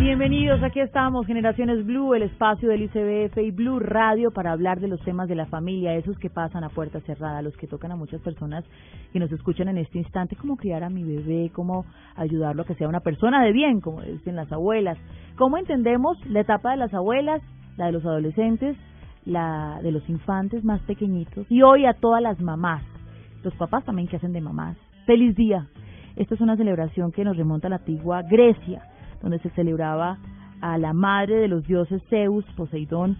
Bienvenidos, 0.00 0.62
aquí 0.62 0.80
estamos, 0.80 1.26
Generaciones 1.26 1.84
Blue, 1.84 2.14
el 2.14 2.22
espacio 2.22 2.70
del 2.70 2.84
ICBF 2.84 3.36
y 3.36 3.50
Blue 3.50 3.78
Radio 3.78 4.30
para 4.30 4.50
hablar 4.50 4.80
de 4.80 4.88
los 4.88 4.98
temas 5.02 5.28
de 5.28 5.34
la 5.34 5.44
familia, 5.44 5.94
esos 5.94 6.18
que 6.18 6.30
pasan 6.30 6.64
a 6.64 6.70
puerta 6.70 7.00
cerrada, 7.00 7.42
los 7.42 7.54
que 7.58 7.66
tocan 7.66 7.92
a 7.92 7.96
muchas 7.96 8.22
personas 8.22 8.64
que 9.12 9.18
nos 9.18 9.30
escuchan 9.30 9.68
en 9.68 9.76
este 9.76 9.98
instante, 9.98 10.36
cómo 10.36 10.56
criar 10.56 10.84
a 10.84 10.88
mi 10.88 11.04
bebé, 11.04 11.50
cómo 11.54 11.84
ayudarlo 12.16 12.62
a 12.62 12.64
que 12.64 12.76
sea 12.76 12.88
una 12.88 13.00
persona 13.00 13.44
de 13.44 13.52
bien, 13.52 13.82
como 13.82 14.00
dicen 14.00 14.36
las 14.36 14.50
abuelas, 14.50 14.96
cómo 15.36 15.58
entendemos 15.58 16.16
la 16.26 16.40
etapa 16.40 16.70
de 16.70 16.78
las 16.78 16.94
abuelas, 16.94 17.42
la 17.76 17.84
de 17.84 17.92
los 17.92 18.04
adolescentes, 18.06 18.78
la 19.26 19.80
de 19.82 19.92
los 19.92 20.08
infantes 20.08 20.64
más 20.64 20.80
pequeñitos 20.84 21.44
y 21.50 21.60
hoy 21.60 21.84
a 21.84 21.92
todas 21.92 22.22
las 22.22 22.40
mamás, 22.40 22.82
los 23.44 23.54
papás 23.56 23.84
también 23.84 24.08
que 24.08 24.16
hacen 24.16 24.32
de 24.32 24.40
mamás. 24.40 24.78
Feliz 25.04 25.36
día. 25.36 25.66
Esta 26.16 26.34
es 26.34 26.40
una 26.40 26.56
celebración 26.56 27.12
que 27.12 27.22
nos 27.22 27.36
remonta 27.36 27.66
a 27.66 27.70
la 27.70 27.76
antigua 27.76 28.22
Grecia 28.22 28.82
donde 29.22 29.38
se 29.40 29.50
celebraba 29.50 30.18
a 30.60 30.78
la 30.78 30.92
madre 30.92 31.36
de 31.36 31.48
los 31.48 31.66
dioses 31.66 32.02
Zeus, 32.10 32.44
Poseidón, 32.56 33.18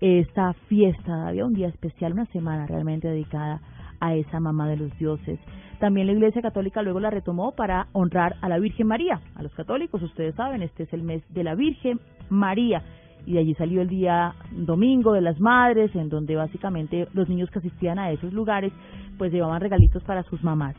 esta 0.00 0.52
fiesta. 0.68 1.28
Había 1.28 1.46
un 1.46 1.54
día 1.54 1.68
especial, 1.68 2.12
una 2.12 2.26
semana 2.26 2.66
realmente 2.66 3.08
dedicada 3.08 3.60
a 4.00 4.14
esa 4.14 4.40
mamá 4.40 4.68
de 4.68 4.76
los 4.76 4.96
dioses. 4.98 5.38
También 5.78 6.06
la 6.06 6.12
Iglesia 6.14 6.42
Católica 6.42 6.82
luego 6.82 7.00
la 7.00 7.10
retomó 7.10 7.52
para 7.52 7.88
honrar 7.92 8.36
a 8.40 8.48
la 8.48 8.58
Virgen 8.58 8.86
María. 8.86 9.20
A 9.34 9.42
los 9.42 9.54
católicos, 9.54 10.02
ustedes 10.02 10.34
saben, 10.34 10.62
este 10.62 10.84
es 10.84 10.92
el 10.92 11.02
mes 11.02 11.22
de 11.30 11.44
la 11.44 11.54
Virgen 11.54 12.00
María. 12.30 12.82
Y 13.26 13.32
de 13.32 13.40
allí 13.40 13.54
salió 13.54 13.82
el 13.82 13.88
día 13.88 14.34
domingo 14.52 15.12
de 15.12 15.20
las 15.20 15.40
madres, 15.40 15.94
en 15.94 16.08
donde 16.08 16.36
básicamente 16.36 17.08
los 17.12 17.28
niños 17.28 17.50
que 17.50 17.58
asistían 17.58 17.98
a 17.98 18.10
esos 18.12 18.32
lugares 18.32 18.72
pues 19.18 19.32
llevaban 19.32 19.60
regalitos 19.60 20.02
para 20.04 20.22
sus 20.24 20.42
mamás. 20.44 20.76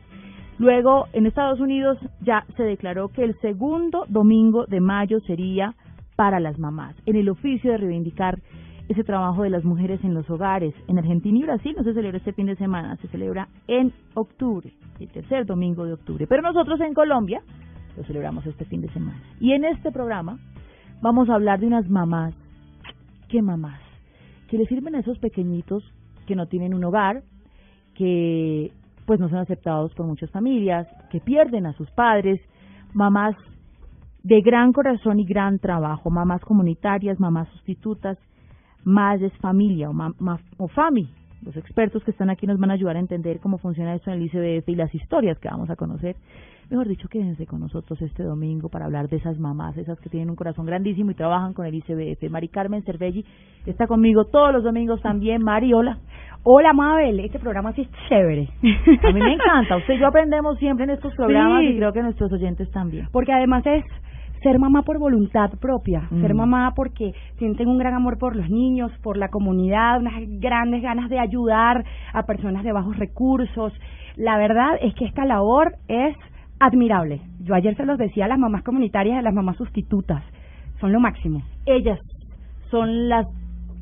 Luego, 0.59 1.05
en 1.13 1.25
Estados 1.25 1.59
Unidos 1.59 1.97
ya 2.21 2.45
se 2.55 2.63
declaró 2.63 3.09
que 3.09 3.23
el 3.23 3.39
segundo 3.41 4.05
domingo 4.07 4.65
de 4.65 4.81
mayo 4.81 5.19
sería 5.21 5.75
para 6.15 6.39
las 6.39 6.57
mamás, 6.57 6.95
en 7.05 7.15
el 7.15 7.29
oficio 7.29 7.71
de 7.71 7.77
reivindicar 7.77 8.39
ese 8.89 9.03
trabajo 9.03 9.43
de 9.43 9.49
las 9.49 9.63
mujeres 9.63 10.03
en 10.03 10.13
los 10.13 10.29
hogares. 10.29 10.73
En 10.87 10.97
Argentina 10.97 11.37
y 11.37 11.43
Brasil 11.43 11.75
no 11.77 11.83
se 11.83 11.93
celebra 11.93 12.17
este 12.17 12.33
fin 12.33 12.47
de 12.47 12.55
semana, 12.55 12.95
se 12.97 13.07
celebra 13.09 13.49
en 13.67 13.93
octubre, 14.15 14.71
el 14.99 15.09
tercer 15.09 15.45
domingo 15.45 15.85
de 15.85 15.93
octubre. 15.93 16.25
Pero 16.25 16.41
nosotros 16.41 16.79
en 16.81 16.93
Colombia 16.93 17.41
lo 17.95 18.03
celebramos 18.03 18.45
este 18.45 18.65
fin 18.65 18.81
de 18.81 18.89
semana. 18.93 19.21
Y 19.39 19.51
en 19.51 19.65
este 19.65 19.91
programa 19.91 20.39
vamos 21.01 21.29
a 21.29 21.35
hablar 21.35 21.59
de 21.59 21.67
unas 21.67 21.89
mamás, 21.89 22.33
¿qué 23.29 23.41
mamás? 23.41 23.79
Que 24.49 24.57
le 24.57 24.65
sirven 24.65 24.95
a 24.95 24.99
esos 24.99 25.19
pequeñitos 25.19 25.83
que 26.25 26.35
no 26.35 26.47
tienen 26.47 26.73
un 26.73 26.83
hogar, 26.83 27.23
que 27.95 28.71
pues 29.07 29.21
no 29.21 29.29
son 29.29 29.39
aceptados 29.39 29.93
por 29.95 30.05
muchas 30.05 30.29
familias, 30.31 30.85
que 31.09 31.21
pierden 31.21 31.65
a 31.65 31.73
sus 31.73 31.89
padres, 31.91 32.41
mamás 32.93 33.35
de 34.21 34.41
gran 34.41 34.73
corazón 34.73 35.19
y 35.21 35.25
gran 35.25 35.59
trabajo, 35.59 36.09
mamás 36.09 36.41
comunitarias, 36.41 37.17
mamás 37.17 37.47
sustitutas, 37.53 38.17
madres 38.83 39.31
familia 39.39 39.89
o, 39.89 39.93
o 40.57 40.67
FAMI. 40.67 41.09
Los 41.43 41.55
expertos 41.55 42.03
que 42.03 42.11
están 42.11 42.29
aquí 42.29 42.45
nos 42.45 42.59
van 42.59 42.71
a 42.71 42.73
ayudar 42.73 42.97
a 42.97 42.99
entender 42.99 43.39
cómo 43.39 43.57
funciona 43.59 43.95
esto 43.95 44.11
en 44.11 44.17
el 44.17 44.25
ICBF 44.25 44.67
y 44.67 44.75
las 44.75 44.93
historias 44.93 45.39
que 45.39 45.47
vamos 45.47 45.69
a 45.69 45.77
conocer 45.77 46.17
mejor 46.69 46.87
dicho, 46.87 47.07
quédense 47.07 47.45
con 47.45 47.61
nosotros 47.61 48.01
este 48.01 48.23
domingo 48.23 48.69
para 48.69 48.85
hablar 48.85 49.07
de 49.07 49.17
esas 49.17 49.39
mamás, 49.39 49.77
esas 49.77 49.99
que 49.99 50.09
tienen 50.09 50.29
un 50.29 50.35
corazón 50.35 50.65
grandísimo 50.65 51.11
y 51.11 51.15
trabajan 51.15 51.53
con 51.53 51.65
el 51.65 51.75
ICBF. 51.75 52.29
Mari 52.29 52.49
Carmen 52.49 52.83
Cervelli 52.83 53.25
está 53.65 53.87
conmigo 53.87 54.25
todos 54.25 54.53
los 54.53 54.63
domingos 54.63 55.01
también. 55.01 55.43
Mari, 55.43 55.73
hola. 55.73 55.99
Hola 56.43 56.73
Mabel, 56.73 57.19
este 57.19 57.39
programa 57.39 57.73
sí 57.73 57.81
es 57.81 57.89
chévere. 58.07 58.47
A 59.03 59.11
mí 59.11 59.19
me 59.19 59.33
encanta. 59.33 59.77
Usted 59.77 59.95
y 59.95 59.99
yo 59.99 60.07
aprendemos 60.07 60.57
siempre 60.59 60.85
en 60.85 60.91
estos 60.91 61.13
programas 61.15 61.63
y 61.63 61.75
creo 61.75 61.91
que 61.91 62.01
nuestros 62.01 62.31
oyentes 62.31 62.69
también. 62.71 63.07
Porque 63.11 63.33
además 63.33 63.65
es 63.65 63.83
ser 64.41 64.59
mamá 64.59 64.83
por 64.83 64.99
voluntad 64.99 65.49
propia, 65.59 66.07
ser 66.09 66.33
mm. 66.33 66.37
mamá 66.37 66.73
porque 66.75 67.11
sienten 67.37 67.67
un 67.67 67.77
gran 67.77 67.93
amor 67.95 68.17
por 68.17 68.35
los 68.35 68.49
niños, 68.49 68.91
por 69.01 69.17
la 69.17 69.29
comunidad, 69.29 69.99
unas 69.99 70.13
grandes 70.39 70.81
ganas 70.81 71.09
de 71.09 71.19
ayudar 71.19 71.83
a 72.13 72.23
personas 72.23 72.63
de 72.63 72.71
bajos 72.71 72.97
recursos. 72.97 73.73
La 74.15 74.37
verdad 74.37 74.77
es 74.81 74.93
que 74.93 75.05
esta 75.05 75.25
labor 75.25 75.73
es 75.87 76.15
admirable. 76.59 77.21
Yo 77.41 77.55
ayer 77.55 77.75
se 77.75 77.85
los 77.85 77.97
decía 77.97 78.25
a 78.25 78.27
las 78.27 78.39
mamás 78.39 78.63
comunitarias 78.63 79.17
a 79.17 79.21
las 79.21 79.33
mamás 79.33 79.57
sustitutas. 79.57 80.23
Son 80.79 80.91
lo 80.91 80.99
máximo. 80.99 81.41
Ellas 81.65 81.99
son 82.69 83.09
las 83.09 83.27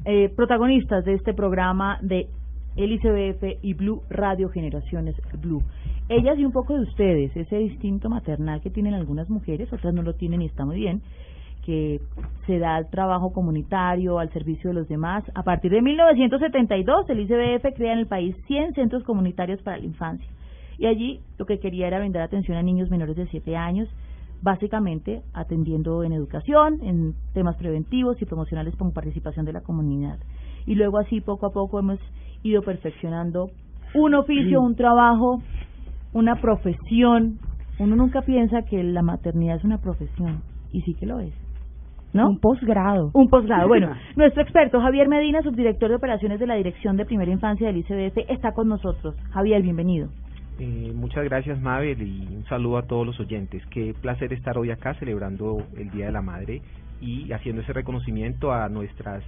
eh, 0.06 0.30
protagonistas 0.36 1.04
de 1.04 1.14
este 1.14 1.34
programa 1.34 1.98
de 2.02 2.28
el 2.75 2.91
ICBF 2.91 3.63
y 3.63 3.74
Blue 3.74 4.02
Radio 4.09 4.50
Generaciones 4.50 5.16
Blue. 5.41 5.63
Ellas 6.09 6.38
y 6.38 6.46
un 6.46 6.52
poco 6.52 6.75
de 6.75 6.81
ustedes, 6.81 7.36
ese 7.36 7.62
instinto 7.62 8.09
maternal 8.09 8.62
que 8.62 8.69
tienen 8.69 8.94
algunas 8.94 9.30
mujeres, 9.30 9.72
otras 9.74 9.94
no 9.94 10.02
lo 10.02 10.13
tienen 10.13 10.41
y 10.41 10.46
está 10.46 10.66
muy 10.66 10.78
bien, 10.78 11.02
que 11.66 12.00
se 12.46 12.59
da 12.59 12.75
al 12.75 12.90
trabajo 12.90 13.34
comunitario, 13.34 14.19
al 14.19 14.31
servicio 14.31 14.69
de 14.69 14.75
los 14.75 14.88
demás. 14.88 15.24
A 15.34 15.44
partir 15.44 15.72
de 15.72 15.81
1972, 15.81 17.09
el 17.09 17.22
ICBF 17.22 17.75
crea 17.75 17.94
en 17.94 18.00
el 18.00 18.08
país 18.08 18.36
100 18.47 18.75
centros 18.75 19.03
comunitarios 19.03 19.62
para 19.62 19.78
la 19.78 19.86
infancia 19.86 20.30
y 20.78 20.88
allí 20.88 21.22
lo 21.38 21.46
que 21.46 21.59
quería 21.59 21.88
era 21.88 22.00
brindar 22.00 22.24
atención 22.24 22.57
a 22.57 22.63
niños 22.63 22.90
menores 22.90 23.16
de 23.16 23.28
7 23.28 23.56
años, 23.56 23.90
básicamente 24.42 25.22
atendiendo 25.34 26.03
en 26.03 26.13
educación, 26.13 26.80
en 26.84 27.16
temas 27.34 27.56
preventivos 27.56 28.22
y 28.22 28.25
promocionales 28.25 28.75
con 28.75 28.92
participación 28.92 29.46
de 29.46 29.53
la 29.53 29.62
comunidad. 29.62 30.19
Y 30.66 30.75
luego 30.75 30.97
así 30.97 31.22
poco 31.22 31.46
a 31.46 31.53
poco 31.53 31.80
hemos 31.80 32.00
ido 32.45 32.61
perfeccionando 32.61 33.50
un 33.94 34.13
oficio, 34.13 34.61
un 34.61 34.75
trabajo, 34.75 35.41
una 36.13 36.35
profesión. 36.35 37.39
Uno 37.79 37.95
nunca 37.95 38.22
piensa 38.22 38.61
que 38.63 38.83
la 38.83 39.01
maternidad 39.01 39.57
es 39.57 39.63
una 39.63 39.79
profesión 39.79 40.41
y 40.72 40.81
sí 40.81 40.94
que 40.94 41.06
lo 41.06 41.19
es. 41.19 41.33
¿No? 42.13 42.29
Un 42.29 42.39
posgrado. 42.39 43.11
Un 43.13 43.28
posgrado. 43.29 43.67
Bueno, 43.67 43.94
nuestro 44.16 44.41
experto 44.41 44.79
Javier 44.79 45.09
Medina, 45.09 45.41
subdirector 45.41 45.89
de 45.89 45.95
operaciones 45.95 46.39
de 46.39 46.47
la 46.47 46.56
Dirección 46.56 46.95
de 46.95 47.06
Primera 47.06 47.31
Infancia 47.31 47.68
del 47.68 47.77
ICDF, 47.77 48.30
está 48.30 48.53
con 48.53 48.69
nosotros. 48.69 49.15
Javier, 49.31 49.62
bienvenido. 49.62 50.09
Eh, 50.57 50.94
muchas 50.95 51.25
gracias 51.25 51.59
Mabel 51.59 52.01
y 52.01 52.33
un 52.33 52.45
saludo 52.45 52.77
a 52.77 52.83
todos 52.83 53.06
los 53.06 53.19
oyentes. 53.19 53.65
Qué 53.71 53.94
placer 54.00 54.31
estar 54.31 54.57
hoy 54.57 54.71
acá 54.71 54.94
celebrando 54.94 55.57
el 55.75 55.89
Día 55.89 56.06
de 56.06 56.12
la 56.13 56.21
Madre 56.21 56.62
y 57.01 57.30
haciendo 57.33 57.62
ese 57.62 57.74
reconocimiento 57.74 58.53
a 58.53 58.69
nuestras 58.69 59.21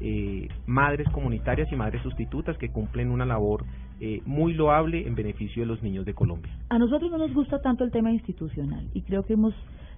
eh, 0.00 0.48
madres 0.66 1.08
comunitarias 1.10 1.70
y 1.72 1.76
madres 1.76 2.02
sustitutas 2.02 2.56
que 2.58 2.70
cumplen 2.70 3.10
una 3.10 3.26
labor 3.26 3.64
eh, 4.00 4.22
muy 4.24 4.54
loable 4.54 5.06
en 5.06 5.14
beneficio 5.14 5.62
de 5.62 5.66
los 5.66 5.82
niños 5.82 6.04
de 6.04 6.14
Colombia. 6.14 6.52
A 6.70 6.78
nosotros 6.78 7.10
no 7.10 7.18
nos 7.18 7.34
gusta 7.34 7.60
tanto 7.60 7.84
el 7.84 7.90
tema 7.90 8.10
institucional 8.10 8.88
y 8.94 9.02
creo 9.02 9.24
que 9.24 9.34
hemos 9.34 9.54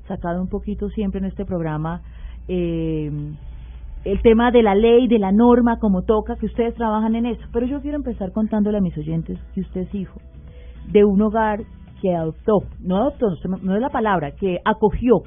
sacado 0.09 0.43
un 0.43 0.49
poquito 0.49 0.89
siempre 0.91 1.21
en 1.21 1.27
este 1.27 1.45
programa 1.45 2.03
eh, 2.49 3.11
el 4.05 4.21
tema 4.23 4.51
de 4.51 4.63
la 4.63 4.75
ley, 4.75 5.07
de 5.07 5.19
la 5.19 5.31
norma, 5.31 5.79
como 5.79 6.03
toca, 6.03 6.37
que 6.37 6.47
ustedes 6.47 6.75
trabajan 6.75 7.15
en 7.15 7.27
eso. 7.27 7.43
Pero 7.53 7.67
yo 7.67 7.81
quiero 7.81 7.97
empezar 7.97 8.33
contándole 8.33 8.79
a 8.79 8.81
mis 8.81 8.97
oyentes 8.99 9.39
que 9.55 9.61
usted 9.61 9.83
es 9.83 9.95
hijo 9.95 10.21
de 10.91 11.05
un 11.05 11.23
hogar 11.23 11.61
que 12.01 12.13
adoptó, 12.13 12.65
no 12.81 12.97
adoptó, 12.97 13.29
no 13.63 13.77
es 13.77 13.81
la 13.81 13.91
palabra, 13.91 14.33
que 14.33 14.59
acogió 14.65 15.23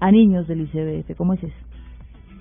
a 0.00 0.10
niños 0.10 0.48
del 0.48 0.62
ICBF. 0.62 1.16
¿Cómo 1.16 1.34
es 1.34 1.44
eso? 1.44 1.65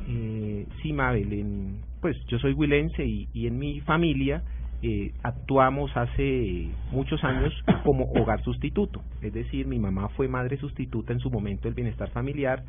Eh, 0.08 0.68
sí, 0.82 0.94
Mabel, 0.94 1.80
pues 2.02 2.16
yo 2.28 2.38
soy 2.40 2.54
huilense 2.54 3.06
y, 3.06 3.28
y 3.34 3.48
en 3.48 3.58
mi 3.58 3.82
familia 3.82 4.44
eh, 4.82 5.14
actuamos 5.24 5.90
hace 5.98 6.70
muchos 6.92 7.24
años 7.24 7.54
como 7.84 8.06
hogar 8.12 8.44
sustituto. 8.44 9.02
Es 9.22 9.34
decir, 9.34 9.66
mi 9.66 9.80
mamá 9.80 10.10
fue 10.10 10.28
madre 10.28 10.58
sustituta 10.58 11.14
en 11.14 11.20
su 11.20 11.32
momento 11.32 11.64
del 11.64 11.74
bienestar 11.74 12.10
familiar 12.10 12.64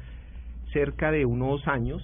cerca 0.73 1.11
de 1.11 1.27
unos 1.27 1.67
años 1.69 2.03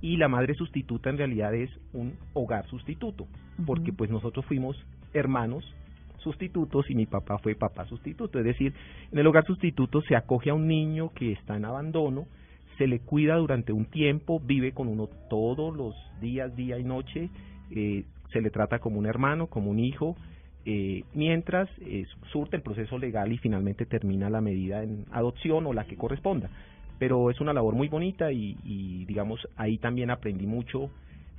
y 0.00 0.16
la 0.16 0.28
madre 0.28 0.54
sustituta 0.54 1.08
en 1.08 1.18
realidad 1.18 1.54
es 1.54 1.70
un 1.92 2.14
hogar 2.32 2.66
sustituto, 2.66 3.26
porque 3.64 3.92
pues 3.92 4.10
nosotros 4.10 4.44
fuimos 4.44 4.76
hermanos 5.12 5.64
sustitutos 6.18 6.90
y 6.90 6.94
mi 6.94 7.06
papá 7.06 7.38
fue 7.38 7.54
papá 7.54 7.86
sustituto. 7.86 8.38
Es 8.38 8.44
decir, 8.44 8.74
en 9.12 9.18
el 9.18 9.26
hogar 9.26 9.46
sustituto 9.46 10.02
se 10.02 10.16
acoge 10.16 10.50
a 10.50 10.54
un 10.54 10.66
niño 10.66 11.10
que 11.14 11.32
está 11.32 11.56
en 11.56 11.64
abandono, 11.64 12.26
se 12.78 12.86
le 12.86 13.00
cuida 13.00 13.36
durante 13.36 13.72
un 13.72 13.86
tiempo, 13.86 14.40
vive 14.40 14.72
con 14.72 14.88
uno 14.88 15.08
todos 15.28 15.74
los 15.76 15.94
días, 16.20 16.54
día 16.56 16.78
y 16.78 16.84
noche, 16.84 17.30
eh, 17.70 18.04
se 18.32 18.40
le 18.40 18.50
trata 18.50 18.78
como 18.78 18.98
un 18.98 19.06
hermano, 19.06 19.46
como 19.46 19.70
un 19.70 19.78
hijo, 19.78 20.16
eh, 20.64 21.04
mientras 21.14 21.68
eh, 21.80 22.06
surte 22.32 22.56
el 22.56 22.62
proceso 22.62 22.98
legal 22.98 23.32
y 23.32 23.38
finalmente 23.38 23.86
termina 23.86 24.30
la 24.30 24.40
medida 24.40 24.82
en 24.82 25.04
adopción 25.12 25.66
o 25.66 25.72
la 25.72 25.84
que 25.86 25.96
corresponda. 25.96 26.50
Pero 26.98 27.30
es 27.30 27.40
una 27.40 27.52
labor 27.52 27.74
muy 27.74 27.88
bonita 27.88 28.32
y, 28.32 28.56
y 28.64 29.04
digamos, 29.04 29.46
ahí 29.56 29.78
también 29.78 30.10
aprendí 30.10 30.46
mucho 30.46 30.90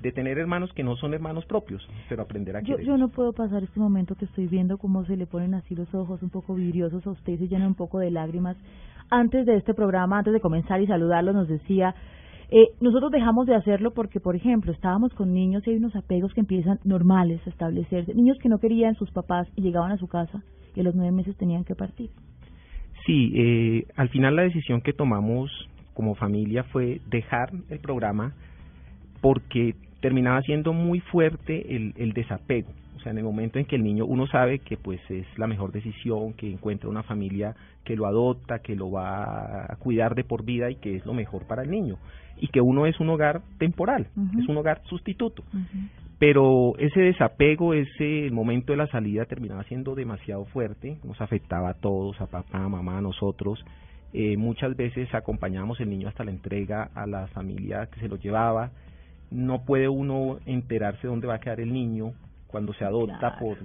de 0.02 0.12
tener 0.12 0.38
hermanos 0.38 0.72
que 0.74 0.84
no 0.84 0.96
son 0.98 1.14
hermanos 1.14 1.46
propios, 1.46 1.88
pero 2.10 2.22
aprender 2.22 2.56
a 2.58 2.62
Yo, 2.62 2.80
yo 2.80 2.98
no 2.98 3.10
puedo 3.10 3.34
pasar 3.34 3.64
este 3.64 3.80
momento 3.80 4.16
que 4.16 4.26
estoy 4.26 4.48
viendo 4.48 4.78
cómo 4.78 5.06
se 5.06 5.16
le 5.16 5.26
ponen 5.26 5.54
así 5.54 5.76
los 5.76 5.94
ojos 5.94 6.22
un 6.22 6.30
poco 6.30 6.54
vidriosos 6.54 7.06
a 7.08 7.12
usted 7.12 7.34
y 7.34 7.38
se 7.38 7.48
llenan 7.48 7.70
un 7.70 7.76
poco 7.76 8.00
de 8.00 8.12
lágrimas. 8.12 8.58
Antes 9.10 9.46
de 9.46 9.56
este 9.57 9.74
programa, 9.74 10.18
antes 10.18 10.34
de 10.34 10.40
comenzar 10.40 10.81
y 10.81 10.88
saludarlo, 10.88 11.34
nos 11.34 11.48
decía, 11.48 11.96
eh, 12.50 12.69
nosotros 12.80 13.12
dejamos 13.12 13.48
de 13.48 13.56
hacerlo 13.56 13.92
porque, 13.92 14.19
por 14.19 14.36
ejemplo, 14.36 14.72
estábamos 14.72 15.13
con 15.13 15.34
niños 15.34 15.66
y 15.66 15.72
hay 15.72 15.78
unos 15.78 15.96
apegos 15.96 16.34
que 16.34 16.42
empiezan 16.42 16.80
normales 16.84 17.42
a 17.46 17.50
establecerse. 17.50 18.13
Niños 18.13 18.38
que 18.42 18.50
no 18.50 18.60
querían 18.60 18.96
sus 18.96 19.12
papás 19.12 19.48
y 19.56 19.62
llegaban 19.62 19.92
a 19.92 19.98
su 19.98 20.07
casa 20.07 20.44
y 20.75 20.80
a 20.80 20.84
los 20.84 20.96
nueve 20.96 21.12
meses 21.12 21.36
tenían 21.38 21.63
que 21.63 21.75
partir. 21.75 22.10
Sí, 23.06 23.31
eh, 23.36 23.86
al 23.96 24.10
final 24.10 24.36
la 24.36 24.44
decisión 24.44 24.81
que 24.81 24.94
tomamos 24.94 25.52
como 25.94 26.16
familia 26.16 26.63
fue 26.63 27.02
dejar 27.10 27.52
el 27.69 27.80
programa 27.80 28.34
porque 29.22 29.75
terminaba 30.02 30.42
siendo 30.42 30.74
muy 30.74 31.00
fuerte 31.00 31.75
el, 31.75 31.94
el 31.98 32.13
desapego. 32.13 32.69
O 33.06 33.07
sea, 33.07 33.12
en 33.12 33.19
el 33.19 33.24
momento 33.24 33.60
en 33.60 33.66
que 33.66 33.75
el 33.75 33.84
niño, 33.84 34.04
uno 34.07 34.25
sabe 34.25 34.57
que 34.57 34.78
pues 34.78 35.00
es 35.12 35.28
la 35.38 35.46
mejor 35.46 35.72
decisión, 35.72 36.34
que 36.34 36.52
encuentra 36.52 36.90
una 36.90 37.04
familia 37.04 37.56
que 37.84 37.96
lo 37.96 38.07
adopta, 38.07 38.63
que 38.63 38.75
lo 38.75 38.90
va 38.90 39.72
a 39.72 39.75
cuidar 39.75 40.16
de 40.16 40.24
por 40.24 40.44
vida 40.44 40.72
y 40.72 40.78
que 40.78 40.96
es 40.96 41.06
lo 41.06 41.13
mejor 41.13 41.46
para 41.46 41.62
el 41.62 41.69
niño. 41.69 42.00
Y 42.42 42.48
que 42.48 42.62
uno 42.62 42.88
es 42.88 43.00
un 43.00 43.10
hogar 43.10 43.44
temporal, 43.60 44.07
es 44.40 44.50
un 44.50 44.57
hogar 44.57 44.81
sustituto. 44.86 45.44
Pero 46.18 46.74
ese 46.80 47.00
desapego, 47.00 47.75
ese 47.75 48.31
momento 48.31 48.74
de 48.74 48.78
la 48.78 48.88
salida 48.88 49.25
terminaba 49.25 49.63
siendo 49.66 49.94
demasiado 49.94 50.46
fuerte, 50.46 50.98
nos 51.04 51.22
afectaba 51.22 51.69
a 51.69 51.74
todos, 51.75 52.19
a 52.19 52.25
papá, 52.25 52.57
a 52.57 52.69
mamá, 52.69 52.98
a 52.98 53.02
nosotros. 53.02 53.63
Eh, 54.13 54.36
muchas 54.36 54.75
veces 54.75 55.13
acompañábamos 55.13 55.80
el 55.80 55.92
niño 55.92 56.07
hasta 56.07 56.24
la 56.24 56.31
entrega 56.31 56.90
a 56.96 57.06
la 57.06 57.28
familia 57.28 57.86
que 57.86 58.00
se 58.00 58.07
lo 58.07 58.16
llevaba. 58.16 58.72
No 59.30 59.63
puede 59.63 59.90
uno 59.90 60.40
enterarse 60.48 61.06
dónde 61.06 61.28
va 61.28 61.36
a 61.36 61.40
quedar 61.40 61.60
el 61.60 61.72
niño 61.72 62.13
cuando 62.56 62.72
se 62.72 62.86
adopta 62.86 63.18
Claro. 63.19 63.36
por 63.42 63.57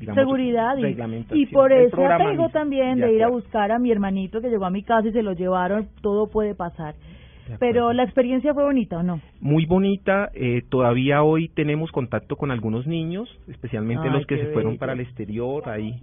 digamos, 0.00 0.22
Seguridad 0.24 0.74
y, 0.78 0.82
reglamentación. 0.84 1.38
y 1.38 1.44
por 1.52 1.70
ese 1.70 2.02
apego 2.06 2.48
también 2.48 2.98
De 2.98 3.08
de 3.08 3.12
ir 3.16 3.22
a 3.24 3.28
buscar 3.28 3.70
a 3.72 3.78
mi 3.78 3.90
hermanito 3.92 4.40
que 4.40 4.48
llegó 4.48 4.64
a 4.64 4.70
mi 4.70 4.82
casa 4.82 5.06
y 5.08 5.12
se 5.12 5.22
lo 5.22 5.34
llevaron, 5.34 5.88
todo 6.00 6.28
puede 6.28 6.54
pasar. 6.54 6.94
Pero 7.60 7.92
la 7.92 8.04
experiencia 8.04 8.54
fue 8.54 8.64
bonita 8.64 8.96
o 8.96 9.02
no? 9.02 9.20
muy 9.42 9.66
bonita. 9.66 10.30
Eh, 10.32 10.62
todavía 10.70 11.22
hoy 11.22 11.48
tenemos 11.50 11.92
contacto 11.92 12.36
con 12.36 12.50
algunos 12.50 12.86
niños, 12.86 13.28
especialmente 13.48 14.08
Ay, 14.08 14.14
los 14.14 14.24
que 14.26 14.38
se 14.38 14.46
fueron 14.46 14.78
para 14.78 14.94
el 14.94 15.00
exterior. 15.00 15.68
Ahí 15.68 16.00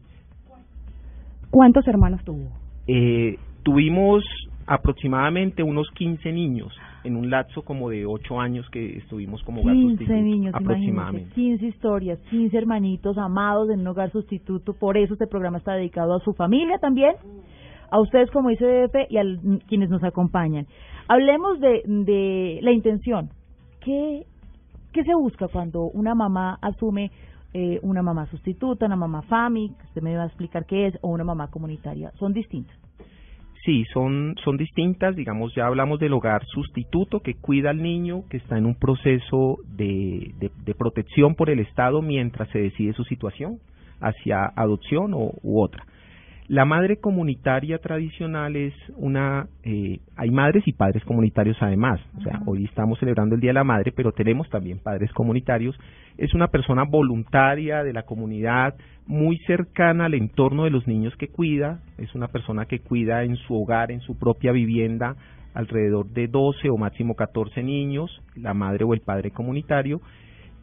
¿Cuántos 1.49 1.87
hermanos 1.87 2.23
tuvo? 2.23 2.47
eh, 2.87 3.37
tuvimos 3.63 4.23
aproximadamente 4.67 5.63
unos 5.63 5.89
15 5.95 6.31
niños 6.31 6.71
en 7.03 7.15
un 7.15 7.29
lapso 7.29 7.63
como 7.63 7.89
de 7.89 8.05
8 8.05 8.39
años 8.39 8.69
que 8.69 8.97
estuvimos 8.97 9.43
como 9.43 9.61
hogar 9.61 9.75
15 9.75 9.89
sustituto, 9.89 10.21
niños, 10.21 10.55
aproximadamente. 10.55 11.33
15 11.35 11.65
historias, 11.65 12.19
15 12.29 12.57
hermanitos 12.57 13.17
amados 13.17 13.69
en 13.69 13.81
un 13.81 13.87
hogar 13.87 14.11
sustituto. 14.11 14.73
Por 14.73 14.97
eso 14.97 15.13
este 15.13 15.27
programa 15.27 15.57
está 15.57 15.73
dedicado 15.73 16.15
a 16.15 16.19
su 16.19 16.33
familia 16.33 16.77
también, 16.79 17.15
a 17.91 17.99
ustedes 17.99 18.31
como 18.31 18.51
ICDF 18.51 18.95
y 19.09 19.17
a 19.17 19.23
quienes 19.67 19.89
nos 19.89 20.03
acompañan. 20.03 20.65
Hablemos 21.07 21.59
de, 21.59 21.83
de 21.85 22.59
la 22.61 22.71
intención. 22.71 23.29
¿Qué, 23.81 24.25
¿Qué 24.93 25.03
se 25.03 25.13
busca 25.15 25.47
cuando 25.47 25.83
una 25.83 26.15
mamá 26.15 26.57
asume 26.61 27.11
eh, 27.53 27.79
una 27.83 28.01
mamá 28.01 28.25
sustituta, 28.27 28.85
una 28.85 28.95
mamá 28.95 29.21
FAMI, 29.23 29.75
que 29.75 29.85
usted 29.85 30.01
me 30.01 30.15
va 30.15 30.23
a 30.23 30.27
explicar 30.27 30.65
qué 30.65 30.87
es, 30.87 30.97
o 31.01 31.09
una 31.09 31.23
mamá 31.23 31.49
comunitaria? 31.51 32.11
Son 32.17 32.33
distintas. 32.33 32.82
Sí, 33.65 33.85
son, 33.93 34.35
son 34.43 34.57
distintas, 34.57 35.15
digamos, 35.15 35.55
ya 35.55 35.67
hablamos 35.67 35.99
del 35.99 36.11
hogar 36.13 36.45
sustituto 36.47 37.21
que 37.21 37.35
cuida 37.35 37.69
al 37.69 37.81
niño, 37.81 38.23
que 38.29 38.37
está 38.37 38.57
en 38.57 38.65
un 38.65 38.75
proceso 38.75 39.59
de, 39.65 40.33
de, 40.39 40.51
de 40.65 40.75
protección 40.75 41.35
por 41.35 41.49
el 41.49 41.59
Estado 41.59 42.01
mientras 42.01 42.49
se 42.49 42.59
decide 42.59 42.91
su 42.93 43.05
situación 43.05 43.59
hacia 44.01 44.45
adopción 44.55 45.13
o, 45.13 45.31
u 45.41 45.61
otra. 45.61 45.85
La 46.49 46.65
madre 46.65 46.97
comunitaria 46.97 47.77
tradicional 47.77 48.57
es 48.57 48.73
una, 48.97 49.47
eh, 49.63 49.99
hay 50.17 50.29
madres 50.29 50.67
y 50.67 50.73
padres 50.73 51.03
comunitarios 51.05 51.55
además, 51.61 52.01
o 52.17 52.21
sea, 52.21 52.41
hoy 52.45 52.65
estamos 52.65 52.99
celebrando 52.99 53.35
el 53.35 53.41
Día 53.41 53.51
de 53.51 53.55
la 53.55 53.63
Madre, 53.63 53.93
pero 53.93 54.11
tenemos 54.11 54.49
también 54.49 54.79
padres 54.79 55.11
comunitarios, 55.13 55.79
es 56.17 56.33
una 56.33 56.47
persona 56.47 56.83
voluntaria 56.83 57.83
de 57.83 57.93
la 57.93 58.03
comunidad, 58.03 58.75
muy 59.05 59.37
cercana 59.47 60.05
al 60.05 60.13
entorno 60.13 60.63
de 60.63 60.69
los 60.69 60.87
niños 60.87 61.15
que 61.17 61.27
cuida, 61.27 61.81
es 61.97 62.15
una 62.15 62.27
persona 62.27 62.65
que 62.65 62.79
cuida 62.79 63.23
en 63.23 63.35
su 63.35 63.55
hogar, 63.55 63.91
en 63.91 64.01
su 64.01 64.17
propia 64.17 64.51
vivienda, 64.51 65.15
alrededor 65.53 66.07
de 66.09 66.27
12 66.27 66.69
o 66.69 66.77
máximo 66.77 67.15
14 67.15 67.63
niños, 67.63 68.21
la 68.35 68.53
madre 68.53 68.85
o 68.85 68.93
el 68.93 69.01
padre 69.01 69.31
comunitario, 69.31 70.01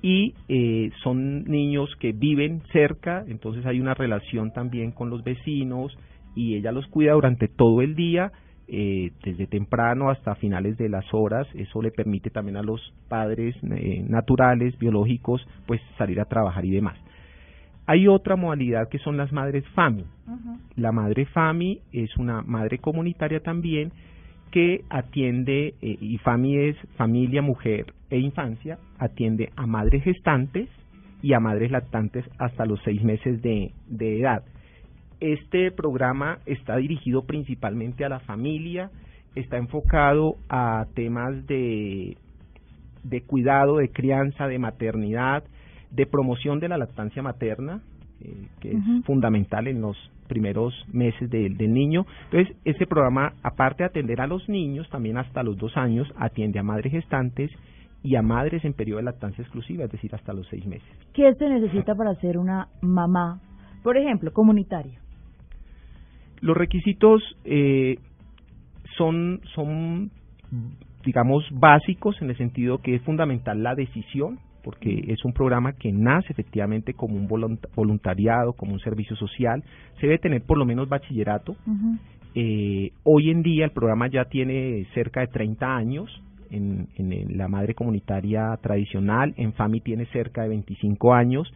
y 0.02 0.35
eh, 0.49 0.91
son 1.02 1.44
niños 1.44 1.94
que 2.00 2.12
viven 2.12 2.62
cerca, 2.73 3.25
entonces 3.29 3.67
hay 3.67 3.81
una 3.81 3.94
relación 3.94 4.52
también 4.52 4.93
con 4.93 5.11
los 5.11 5.23
vecinos 5.23 5.97
y 6.35 6.55
ella 6.55 6.73
los 6.73 6.87
cuida 6.87 7.12
durante 7.12 7.49
todo 7.49 7.82
el 7.82 7.94
día, 7.94 8.32
eh, 8.72 9.11
desde 9.25 9.49
temprano 9.49 10.11
hasta 10.11 10.37
finales 10.37 10.78
de 10.78 10.88
las 10.88 11.05
horas, 11.12 11.49
eso 11.55 11.82
le 11.82 11.90
permite 11.90 12.31
también 12.31 12.56
a 12.56 12.62
los 12.62 12.81
padres 13.08 13.56
eh, 13.64 14.05
naturales, 14.08 14.78
biológicos, 14.78 15.44
pues 15.67 15.81
salir 15.99 16.21
a 16.21 16.26
trabajar 16.26 16.64
y 16.64 16.71
demás. 16.71 16.97
Hay 17.87 18.06
otra 18.06 18.37
modalidad 18.37 18.88
que 18.88 19.00
son 19.00 19.16
las 19.16 19.33
madres 19.33 19.66
FAMI. 19.75 20.04
La 20.76 20.92
madre 20.92 21.26
FAMI 21.26 21.80
es 21.90 22.16
una 22.16 22.42
madre 22.42 22.78
comunitaria 22.78 23.40
también 23.40 23.90
que 24.52 24.85
atiende, 24.88 25.75
eh, 25.83 25.97
y 26.00 26.18
FAMI 26.18 26.56
es 26.59 26.76
familia, 26.97 27.42
mujer 27.42 27.92
e 28.09 28.21
infancia, 28.21 28.78
atiende 28.99 29.50
a 29.56 29.66
madres 29.66 30.04
gestantes 30.04 30.68
y 31.23 31.33
a 31.33 31.40
madres 31.40 31.73
lactantes 31.73 32.25
hasta 32.38 32.64
los 32.66 32.80
seis 32.85 33.02
meses 33.02 33.42
de, 33.42 33.73
de 33.88 34.21
edad. 34.21 34.45
Este 35.21 35.71
programa 35.71 36.39
está 36.47 36.77
dirigido 36.77 37.25
principalmente 37.25 38.05
a 38.05 38.09
la 38.09 38.21
familia, 38.21 38.91
está 39.35 39.59
enfocado 39.59 40.37
a 40.49 40.87
temas 40.95 41.47
de, 41.47 42.17
de 43.05 43.21
cuidado, 43.23 43.77
de 43.77 43.91
crianza, 43.91 44.47
de 44.49 44.59
maternidad, 44.59 45.45
de 45.91 46.07
promoción 46.07 46.59
de 46.61 46.69
la 46.69 46.79
lactancia 46.79 47.23
materna, 47.23 47.81
eh, 48.23 48.49
que 48.61 48.73
es 48.73 49.05
fundamental 49.05 49.67
en 49.67 49.81
los 49.81 49.97
primeros 50.29 50.73
meses 50.93 51.29
de- 51.31 51.50
del 51.50 51.73
niño. 51.73 52.07
Entonces, 52.31 52.57
este 52.65 52.87
programa, 52.87 53.33
aparte 53.43 53.83
de 53.83 53.89
atender 53.89 54.21
a 54.21 54.27
los 54.27 54.49
niños, 54.49 54.89
también 54.91 55.17
hasta 55.19 55.43
los 55.43 55.57
dos 55.59 55.77
años, 55.77 56.07
atiende 56.17 56.59
a 56.59 56.62
madres 56.62 56.93
gestantes 56.93 57.50
y 58.03 58.15
a 58.15 58.23
madres 58.23 58.65
en 58.65 58.73
periodo 58.73 58.99
de 58.99 59.05
lactancia 59.05 59.43
exclusiva, 59.43 59.85
es 59.85 59.91
decir, 59.93 60.15
hasta 60.15 60.33
los 60.33 60.47
seis 60.49 60.65
meses. 60.67 60.89
¿Qué 61.12 61.35
se 61.35 61.49
necesita 61.49 61.95
para 61.95 62.15
ser 62.17 62.39
una 62.39 62.69
mamá, 62.81 63.41
por 63.83 63.97
ejemplo, 63.97 64.33
comunitaria? 64.33 64.99
Los 66.40 66.56
requisitos 66.56 67.23
eh, 67.44 67.99
son, 68.97 69.40
son, 69.54 70.11
digamos, 71.04 71.44
básicos 71.52 72.20
en 72.23 72.30
el 72.30 72.37
sentido 72.37 72.78
que 72.78 72.94
es 72.94 73.02
fundamental 73.02 73.62
la 73.62 73.75
decisión, 73.75 74.38
porque 74.62 75.04
es 75.09 75.25
un 75.25 75.32
programa 75.32 75.73
que 75.73 75.90
nace 75.92 76.32
efectivamente 76.32 76.94
como 76.94 77.16
un 77.16 77.26
volunta- 77.26 77.68
voluntariado, 77.75 78.52
como 78.52 78.73
un 78.73 78.80
servicio 78.80 79.16
social. 79.16 79.62
Se 80.00 80.06
debe 80.06 80.18
tener 80.18 80.42
por 80.42 80.59
lo 80.59 80.64
menos 80.64 80.88
bachillerato. 80.88 81.56
Eh, 82.35 82.92
hoy 83.04 83.30
en 83.30 83.42
día 83.42 83.64
el 83.64 83.73
programa 83.73 84.09
ya 84.09 84.25
tiene 84.26 84.87
cerca 84.94 85.20
de 85.20 85.26
30 85.28 85.76
años 85.76 86.23
en, 86.50 86.88
en 86.97 87.37
la 87.38 87.49
madre 87.49 87.75
comunitaria 87.75 88.56
tradicional, 88.62 89.35
en 89.37 89.52
FAMI 89.52 89.80
tiene 89.80 90.06
cerca 90.06 90.42
de 90.42 90.49
25 90.50 91.14
años. 91.14 91.52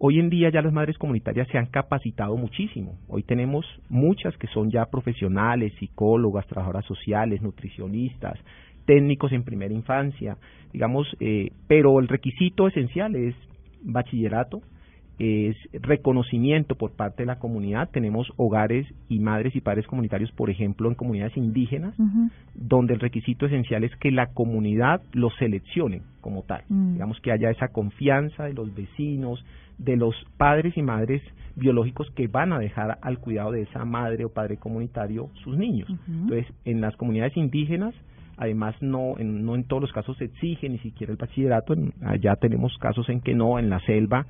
Hoy 0.00 0.20
en 0.20 0.30
día 0.30 0.48
ya 0.50 0.62
las 0.62 0.72
madres 0.72 0.96
comunitarias 0.96 1.48
se 1.48 1.58
han 1.58 1.66
capacitado 1.66 2.36
muchísimo. 2.36 2.96
Hoy 3.08 3.24
tenemos 3.24 3.66
muchas 3.88 4.36
que 4.36 4.46
son 4.46 4.70
ya 4.70 4.86
profesionales, 4.86 5.72
psicólogas, 5.80 6.46
trabajadoras 6.46 6.84
sociales, 6.84 7.42
nutricionistas, 7.42 8.38
técnicos 8.86 9.32
en 9.32 9.42
primera 9.42 9.74
infancia, 9.74 10.36
digamos, 10.72 11.08
eh, 11.18 11.50
pero 11.66 11.98
el 11.98 12.06
requisito 12.06 12.68
esencial 12.68 13.16
es 13.16 13.34
bachillerato, 13.82 14.60
es 15.18 15.56
reconocimiento 15.72 16.76
por 16.76 16.92
parte 16.92 17.24
de 17.24 17.26
la 17.26 17.40
comunidad. 17.40 17.90
Tenemos 17.90 18.28
hogares 18.36 18.86
y 19.08 19.18
madres 19.18 19.56
y 19.56 19.60
padres 19.60 19.86
comunitarios, 19.88 20.30
por 20.30 20.48
ejemplo, 20.48 20.88
en 20.88 20.94
comunidades 20.94 21.36
indígenas, 21.36 21.94
donde 22.54 22.94
el 22.94 23.00
requisito 23.00 23.46
esencial 23.46 23.82
es 23.82 23.94
que 23.96 24.12
la 24.12 24.28
comunidad 24.28 25.02
los 25.12 25.34
seleccione 25.38 26.02
como 26.20 26.44
tal. 26.44 26.62
Mm. 26.68 26.92
Digamos 26.92 27.20
que 27.20 27.32
haya 27.32 27.50
esa 27.50 27.68
confianza 27.68 28.44
de 28.44 28.54
los 28.54 28.72
vecinos, 28.72 29.44
de 29.78 29.96
los 29.96 30.14
padres 30.36 30.76
y 30.76 30.82
madres 30.82 31.22
biológicos 31.56 32.10
que 32.12 32.28
van 32.28 32.52
a 32.52 32.58
dejar 32.58 32.98
al 33.02 33.18
cuidado 33.18 33.52
de 33.52 33.62
esa 33.62 33.84
madre 33.84 34.24
o 34.24 34.28
padre 34.32 34.56
comunitario 34.58 35.28
sus 35.44 35.56
niños. 35.56 35.88
Entonces, 36.08 36.46
en 36.64 36.80
las 36.80 36.96
comunidades 36.96 37.36
indígenas, 37.36 37.94
además 38.36 38.76
no 38.80 39.18
en, 39.18 39.44
no 39.44 39.54
en 39.56 39.64
todos 39.64 39.82
los 39.82 39.92
casos 39.92 40.16
se 40.18 40.26
exige 40.26 40.68
ni 40.68 40.78
siquiera 40.78 41.12
el 41.12 41.16
bachillerato, 41.16 41.72
en- 41.72 41.92
allá 42.02 42.36
tenemos 42.36 42.76
casos 42.78 43.08
en 43.08 43.20
que 43.20 43.34
no, 43.34 43.58
en 43.58 43.70
la 43.70 43.80
selva, 43.80 44.26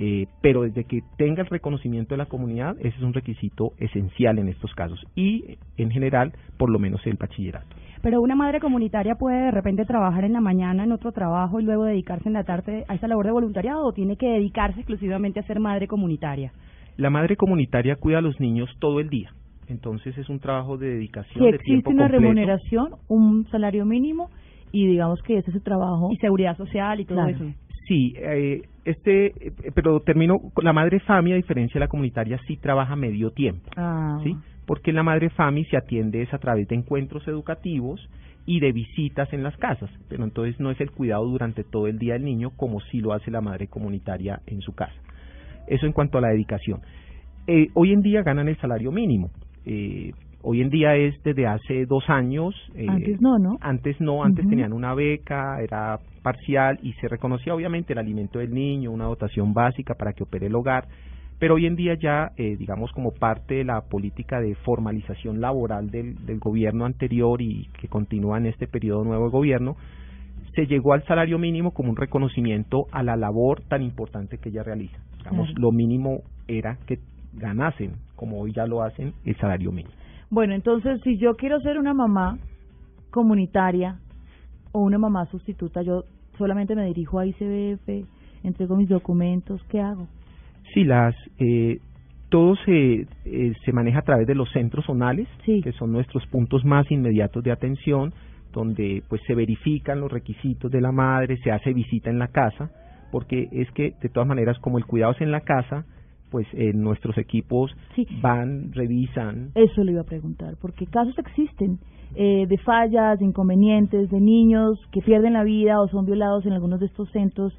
eh, 0.00 0.26
pero 0.42 0.62
desde 0.62 0.84
que 0.84 1.02
tenga 1.16 1.42
el 1.42 1.48
reconocimiento 1.48 2.14
de 2.14 2.18
la 2.18 2.26
comunidad, 2.26 2.76
ese 2.78 2.96
es 2.96 3.02
un 3.02 3.14
requisito 3.14 3.72
esencial 3.78 4.38
en 4.38 4.48
estos 4.48 4.72
casos 4.74 5.04
y 5.16 5.56
en 5.76 5.90
general, 5.90 6.32
por 6.56 6.70
lo 6.70 6.78
menos 6.78 7.04
el 7.06 7.14
bachillerato. 7.14 7.74
Pero 8.02 8.20
una 8.20 8.34
madre 8.36 8.60
comunitaria 8.60 9.14
puede 9.16 9.46
de 9.46 9.50
repente 9.50 9.84
trabajar 9.84 10.24
en 10.24 10.32
la 10.32 10.40
mañana 10.40 10.84
en 10.84 10.92
otro 10.92 11.12
trabajo 11.12 11.60
y 11.60 11.64
luego 11.64 11.84
dedicarse 11.84 12.28
en 12.28 12.34
la 12.34 12.44
tarde 12.44 12.84
a 12.88 12.94
esa 12.94 13.08
labor 13.08 13.26
de 13.26 13.32
voluntariado 13.32 13.84
o 13.84 13.92
tiene 13.92 14.16
que 14.16 14.26
dedicarse 14.28 14.80
exclusivamente 14.80 15.40
a 15.40 15.42
ser 15.44 15.58
madre 15.60 15.86
comunitaria. 15.88 16.52
La 16.96 17.10
madre 17.10 17.36
comunitaria 17.36 17.96
cuida 17.96 18.18
a 18.18 18.22
los 18.22 18.38
niños 18.40 18.68
todo 18.80 19.00
el 19.00 19.08
día, 19.08 19.30
entonces 19.68 20.16
es 20.18 20.28
un 20.28 20.38
trabajo 20.40 20.76
de 20.78 20.88
dedicación 20.94 21.44
Si 21.44 21.50
de 21.52 21.58
tiempo 21.58 21.90
existe 21.90 21.92
una 21.92 22.02
completo. 22.04 22.20
remuneración, 22.22 22.88
un 23.08 23.46
salario 23.50 23.84
mínimo 23.84 24.30
y 24.72 24.86
digamos 24.86 25.20
que 25.22 25.38
ese 25.38 25.50
es 25.50 25.56
su 25.56 25.62
trabajo. 25.62 26.10
Y 26.12 26.16
seguridad 26.18 26.56
social 26.56 27.00
y 27.00 27.04
todo 27.04 27.18
Claro. 27.18 27.30
eso. 27.36 27.44
Sí, 27.86 28.12
eh, 28.18 28.62
este, 28.84 29.26
eh, 29.46 29.52
pero 29.74 30.00
termino, 30.00 30.34
la 30.62 30.72
madre 30.74 31.00
FAMI, 31.00 31.32
a 31.32 31.36
diferencia 31.36 31.74
de 31.78 31.80
la 31.86 31.88
comunitaria, 31.88 32.38
sí 32.46 32.56
trabaja 32.58 32.94
medio 32.96 33.30
tiempo, 33.30 33.70
Ah, 33.76 34.18
¿sí? 34.22 34.34
Porque 34.68 34.92
la 34.92 35.02
madre 35.02 35.30
FAMI 35.30 35.64
se 35.64 35.78
atiende 35.78 36.20
es 36.20 36.32
a 36.34 36.38
través 36.38 36.68
de 36.68 36.74
encuentros 36.76 37.26
educativos 37.26 38.06
y 38.44 38.60
de 38.60 38.70
visitas 38.70 39.32
en 39.32 39.42
las 39.42 39.56
casas, 39.56 39.90
pero 40.10 40.24
entonces 40.24 40.60
no 40.60 40.70
es 40.70 40.78
el 40.82 40.90
cuidado 40.90 41.24
durante 41.24 41.64
todo 41.64 41.86
el 41.86 41.98
día 41.98 42.12
del 42.12 42.24
niño 42.24 42.50
como 42.50 42.78
sí 42.80 43.00
lo 43.00 43.14
hace 43.14 43.30
la 43.30 43.40
madre 43.40 43.68
comunitaria 43.68 44.40
en 44.46 44.60
su 44.60 44.74
casa. 44.74 44.94
Eso 45.66 45.86
en 45.86 45.92
cuanto 45.92 46.18
a 46.18 46.20
la 46.20 46.28
dedicación. 46.28 46.82
Eh, 47.46 47.68
hoy 47.72 47.94
en 47.94 48.02
día 48.02 48.22
ganan 48.22 48.46
el 48.46 48.58
salario 48.58 48.92
mínimo. 48.92 49.30
Eh, 49.64 50.12
hoy 50.42 50.60
en 50.60 50.68
día 50.68 50.96
es 50.96 51.14
desde 51.22 51.46
hace 51.46 51.86
dos 51.86 52.04
años. 52.10 52.54
eh, 52.74 52.84
Antes 52.88 53.22
no, 53.22 53.38
¿no? 53.38 53.56
Antes 53.62 53.98
no, 54.02 54.22
antes 54.22 54.46
tenían 54.46 54.74
una 54.74 54.92
beca, 54.92 55.62
era 55.62 55.98
parcial 56.22 56.78
y 56.82 56.92
se 57.00 57.08
reconocía 57.08 57.54
obviamente 57.54 57.94
el 57.94 57.98
alimento 57.98 58.38
del 58.38 58.52
niño, 58.52 58.92
una 58.92 59.06
dotación 59.06 59.54
básica 59.54 59.94
para 59.94 60.12
que 60.12 60.24
opere 60.24 60.46
el 60.46 60.54
hogar, 60.54 60.88
pero 61.38 61.54
hoy 61.54 61.66
en 61.66 61.76
día 61.76 61.94
ya, 61.94 62.32
eh, 62.36 62.56
digamos, 62.56 62.90
como 62.92 63.12
parte 63.12 63.56
de 63.56 63.64
la 63.64 63.82
política 63.82 64.40
de 64.40 64.54
formalización 64.56 65.40
laboral 65.40 65.90
del, 65.90 66.26
del 66.26 66.38
gobierno 66.38 66.84
anterior 66.84 67.40
y 67.40 67.68
que 67.80 67.88
continúa 67.88 68.38
en 68.38 68.46
este 68.46 68.66
periodo 68.66 69.04
nuevo 69.04 69.26
de 69.26 69.30
gobierno, 69.30 69.76
se 70.54 70.66
llegó 70.66 70.92
al 70.92 71.04
salario 71.04 71.38
mínimo 71.38 71.72
como 71.72 71.90
un 71.90 71.96
reconocimiento 71.96 72.86
a 72.90 73.04
la 73.04 73.16
labor 73.16 73.62
tan 73.68 73.82
importante 73.82 74.38
que 74.38 74.48
ella 74.48 74.64
realiza. 74.64 74.98
Digamos, 75.18 75.48
lo 75.56 75.70
mínimo 75.70 76.22
era 76.48 76.78
que 76.86 76.98
ganasen, 77.34 77.92
como 78.16 78.40
hoy 78.40 78.52
ya 78.52 78.66
lo 78.66 78.82
hacen, 78.82 79.12
el 79.24 79.36
salario 79.36 79.70
mínimo. 79.70 79.94
Bueno, 80.30 80.54
entonces 80.54 81.00
si 81.04 81.18
yo 81.18 81.36
quiero 81.36 81.60
ser 81.60 81.78
una 81.78 81.94
mamá 81.94 82.38
comunitaria 83.10 84.00
o 84.72 84.80
una 84.80 84.98
mamá 84.98 85.26
sustituta, 85.26 85.82
yo 85.82 86.04
solamente 86.36 86.74
me 86.74 86.86
dirijo 86.86 87.18
a 87.18 87.26
ICBF, 87.26 87.88
entrego 88.42 88.76
mis 88.76 88.88
documentos, 88.88 89.62
¿qué 89.68 89.80
hago? 89.80 90.08
Sí, 90.74 90.84
las, 90.84 91.14
eh, 91.38 91.78
todo 92.28 92.54
se, 92.64 93.06
eh, 93.24 93.52
se 93.64 93.72
maneja 93.72 94.00
a 94.00 94.02
través 94.02 94.26
de 94.26 94.34
los 94.34 94.50
centros 94.52 94.84
zonales, 94.84 95.26
Sí. 95.44 95.60
que 95.62 95.72
son 95.72 95.92
nuestros 95.92 96.26
puntos 96.26 96.64
más 96.64 96.90
inmediatos 96.90 97.42
de 97.42 97.52
atención, 97.52 98.12
donde 98.52 99.02
pues 99.08 99.20
se 99.26 99.34
verifican 99.34 100.00
los 100.00 100.10
requisitos 100.12 100.70
de 100.70 100.80
la 100.80 100.92
madre, 100.92 101.36
se 101.38 101.50
hace 101.50 101.72
visita 101.72 102.10
en 102.10 102.18
la 102.18 102.28
casa, 102.28 102.70
porque 103.12 103.48
es 103.52 103.70
que 103.72 103.94
de 104.02 104.08
todas 104.08 104.28
maneras 104.28 104.58
como 104.58 104.78
el 104.78 104.84
cuidado 104.84 105.12
es 105.12 105.20
en 105.20 105.30
la 105.30 105.40
casa, 105.40 105.84
pues 106.30 106.46
eh, 106.52 106.72
nuestros 106.74 107.16
equipos 107.16 107.74
Sí. 107.94 108.06
van, 108.20 108.72
revisan, 108.72 109.50
Eso 109.54 109.82
le 109.82 109.92
iba 109.92 110.02
a 110.02 110.04
preguntar, 110.04 110.56
porque 110.60 110.86
casos 110.86 111.16
existen 111.18 111.78
eh, 112.14 112.46
de 112.48 112.58
fallas, 112.58 113.18
de 113.18 113.26
inconvenientes, 113.26 114.10
de 114.10 114.20
niños 114.20 114.78
que 114.92 115.00
pierden 115.02 115.34
la 115.34 115.44
vida 115.44 115.80
o 115.80 115.88
son 115.88 116.06
violados 116.06 116.44
en 116.46 116.52
algunos 116.54 116.80
de 116.80 116.86
estos 116.86 117.10
centros. 117.10 117.52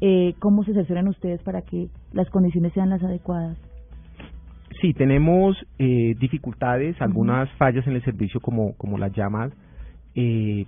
Eh, 0.00 0.34
¿Cómo 0.38 0.64
se 0.64 0.72
asesoran 0.72 1.08
ustedes 1.08 1.42
para 1.42 1.62
que 1.62 1.88
las 2.12 2.28
condiciones 2.30 2.72
sean 2.72 2.90
las 2.90 3.02
adecuadas? 3.02 3.56
Sí, 4.80 4.92
tenemos 4.92 5.56
eh, 5.78 6.14
dificultades, 6.18 7.00
algunas 7.00 7.50
fallas 7.52 7.86
en 7.86 7.94
el 7.94 8.04
servicio 8.04 8.40
como, 8.40 8.74
como 8.74 8.98
las 8.98 9.12
llamas, 9.12 9.52
eh, 10.14 10.66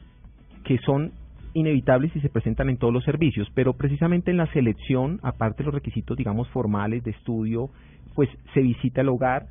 que 0.65 0.79
son 0.79 1.13
inevitables 1.55 2.15
y 2.15 2.21
se 2.21 2.29
presentan 2.29 2.69
en 2.69 2.77
todos 2.77 2.93
los 2.93 3.05
servicios, 3.05 3.49
pero 3.55 3.73
precisamente 3.73 4.31
en 4.31 4.37
la 4.37 4.47
selección, 4.53 5.21
aparte 5.23 5.63
de 5.63 5.65
los 5.67 5.75
requisitos, 5.75 6.17
digamos, 6.17 6.49
formales 6.49 7.03
de 7.03 7.13
estudio, 7.13 7.71
pues 8.15 8.29
se 8.55 8.61
visita 8.61 9.01
el 9.01 9.09
hogar, 9.09 9.47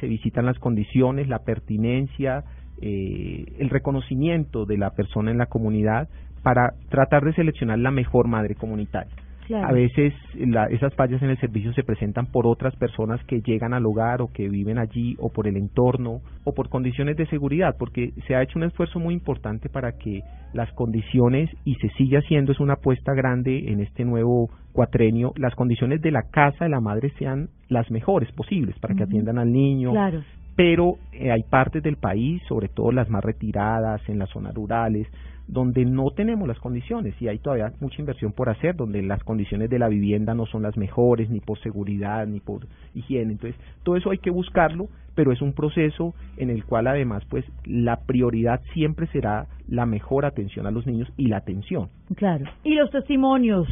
se 0.00 0.06
visitan 0.06 0.46
las 0.46 0.58
condiciones, 0.58 1.28
la 1.28 1.40
pertinencia, 1.40 2.44
eh, 2.82 3.46
el 3.58 3.70
reconocimiento 3.70 4.66
de 4.66 4.78
la 4.78 4.90
persona 4.90 5.30
en 5.30 5.38
la 5.38 5.46
comunidad 5.46 6.08
para 6.44 6.74
tratar 6.90 7.24
de 7.24 7.32
seleccionar 7.32 7.80
la 7.80 7.90
mejor 7.90 8.28
madre 8.28 8.54
comunitaria. 8.54 9.10
Claro. 9.46 9.68
A 9.68 9.72
veces 9.72 10.14
la- 10.36 10.66
esas 10.68 10.94
fallas 10.94 11.20
en 11.22 11.28
el 11.28 11.36
servicio 11.38 11.74
se 11.74 11.82
presentan 11.82 12.24
por 12.26 12.46
otras 12.46 12.74
personas 12.76 13.22
que 13.24 13.42
llegan 13.42 13.74
al 13.74 13.84
hogar 13.84 14.22
o 14.22 14.28
que 14.32 14.48
viven 14.48 14.78
allí 14.78 15.16
o 15.18 15.30
por 15.30 15.46
el 15.46 15.58
entorno 15.58 16.20
o 16.44 16.54
por 16.54 16.70
condiciones 16.70 17.16
de 17.18 17.26
seguridad, 17.26 17.74
porque 17.78 18.12
se 18.26 18.34
ha 18.34 18.42
hecho 18.42 18.58
un 18.58 18.64
esfuerzo 18.64 18.98
muy 19.00 19.12
importante 19.12 19.68
para 19.68 19.92
que 19.98 20.22
las 20.54 20.72
condiciones, 20.72 21.50
y 21.66 21.74
se 21.74 21.88
sigue 21.98 22.16
haciendo, 22.16 22.52
es 22.52 22.60
una 22.60 22.74
apuesta 22.74 23.12
grande 23.12 23.70
en 23.70 23.80
este 23.80 24.04
nuevo 24.06 24.48
cuatrenio, 24.72 25.32
las 25.36 25.54
condiciones 25.54 26.00
de 26.00 26.10
la 26.10 26.22
casa 26.30 26.64
de 26.64 26.70
la 26.70 26.80
madre 26.80 27.10
sean 27.18 27.48
las 27.68 27.90
mejores 27.90 28.32
posibles 28.32 28.78
para 28.78 28.94
que 28.94 29.02
atiendan 29.02 29.38
al 29.38 29.52
niño, 29.52 29.90
Claro. 29.90 30.22
pero 30.56 30.94
eh, 31.12 31.30
hay 31.30 31.42
partes 31.42 31.82
del 31.82 31.96
país, 31.96 32.40
sobre 32.48 32.68
todo 32.68 32.92
las 32.92 33.10
más 33.10 33.22
retiradas, 33.22 34.00
en 34.08 34.18
las 34.18 34.30
zonas 34.30 34.54
rurales, 34.54 35.06
donde 35.46 35.84
no 35.84 36.10
tenemos 36.10 36.48
las 36.48 36.58
condiciones 36.58 37.14
y 37.20 37.28
hay 37.28 37.38
todavía 37.38 37.72
mucha 37.80 38.00
inversión 38.00 38.32
por 38.32 38.48
hacer, 38.48 38.76
donde 38.76 39.02
las 39.02 39.22
condiciones 39.24 39.70
de 39.70 39.78
la 39.78 39.88
vivienda 39.88 40.34
no 40.34 40.46
son 40.46 40.62
las 40.62 40.76
mejores, 40.76 41.28
ni 41.30 41.40
por 41.40 41.58
seguridad, 41.60 42.26
ni 42.26 42.40
por 42.40 42.66
higiene. 42.94 43.32
Entonces, 43.32 43.60
todo 43.82 43.96
eso 43.96 44.10
hay 44.10 44.18
que 44.18 44.30
buscarlo, 44.30 44.88
pero 45.14 45.32
es 45.32 45.42
un 45.42 45.52
proceso 45.52 46.14
en 46.36 46.50
el 46.50 46.64
cual 46.64 46.86
además, 46.86 47.24
pues, 47.28 47.44
la 47.64 48.00
prioridad 48.00 48.60
siempre 48.72 49.06
será 49.08 49.46
la 49.68 49.86
mejor 49.86 50.24
atención 50.24 50.66
a 50.66 50.70
los 50.70 50.86
niños 50.86 51.12
y 51.16 51.26
la 51.26 51.38
atención. 51.38 51.88
Claro. 52.16 52.46
Y 52.62 52.74
los 52.74 52.90
testimonios 52.90 53.68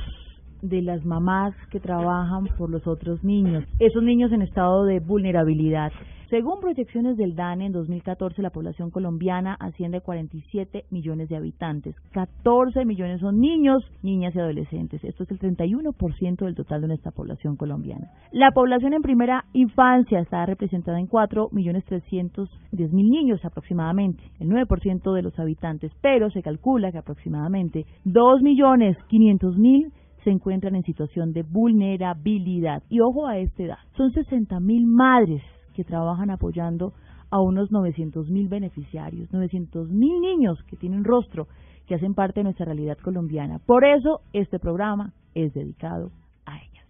de 0.62 0.80
las 0.80 1.04
mamás 1.04 1.54
que 1.70 1.80
trabajan 1.80 2.44
por 2.56 2.70
los 2.70 2.86
otros 2.86 3.22
niños, 3.22 3.64
esos 3.78 4.02
niños 4.02 4.32
en 4.32 4.42
estado 4.42 4.84
de 4.84 5.00
vulnerabilidad. 5.00 5.92
Según 6.32 6.60
proyecciones 6.60 7.18
del 7.18 7.34
DANE, 7.34 7.66
en 7.66 7.72
2014 7.72 8.40
la 8.40 8.48
población 8.48 8.90
colombiana 8.90 9.54
asciende 9.60 9.98
a 9.98 10.00
47 10.00 10.86
millones 10.88 11.28
de 11.28 11.36
habitantes. 11.36 11.94
14 12.12 12.86
millones 12.86 13.20
son 13.20 13.38
niños, 13.38 13.84
niñas 14.02 14.34
y 14.34 14.38
adolescentes. 14.38 15.04
Esto 15.04 15.24
es 15.24 15.30
el 15.30 15.40
31% 15.40 16.36
del 16.46 16.54
total 16.54 16.80
de 16.80 16.86
nuestra 16.86 17.10
población 17.10 17.56
colombiana. 17.56 18.08
La 18.30 18.52
población 18.52 18.94
en 18.94 19.02
primera 19.02 19.44
infancia 19.52 20.20
está 20.20 20.46
representada 20.46 20.98
en 20.98 21.06
4 21.06 21.50
millones 21.52 21.84
310 21.84 22.92
mil 22.94 23.10
niños 23.10 23.44
aproximadamente, 23.44 24.22
el 24.40 24.48
9% 24.48 25.12
de 25.12 25.20
los 25.20 25.38
habitantes, 25.38 25.92
pero 26.00 26.30
se 26.30 26.42
calcula 26.42 26.92
que 26.92 26.98
aproximadamente 26.98 27.84
2 28.06 28.40
millones 28.40 28.96
500 29.08 29.58
mil 29.58 29.92
se 30.24 30.30
encuentran 30.30 30.74
en 30.74 30.84
situación 30.84 31.32
de 31.32 31.42
vulnerabilidad. 31.42 32.82
Y 32.88 33.00
ojo 33.00 33.26
a 33.26 33.38
esta 33.38 33.62
edad, 33.62 33.78
son 33.96 34.12
60 34.12 34.60
mil 34.60 34.86
madres 34.86 35.42
que 35.74 35.84
trabajan 35.84 36.30
apoyando 36.30 36.92
a 37.30 37.40
unos 37.40 37.72
900 37.72 38.28
mil 38.30 38.48
beneficiarios, 38.48 39.32
900 39.32 39.88
mil 39.90 40.20
niños 40.20 40.62
que 40.68 40.76
tienen 40.76 41.02
rostro, 41.02 41.48
que 41.86 41.94
hacen 41.94 42.14
parte 42.14 42.40
de 42.40 42.44
nuestra 42.44 42.66
realidad 42.66 42.98
colombiana. 42.98 43.58
Por 43.66 43.84
eso 43.84 44.20
este 44.32 44.58
programa 44.58 45.12
es 45.34 45.52
dedicado 45.54 46.10
a 46.44 46.56
ellas. 46.58 46.86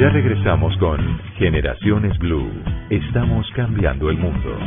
Ya 0.00 0.08
regresamos 0.08 0.76
con 0.78 0.98
Generaciones 1.38 2.18
Blue. 2.18 2.50
Estamos 2.88 3.46
cambiando 3.54 4.08
el 4.08 4.18
mundo. 4.18 4.58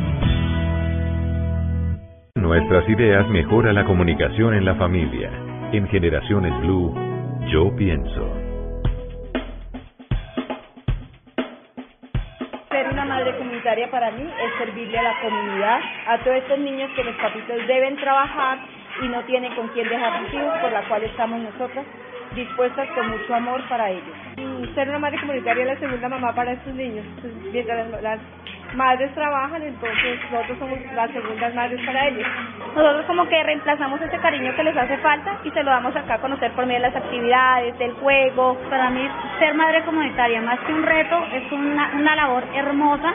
Nuestras 2.35 2.87
ideas 2.87 3.27
mejoran 3.29 3.75
la 3.75 3.85
comunicación 3.85 4.53
en 4.53 4.65
la 4.65 4.75
familia. 4.75 5.31
En 5.73 5.87
Generaciones 5.87 6.53
Blue, 6.61 6.93
yo 7.49 7.75
pienso. 7.75 8.33
Ser 12.69 12.87
una 12.91 13.05
madre 13.05 13.35
comunitaria 13.37 13.89
para 13.89 14.11
mí 14.11 14.21
es 14.21 14.57
servirle 14.59 14.97
a 14.97 15.03
la 15.03 15.21
comunidad, 15.21 15.79
a 16.07 16.17
todos 16.19 16.37
estos 16.37 16.59
niños 16.59 16.91
que 16.95 17.03
los 17.03 17.15
papitos 17.15 17.67
deben 17.67 17.95
trabajar 17.97 18.59
y 19.01 19.07
no 19.07 19.23
tienen 19.23 19.55
con 19.55 19.67
quién 19.69 19.89
dejar 19.89 20.23
sus 20.23 20.33
hijos, 20.33 20.57
por 20.61 20.71
la 20.71 20.87
cual 20.87 21.03
estamos 21.03 21.39
nosotras 21.39 21.85
dispuestas 22.35 22.87
con 22.89 23.09
mucho 23.09 23.33
amor 23.33 23.61
para 23.67 23.89
ellos. 23.89 24.15
Ser 24.75 24.89
una 24.89 24.99
madre 24.99 25.19
comunitaria 25.19 25.63
es 25.63 25.69
la 25.73 25.79
segunda 25.79 26.09
mamá 26.09 26.33
para 26.33 26.53
estos 26.53 26.73
niños. 26.73 27.05
Pues, 27.21 27.33
mientras 27.51 28.01
las 28.01 28.19
madres 28.75 29.13
trabajan, 29.15 29.61
entonces 29.63 30.19
nosotros 30.31 30.59
somos 30.59 30.79
las 30.93 31.11
segundas 31.11 31.53
madres 31.55 31.85
para 31.85 32.07
ellos. 32.07 32.27
Nosotros 32.75 33.05
como 33.05 33.27
que 33.27 33.43
reemplazamos 33.43 34.01
ese 34.01 34.17
cariño 34.19 34.55
que 34.55 34.63
les 34.63 34.77
hace 34.77 34.97
falta 34.97 35.39
y 35.43 35.51
se 35.51 35.63
lo 35.63 35.71
damos 35.71 35.95
acá 35.95 36.15
a 36.15 36.21
conocer 36.21 36.51
por 36.51 36.65
medio 36.65 36.81
de 36.81 36.87
las 36.87 36.95
actividades, 36.95 37.77
del 37.79 37.93
juego. 37.93 38.57
Para 38.69 38.89
mí 38.89 39.07
ser 39.39 39.55
madre 39.55 39.83
comunitaria 39.83 40.41
más 40.41 40.59
que 40.59 40.73
un 40.73 40.83
reto 40.83 41.25
es 41.33 41.51
una, 41.51 41.91
una 41.95 42.15
labor 42.15 42.43
hermosa. 42.53 43.13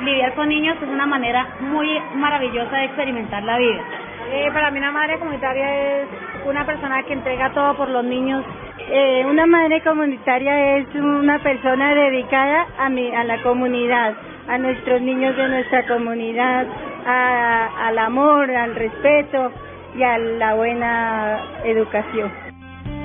Lidiar 0.00 0.34
con 0.34 0.48
niños 0.48 0.76
es 0.82 0.88
una 0.88 1.06
manera 1.06 1.46
muy 1.60 1.98
maravillosa 2.14 2.76
de 2.76 2.84
experimentar 2.84 3.42
la 3.42 3.56
vida. 3.58 3.82
Eh, 4.30 4.50
para 4.52 4.70
mí 4.70 4.78
una 4.78 4.90
madre 4.90 5.18
comunitaria 5.18 6.02
es 6.02 6.08
una 6.46 6.64
persona 6.64 7.02
que 7.02 7.12
entrega 7.12 7.52
todo 7.52 7.76
por 7.76 7.88
los 7.88 8.04
niños. 8.04 8.44
Eh, 8.90 9.24
una 9.26 9.46
madre 9.46 9.82
comunitaria 9.82 10.76
es 10.76 10.94
una 10.94 11.42
persona 11.42 11.94
dedicada 11.94 12.66
a, 12.78 12.88
mi, 12.88 13.10
a 13.14 13.24
la 13.24 13.42
comunidad 13.42 14.14
a 14.48 14.58
nuestros 14.58 15.02
niños 15.02 15.36
de 15.36 15.48
nuestra 15.48 15.86
comunidad, 15.86 16.66
al 17.04 17.98
amor, 17.98 18.50
al 18.50 18.74
respeto 18.74 19.50
y 19.96 20.02
a 20.02 20.18
la 20.18 20.54
buena 20.54 21.40
educación. 21.64 22.30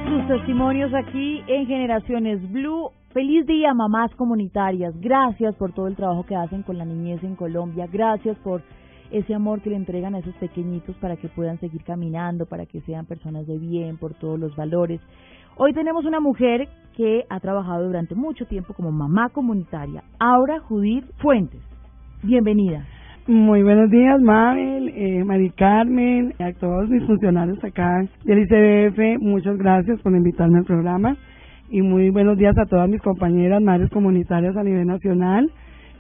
Sus 0.08 0.28
testimonios 0.28 0.94
aquí 0.94 1.44
en 1.48 1.66
Generaciones 1.66 2.52
Blue. 2.52 2.92
Feliz 3.14 3.46
día, 3.46 3.74
mamás 3.74 4.14
comunitarias. 4.16 4.94
Gracias 5.00 5.56
por 5.56 5.74
todo 5.74 5.88
el 5.88 5.96
trabajo 5.96 6.26
que 6.26 6.36
hacen 6.36 6.64
con 6.64 6.78
la 6.78 6.86
niñez 6.86 7.24
en 7.24 7.36
Colombia. 7.36 7.88
Gracias 7.92 8.38
por 8.40 8.62
ese 9.12 9.34
amor 9.34 9.62
que 9.62 9.70
le 9.70 9.76
entregan 9.76 10.16
a 10.16 10.20
esos 10.20 10.36
pequeñitos 10.36 10.96
para 10.98 11.18
que 11.18 11.28
puedan 11.30 11.60
seguir 11.60 11.84
caminando, 11.84 12.46
para 12.46 12.66
que 12.66 12.82
sean 12.82 13.06
personas 13.06 13.48
de 13.48 13.58
bien, 13.58 13.98
por 13.98 14.14
todos 14.14 14.40
los 14.40 14.56
valores. 14.56 15.02
Hoy 15.58 15.74
tenemos 15.74 16.06
una 16.06 16.20
mujer 16.20 16.68
que 16.96 17.24
ha 17.30 17.40
trabajado 17.40 17.86
durante 17.86 18.16
mucho 18.16 18.46
tiempo 18.46 18.74
como 18.74 18.92
mamá 18.92 19.30
comunitaria, 19.30 20.04
Aura 20.20 20.60
Judith 20.60 21.06
Fuentes. 21.18 21.62
Bienvenida. 22.24 22.86
Muy 23.28 23.62
buenos 23.62 23.90
días, 23.92 24.20
Mabel, 24.20 24.90
eh, 24.96 25.24
Mari 25.24 25.52
Carmen, 25.52 26.34
a 26.40 26.54
todos 26.54 26.90
mis 26.90 27.06
funcionarios 27.06 27.64
acá 27.64 28.04
del 28.26 28.40
ICBF. 28.40 29.20
Muchas 29.22 29.58
gracias 29.58 30.02
por 30.02 30.12
invitarme 30.16 30.60
al 30.60 30.66
programa 30.66 31.16
y 31.70 31.82
muy 31.82 32.10
buenos 32.10 32.38
días 32.38 32.58
a 32.58 32.66
todas 32.66 32.90
mis 32.90 33.02
compañeras 33.02 33.62
madres 33.62 33.90
comunitarias 33.92 34.58
a 34.58 34.64
nivel 34.64 34.88
nacional. 34.88 35.52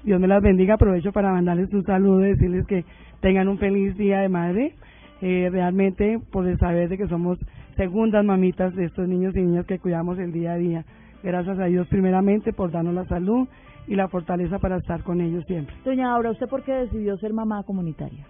Dios 0.03 0.19
me 0.19 0.27
las 0.27 0.41
bendiga. 0.41 0.75
Aprovecho 0.75 1.11
para 1.11 1.31
mandarles 1.31 1.71
un 1.73 1.83
saludo 1.83 2.25
y 2.25 2.31
decirles 2.31 2.65
que 2.67 2.85
tengan 3.19 3.47
un 3.47 3.57
feliz 3.57 3.95
día 3.97 4.19
de 4.19 4.29
madre. 4.29 4.73
Eh, 5.21 5.49
realmente 5.51 6.19
por 6.31 6.47
el 6.47 6.57
saber 6.57 6.89
de 6.89 6.97
que 6.97 7.07
somos 7.07 7.37
segundas 7.77 8.25
mamitas 8.25 8.75
de 8.75 8.85
estos 8.85 9.07
niños 9.07 9.35
y 9.35 9.41
niñas 9.41 9.67
que 9.67 9.77
cuidamos 9.77 10.17
el 10.17 10.31
día 10.31 10.53
a 10.53 10.57
día. 10.57 10.85
Gracias 11.23 11.59
a 11.59 11.65
Dios 11.65 11.87
primeramente 11.87 12.53
por 12.53 12.71
darnos 12.71 12.95
la 12.95 13.05
salud 13.05 13.47
y 13.87 13.95
la 13.95 14.07
fortaleza 14.07 14.57
para 14.57 14.77
estar 14.77 15.03
con 15.03 15.21
ellos 15.21 15.45
siempre. 15.45 15.75
Doña 15.85 16.11
Aura, 16.13 16.31
¿usted 16.31 16.47
por 16.47 16.63
qué 16.63 16.73
decidió 16.73 17.17
ser 17.17 17.33
mamá 17.33 17.63
comunitaria? 17.63 18.25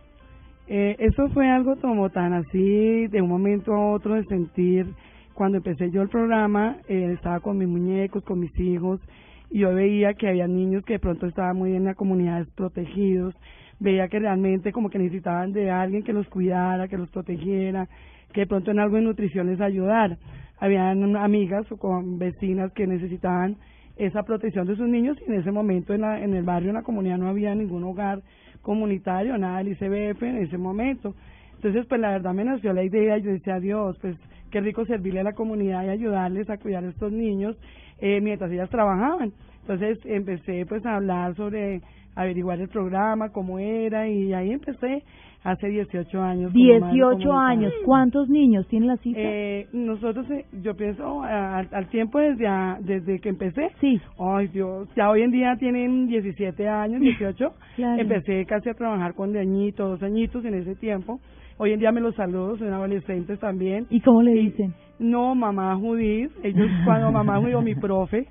Eh, 0.67 0.95
eso 0.99 1.29
fue 1.29 1.49
algo 1.49 1.77
como 1.77 2.09
tan 2.09 2.33
así, 2.33 3.07
de 3.07 3.21
un 3.21 3.29
momento 3.29 3.73
a 3.73 3.91
otro, 3.91 4.15
de 4.15 4.25
sentir, 4.25 4.87
cuando 5.33 5.57
empecé 5.57 5.91
yo 5.91 6.01
el 6.01 6.09
programa, 6.09 6.77
eh, 6.87 7.11
estaba 7.13 7.39
con 7.39 7.57
mis 7.57 7.67
muñecos, 7.67 8.23
con 8.23 8.39
mis 8.39 8.57
hijos, 8.59 8.99
yo 9.51 9.73
veía 9.73 10.13
que 10.13 10.27
había 10.27 10.47
niños 10.47 10.83
que 10.85 10.93
de 10.93 10.99
pronto 10.99 11.27
estaban 11.27 11.57
muy 11.57 11.75
en 11.75 11.85
la 11.85 11.95
comunidad 11.95 12.39
desprotegidos, 12.39 13.35
veía 13.79 14.07
que 14.07 14.19
realmente 14.19 14.71
como 14.71 14.89
que 14.89 14.99
necesitaban 14.99 15.51
de 15.51 15.71
alguien 15.71 16.03
que 16.03 16.13
los 16.13 16.27
cuidara, 16.27 16.87
que 16.87 16.97
los 16.97 17.09
protegiera, 17.09 17.87
que 18.31 18.41
de 18.41 18.47
pronto 18.47 18.71
en 18.71 18.79
algo 18.79 18.95
de 18.95 19.01
nutrición 19.01 19.47
les 19.47 19.59
ayudar. 19.59 20.17
Habían 20.59 21.15
amigas 21.15 21.69
o 21.71 21.77
con 21.77 22.19
vecinas 22.19 22.71
que 22.73 22.87
necesitaban 22.87 23.57
esa 23.97 24.23
protección 24.23 24.67
de 24.67 24.75
sus 24.75 24.87
niños 24.87 25.17
y 25.21 25.31
en 25.31 25.39
ese 25.39 25.51
momento 25.51 25.93
en, 25.93 26.01
la, 26.01 26.21
en 26.23 26.33
el 26.33 26.43
barrio, 26.43 26.69
en 26.69 26.75
la 26.75 26.83
comunidad 26.83 27.17
no 27.17 27.27
había 27.27 27.53
ningún 27.55 27.83
hogar 27.83 28.21
comunitario, 28.61 29.37
nada 29.37 29.57
del 29.57 29.69
ICBF 29.69 30.23
en 30.23 30.37
ese 30.37 30.57
momento. 30.57 31.15
Entonces, 31.55 31.85
pues 31.87 31.99
la 31.99 32.11
verdad 32.11 32.33
me 32.33 32.43
nació 32.43 32.73
la 32.73 32.83
idea 32.83 33.17
yo 33.17 33.31
decía, 33.31 33.59
Dios, 33.59 33.97
pues 33.99 34.15
qué 34.49 34.61
rico 34.61 34.85
servirle 34.85 35.21
a 35.21 35.23
la 35.23 35.33
comunidad 35.33 35.83
y 35.85 35.89
ayudarles 35.89 36.49
a 36.49 36.57
cuidar 36.57 36.83
a 36.83 36.89
estos 36.89 37.11
niños 37.11 37.57
eh, 38.01 38.19
mientras 38.21 38.51
ellas 38.51 38.69
trabajaban. 38.69 39.31
Entonces 39.61 39.99
empecé 40.05 40.65
pues 40.65 40.85
a 40.85 40.95
hablar 40.95 41.35
sobre 41.35 41.81
averiguar 42.15 42.59
el 42.59 42.67
programa, 42.67 43.29
cómo 43.29 43.59
era 43.59 44.07
y 44.07 44.33
ahí 44.33 44.51
empecé 44.51 45.03
hace 45.43 45.67
18 45.67 46.21
años. 46.21 46.53
18 46.53 47.33
años, 47.33 47.73
¿cuántos 47.85 48.29
niños 48.29 48.67
tiene 48.67 48.87
la 48.87 48.97
cita? 48.97 49.19
Eh, 49.19 49.67
nosotros, 49.73 50.29
eh, 50.29 50.45
yo 50.61 50.75
pienso, 50.75 51.23
al, 51.23 51.87
tiempo 51.89 52.19
desde, 52.19 52.47
desde 52.81 53.19
que 53.19 53.29
empecé. 53.29 53.71
Sí. 53.79 53.99
Ay, 54.19 54.47
Dios, 54.49 54.87
ya 54.95 55.09
hoy 55.09 55.23
en 55.23 55.31
día 55.31 55.55
tienen 55.57 56.07
17 56.07 56.67
años, 56.67 57.01
18. 57.01 57.53
Empecé 57.97 58.45
casi 58.45 58.69
a 58.69 58.73
trabajar 58.73 59.15
con 59.15 59.33
de 59.33 59.39
añitos, 59.39 59.89
dos 59.89 60.03
añitos 60.03 60.45
en 60.45 60.55
ese 60.55 60.75
tiempo. 60.75 61.19
Hoy 61.63 61.73
en 61.73 61.79
día 61.79 61.91
me 61.91 62.01
los 62.01 62.15
saludo, 62.15 62.57
son 62.57 62.73
adolescentes 62.73 63.39
también. 63.39 63.85
¿Y 63.91 64.01
cómo 64.01 64.23
le 64.23 64.31
dicen? 64.31 64.73
No, 64.97 65.35
mamá 65.35 65.75
Judith. 65.75 66.31
Ellos, 66.41 66.67
cuando 66.85 67.11
mamá 67.11 67.37
Judith, 67.39 67.61
mi 67.61 67.75
profe. 67.75 68.25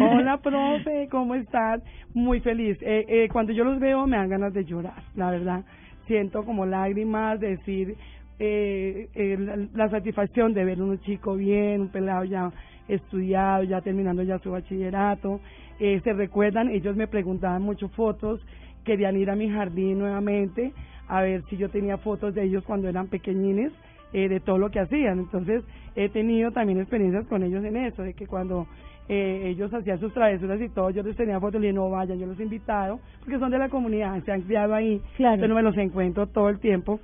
Hola, 0.00 0.38
profe, 0.38 1.08
¿cómo 1.10 1.34
estás? 1.34 1.82
Muy 2.14 2.38
feliz. 2.38 2.78
Eh, 2.82 3.04
eh, 3.08 3.28
cuando 3.32 3.52
yo 3.52 3.64
los 3.64 3.80
veo, 3.80 4.06
me 4.06 4.16
dan 4.16 4.28
ganas 4.28 4.54
de 4.54 4.64
llorar, 4.64 5.02
la 5.16 5.32
verdad 5.32 5.64
siento 6.08 6.42
como 6.44 6.66
lágrimas, 6.66 7.38
decir 7.38 7.94
eh, 8.40 9.08
eh, 9.14 9.68
la, 9.74 9.88
satisfacción 9.90 10.54
de 10.54 10.64
ver 10.64 10.82
un 10.82 10.98
chico 11.00 11.36
bien, 11.36 11.82
un 11.82 11.88
pelado 11.88 12.24
ya 12.24 12.50
estudiado, 12.88 13.62
ya 13.62 13.80
terminando 13.82 14.22
ya 14.22 14.38
su 14.38 14.50
bachillerato. 14.50 15.40
Eh, 15.78 16.00
se 16.02 16.12
recuerdan, 16.12 16.70
ellos 16.70 16.96
me 16.96 17.06
preguntaban 17.06 17.62
mucho 17.62 17.88
fotos, 17.90 18.40
querían 18.84 19.16
ir 19.16 19.30
a 19.30 19.36
mi 19.36 19.48
jardín 19.50 19.98
nuevamente 19.98 20.72
a 21.08 21.22
ver 21.22 21.42
si 21.48 21.56
yo 21.56 21.70
tenía 21.70 21.96
fotos 21.96 22.34
de 22.34 22.44
ellos 22.44 22.62
cuando 22.64 22.88
eran 22.88 23.08
pequeñines, 23.08 23.72
eh, 24.12 24.28
de 24.28 24.40
todo 24.40 24.58
lo 24.58 24.70
que 24.70 24.80
hacían. 24.80 25.18
Entonces 25.18 25.64
he 25.96 26.08
tenido 26.08 26.50
también 26.52 26.80
experiencias 26.80 27.26
con 27.26 27.42
ellos 27.42 27.64
en 27.64 27.76
eso, 27.76 28.02
de 28.02 28.14
que 28.14 28.26
cuando 28.26 28.66
eh, 29.08 29.44
ellos 29.46 29.72
hacían 29.72 29.98
sus 29.98 30.12
travesuras 30.12 30.60
y 30.60 30.68
todo, 30.68 30.90
yo 30.90 31.02
les 31.02 31.16
tenía 31.16 31.40
fotos 31.40 31.60
y 31.60 31.62
dije, 31.62 31.72
no 31.72 31.90
vayan, 31.90 32.18
yo 32.18 32.26
los 32.26 32.38
he 32.38 32.44
invitado, 32.44 33.00
porque 33.20 33.38
son 33.38 33.50
de 33.50 33.58
la 33.58 33.68
comunidad, 33.68 34.22
se 34.22 34.32
han 34.32 34.42
criado 34.42 34.74
ahí, 34.74 35.00
claro. 35.16 35.48
no 35.48 35.54
me 35.54 35.62
los 35.62 35.76
encuentro 35.76 36.26
todo 36.26 36.50
el 36.50 36.58
tiempo, 36.58 37.00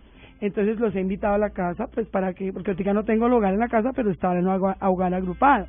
entonces 0.47 0.79
los 0.79 0.95
he 0.95 1.01
invitado 1.01 1.35
a 1.35 1.39
la 1.39 1.51
casa, 1.51 1.87
pues 1.93 2.07
para 2.09 2.35
que, 2.35 2.53
porque 2.53 2.73
ahorita 2.73 2.93
no 2.93 3.05
tengo 3.05 3.29
lugar 3.29 3.55
en 3.55 3.61
la 3.61 3.69
casa, 3.69 3.93
pero 3.95 4.11
estaba 4.11 4.39
en 4.39 4.47
un 4.47 4.75
hogar 4.81 5.15
agrupado. 5.15 5.67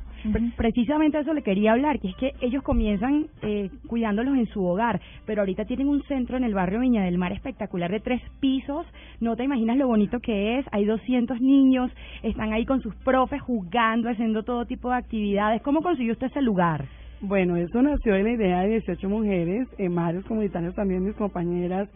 Precisamente 0.56 1.18
eso 1.18 1.32
le 1.32 1.42
quería 1.42 1.72
hablar, 1.72 1.98
que 2.00 2.08
es 2.08 2.16
que 2.16 2.32
ellos 2.40 2.62
comienzan 2.62 3.26
eh, 3.42 3.70
cuidándolos 3.86 4.36
en 4.36 4.46
su 4.46 4.64
hogar, 4.64 5.00
pero 5.24 5.42
ahorita 5.42 5.64
tienen 5.64 5.88
un 5.88 6.02
centro 6.04 6.36
en 6.36 6.44
el 6.44 6.52
barrio 6.52 6.80
Viña 6.80 7.04
del 7.04 7.16
Mar 7.16 7.32
espectacular 7.32 7.90
de 7.90 8.00
tres 8.00 8.20
pisos, 8.40 8.86
no 9.20 9.36
te 9.36 9.44
imaginas 9.44 9.76
lo 9.76 9.86
bonito 9.86 10.20
que 10.20 10.58
es, 10.58 10.66
hay 10.72 10.84
200 10.84 11.40
niños, 11.40 11.90
están 12.22 12.52
ahí 12.52 12.66
con 12.66 12.82
sus 12.82 12.94
profes 12.96 13.40
jugando, 13.40 14.10
haciendo 14.10 14.42
todo 14.42 14.66
tipo 14.66 14.90
de 14.90 14.96
actividades. 14.96 15.62
¿Cómo 15.62 15.80
consiguió 15.80 16.12
usted 16.12 16.26
ese 16.26 16.42
lugar? 16.42 16.84
Bueno, 17.20 17.56
eso 17.56 17.80
nació 17.80 18.14
de 18.14 18.22
la 18.22 18.30
idea 18.30 18.60
de 18.60 18.68
18 18.68 19.08
mujeres, 19.08 19.68
eh, 19.78 19.88
madres 19.88 20.24
comunitarias 20.26 20.74
también, 20.74 21.02
mis 21.02 21.14
compañeras, 21.14 21.88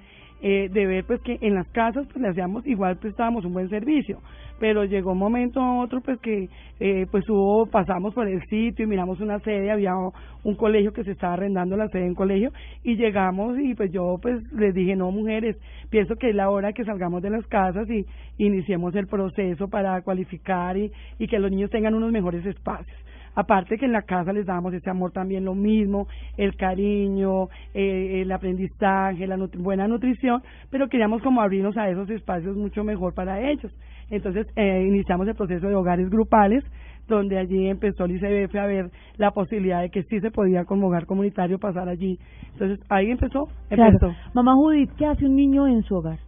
eh, 0.43 0.69
de 0.73 0.87
ver 0.87 1.05
pues 1.05 1.21
que 1.21 1.39
en 1.41 1.55
las 1.55 1.69
casas 1.69 2.07
pues 2.07 2.21
le 2.21 2.29
hacíamos 2.29 2.67
igual 2.67 2.97
prestábamos 2.97 3.45
un 3.45 3.53
buen 3.53 3.69
servicio. 3.69 4.19
Pero 4.59 4.85
llegó 4.85 5.13
un 5.13 5.19
momento 5.19 5.61
a 5.61 5.81
otro 5.81 6.01
pues 6.01 6.19
que 6.21 6.49
eh, 6.81 7.07
pues 7.11 7.29
hubo 7.29 7.67
pasamos 7.67 8.15
por 8.15 8.29
el 8.29 8.43
sitio 8.49 8.85
y 8.85 8.89
miramos 8.89 9.21
una 9.21 9.39
sede 9.41 9.71
había 9.71 9.95
un 10.43 10.55
colegio 10.57 10.93
que 10.93 11.05
se 11.05 11.13
estaba 11.13 11.35
arrendando 11.35 11.77
la 11.77 11.89
sede 11.89 12.07
en 12.07 12.15
colegio 12.15 12.53
y 12.83 12.97
llegamos 12.97 13.59
y 13.59 13.75
pues 13.75 13.91
yo 13.93 14.17
pues 14.21 14.41
les 14.53 14.75
dije 14.75 14.97
no 14.97 15.11
mujeres 15.11 15.57
pienso 15.91 16.17
que 16.17 16.31
es 16.31 16.35
la 16.35 16.51
hora 16.51 16.73
que 16.73 16.85
salgamos 16.85 17.23
de 17.23 17.31
las 17.31 17.47
casas 17.47 17.89
y 17.91 18.05
iniciemos 18.39 18.95
el 18.95 19.07
proceso 19.07 19.69
para 19.69 20.01
cualificar 20.03 20.77
y, 20.77 20.91
y 21.19 21.27
que 21.27 21.39
los 21.39 21.51
niños 21.51 21.71
tengan 21.71 21.95
unos 21.95 22.13
mejores 22.13 22.45
espacios 22.47 22.97
Aparte 23.41 23.79
que 23.79 23.87
en 23.87 23.93
la 23.93 24.03
casa 24.03 24.35
les 24.35 24.45
damos 24.45 24.75
ese 24.75 24.91
amor 24.91 25.13
también 25.13 25.47
lo 25.47 25.55
mismo, 25.55 26.07
el 26.37 26.57
cariño, 26.57 27.49
eh, 27.73 28.21
el 28.21 28.31
aprendizaje, 28.33 29.27
la 29.27 29.39
buena 29.57 29.89
nutrición, 29.89 30.43
pero 30.71 30.89
queríamos 30.89 31.23
como 31.23 31.41
abrirnos 31.41 31.75
a 31.79 31.89
esos 31.89 32.11
espacios 32.11 32.55
mucho 32.55 32.85
mejor 32.85 33.15
para 33.15 33.41
ellos. 33.51 33.75
Entonces 34.11 34.47
eh, 34.57 34.85
iniciamos 34.87 35.27
el 35.27 35.35
proceso 35.35 35.69
de 35.69 35.75
hogares 35.75 36.11
grupales, 36.11 36.63
donde 37.09 37.39
allí 37.39 37.67
empezó 37.67 38.05
el 38.05 38.17
ICBF 38.17 38.55
a 38.57 38.67
ver 38.67 38.91
la 39.17 39.31
posibilidad 39.31 39.81
de 39.81 39.89
que 39.89 40.03
sí 40.03 40.21
se 40.21 40.31
podía 40.31 40.67
como 40.67 40.89
hogar 40.89 41.07
comunitario 41.07 41.59
pasar 41.59 41.89
allí. 41.89 42.19
Entonces 42.53 42.79
ahí 42.91 43.11
empezó, 43.11 43.49
empezó. 43.71 44.15
Mamá 44.35 44.55
Judith, 44.55 44.91
¿qué 44.99 45.07
hace 45.07 45.25
un 45.25 45.35
niño 45.35 45.67
en 45.67 45.83
su 45.83 45.95
hogar? 45.95 46.19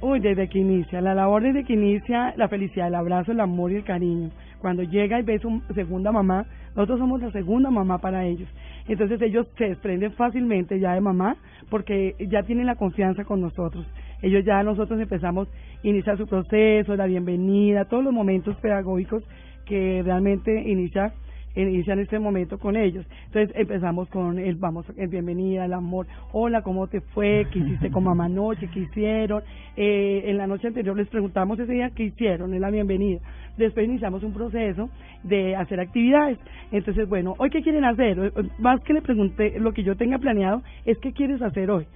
Uy, 0.00 0.20
desde 0.20 0.48
que 0.48 0.60
inicia, 0.60 1.00
la 1.00 1.12
labor 1.12 1.42
desde 1.42 1.64
que 1.64 1.72
inicia, 1.72 2.32
la 2.36 2.48
felicidad, 2.48 2.86
el 2.86 2.94
abrazo, 2.94 3.32
el 3.32 3.40
amor 3.40 3.72
y 3.72 3.76
el 3.76 3.84
cariño. 3.84 4.30
Cuando 4.60 4.84
llega 4.84 5.18
y 5.18 5.22
ve 5.22 5.40
su 5.40 5.60
segunda 5.74 6.12
mamá, 6.12 6.46
nosotros 6.76 7.00
somos 7.00 7.20
la 7.20 7.32
segunda 7.32 7.68
mamá 7.68 7.98
para 7.98 8.24
ellos. 8.24 8.48
Entonces 8.86 9.20
ellos 9.22 9.48
se 9.58 9.70
desprenden 9.70 10.12
fácilmente 10.12 10.78
ya 10.78 10.94
de 10.94 11.00
mamá 11.00 11.36
porque 11.68 12.14
ya 12.30 12.44
tienen 12.44 12.66
la 12.66 12.76
confianza 12.76 13.24
con 13.24 13.40
nosotros. 13.40 13.86
Ellos 14.22 14.44
ya 14.44 14.62
nosotros 14.62 15.00
empezamos 15.00 15.48
a 15.48 15.86
iniciar 15.86 16.16
su 16.16 16.28
proceso, 16.28 16.94
la 16.94 17.06
bienvenida, 17.06 17.86
todos 17.86 18.04
los 18.04 18.12
momentos 18.12 18.56
pedagógicos 18.58 19.24
que 19.64 20.02
realmente 20.04 20.62
inicia 20.70 21.12
inicia 21.54 21.92
en 21.92 22.00
este 22.00 22.18
momento 22.18 22.58
con 22.58 22.76
ellos. 22.76 23.06
Entonces 23.26 23.54
empezamos 23.56 24.08
con 24.08 24.38
el 24.38 24.56
vamos, 24.56 24.86
el 24.96 25.08
bienvenida, 25.08 25.64
el 25.64 25.72
amor, 25.72 26.06
hola, 26.32 26.62
¿cómo 26.62 26.86
te 26.86 27.00
fue? 27.00 27.46
¿Qué 27.52 27.58
hiciste 27.58 27.90
con 27.90 28.04
mamá 28.04 28.24
anoche? 28.26 28.68
¿Qué 28.72 28.80
hicieron? 28.80 29.42
Eh, 29.76 30.24
en 30.26 30.36
la 30.36 30.46
noche 30.46 30.68
anterior 30.68 30.96
les 30.96 31.08
preguntamos 31.08 31.58
ese 31.58 31.72
día 31.72 31.90
qué 31.90 32.04
hicieron, 32.04 32.54
en 32.54 32.60
la 32.60 32.70
bienvenida. 32.70 33.20
Después 33.56 33.86
iniciamos 33.86 34.22
un 34.22 34.32
proceso 34.32 34.88
de 35.24 35.56
hacer 35.56 35.80
actividades. 35.80 36.38
Entonces, 36.70 37.08
bueno, 37.08 37.34
¿hoy 37.38 37.50
qué 37.50 37.62
quieren 37.62 37.84
hacer? 37.84 38.32
Más 38.58 38.80
que 38.82 38.92
le 38.92 39.02
pregunté, 39.02 39.58
lo 39.58 39.72
que 39.72 39.82
yo 39.82 39.96
tenga 39.96 40.18
planeado 40.18 40.62
es 40.84 40.98
qué 40.98 41.12
quieres 41.12 41.42
hacer 41.42 41.70
hoy 41.70 41.86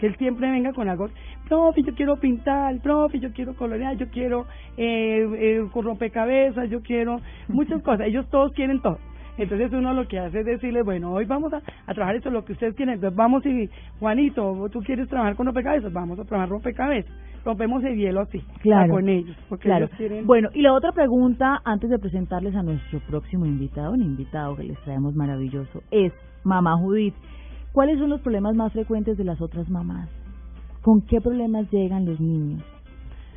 que 0.00 0.06
él 0.06 0.16
siempre 0.16 0.50
venga 0.50 0.72
con 0.72 0.88
algo, 0.88 1.10
profe, 1.46 1.82
yo 1.82 1.94
quiero 1.94 2.16
pintar, 2.16 2.80
profe, 2.80 3.20
yo 3.20 3.32
quiero 3.32 3.54
colorear, 3.54 3.96
yo 3.98 4.08
quiero 4.08 4.46
eh, 4.78 5.28
eh, 5.38 5.68
rompecabezas, 5.74 6.70
yo 6.70 6.80
quiero 6.80 7.20
muchas 7.48 7.82
cosas, 7.82 8.06
ellos 8.06 8.26
todos 8.30 8.52
quieren 8.52 8.80
todo. 8.80 8.98
Entonces 9.36 9.72
uno 9.72 9.94
lo 9.94 10.06
que 10.06 10.18
hace 10.18 10.40
es 10.40 10.46
decirle, 10.46 10.82
bueno, 10.82 11.12
hoy 11.12 11.24
vamos 11.24 11.52
a, 11.52 11.62
trabajar 11.94 12.16
esto, 12.16 12.30
lo 12.30 12.44
que 12.44 12.52
ustedes 12.52 12.74
quieren. 12.74 12.94
Entonces 12.94 13.16
vamos 13.16 13.44
y, 13.46 13.70
Juanito, 13.98 14.68
tú 14.70 14.80
quieres 14.80 15.08
trabajar 15.08 15.34
con 15.34 15.46
rompecabezas, 15.46 15.92
vamos 15.92 16.18
a 16.18 16.24
trabajar 16.24 16.50
rompecabezas. 16.50 17.12
Rompemos 17.42 17.82
el 17.84 17.96
hielo 17.96 18.20
así, 18.20 18.42
claro, 18.60 18.92
con 18.94 19.08
ellos. 19.08 19.34
Porque 19.48 19.64
claro. 19.64 19.86
ellos 19.86 19.96
quieren... 19.96 20.26
Bueno, 20.26 20.50
y 20.52 20.60
la 20.60 20.74
otra 20.74 20.92
pregunta, 20.92 21.62
antes 21.64 21.88
de 21.88 21.98
presentarles 21.98 22.54
a 22.54 22.62
nuestro 22.62 23.00
próximo 23.08 23.46
invitado, 23.46 23.92
un 23.92 24.02
invitado 24.02 24.56
que 24.56 24.64
les 24.64 24.78
traemos 24.80 25.14
maravilloso, 25.14 25.82
es, 25.90 26.12
mamá 26.44 26.76
Judith, 26.76 27.14
¿cuáles 27.72 27.98
son 27.98 28.10
los 28.10 28.20
problemas 28.20 28.54
más 28.54 28.72
frecuentes 28.72 29.16
de 29.16 29.24
las 29.24 29.40
otras 29.40 29.68
mamás? 29.68 30.08
¿Con 30.82 31.02
qué 31.02 31.20
problemas 31.20 31.70
llegan 31.70 32.06
los 32.06 32.20
niños? 32.20 32.62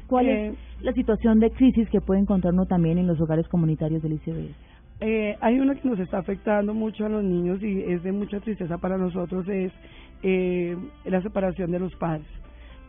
¿Cuál 0.08 0.28
es 0.28 0.54
Eh, 0.54 0.58
la 0.82 0.94
situación 0.94 1.40
de 1.40 1.52
crisis 1.52 1.90
que 1.90 2.02
puede 2.02 2.22
encontrar 2.22 2.54
uno 2.54 2.66
también 2.66 2.98
en 2.98 3.08
los 3.08 3.20
hogares 3.20 3.48
comunitarios 3.48 4.02
del 4.02 4.14
ICB? 4.14 4.54
Eh, 5.00 5.36
hay 5.42 5.60
una 5.60 5.76
que 5.76 5.88
nos 5.88 6.00
está 6.00 6.20
afectando 6.20 6.74
mucho 6.74 7.06
a 7.06 7.10
los 7.10 7.24
niños 7.24 7.62
y 7.62 7.82
es 7.82 8.04
de 8.04 8.12
mucha 8.12 8.40
tristeza 8.40 8.78
para 8.78 8.98
nosotros, 8.98 9.48
es 9.50 9.72
eh, 10.22 10.78
la 11.06 11.22
separación 11.22 11.72
de 11.72 11.80
los 11.80 11.94
padres. 11.96 12.26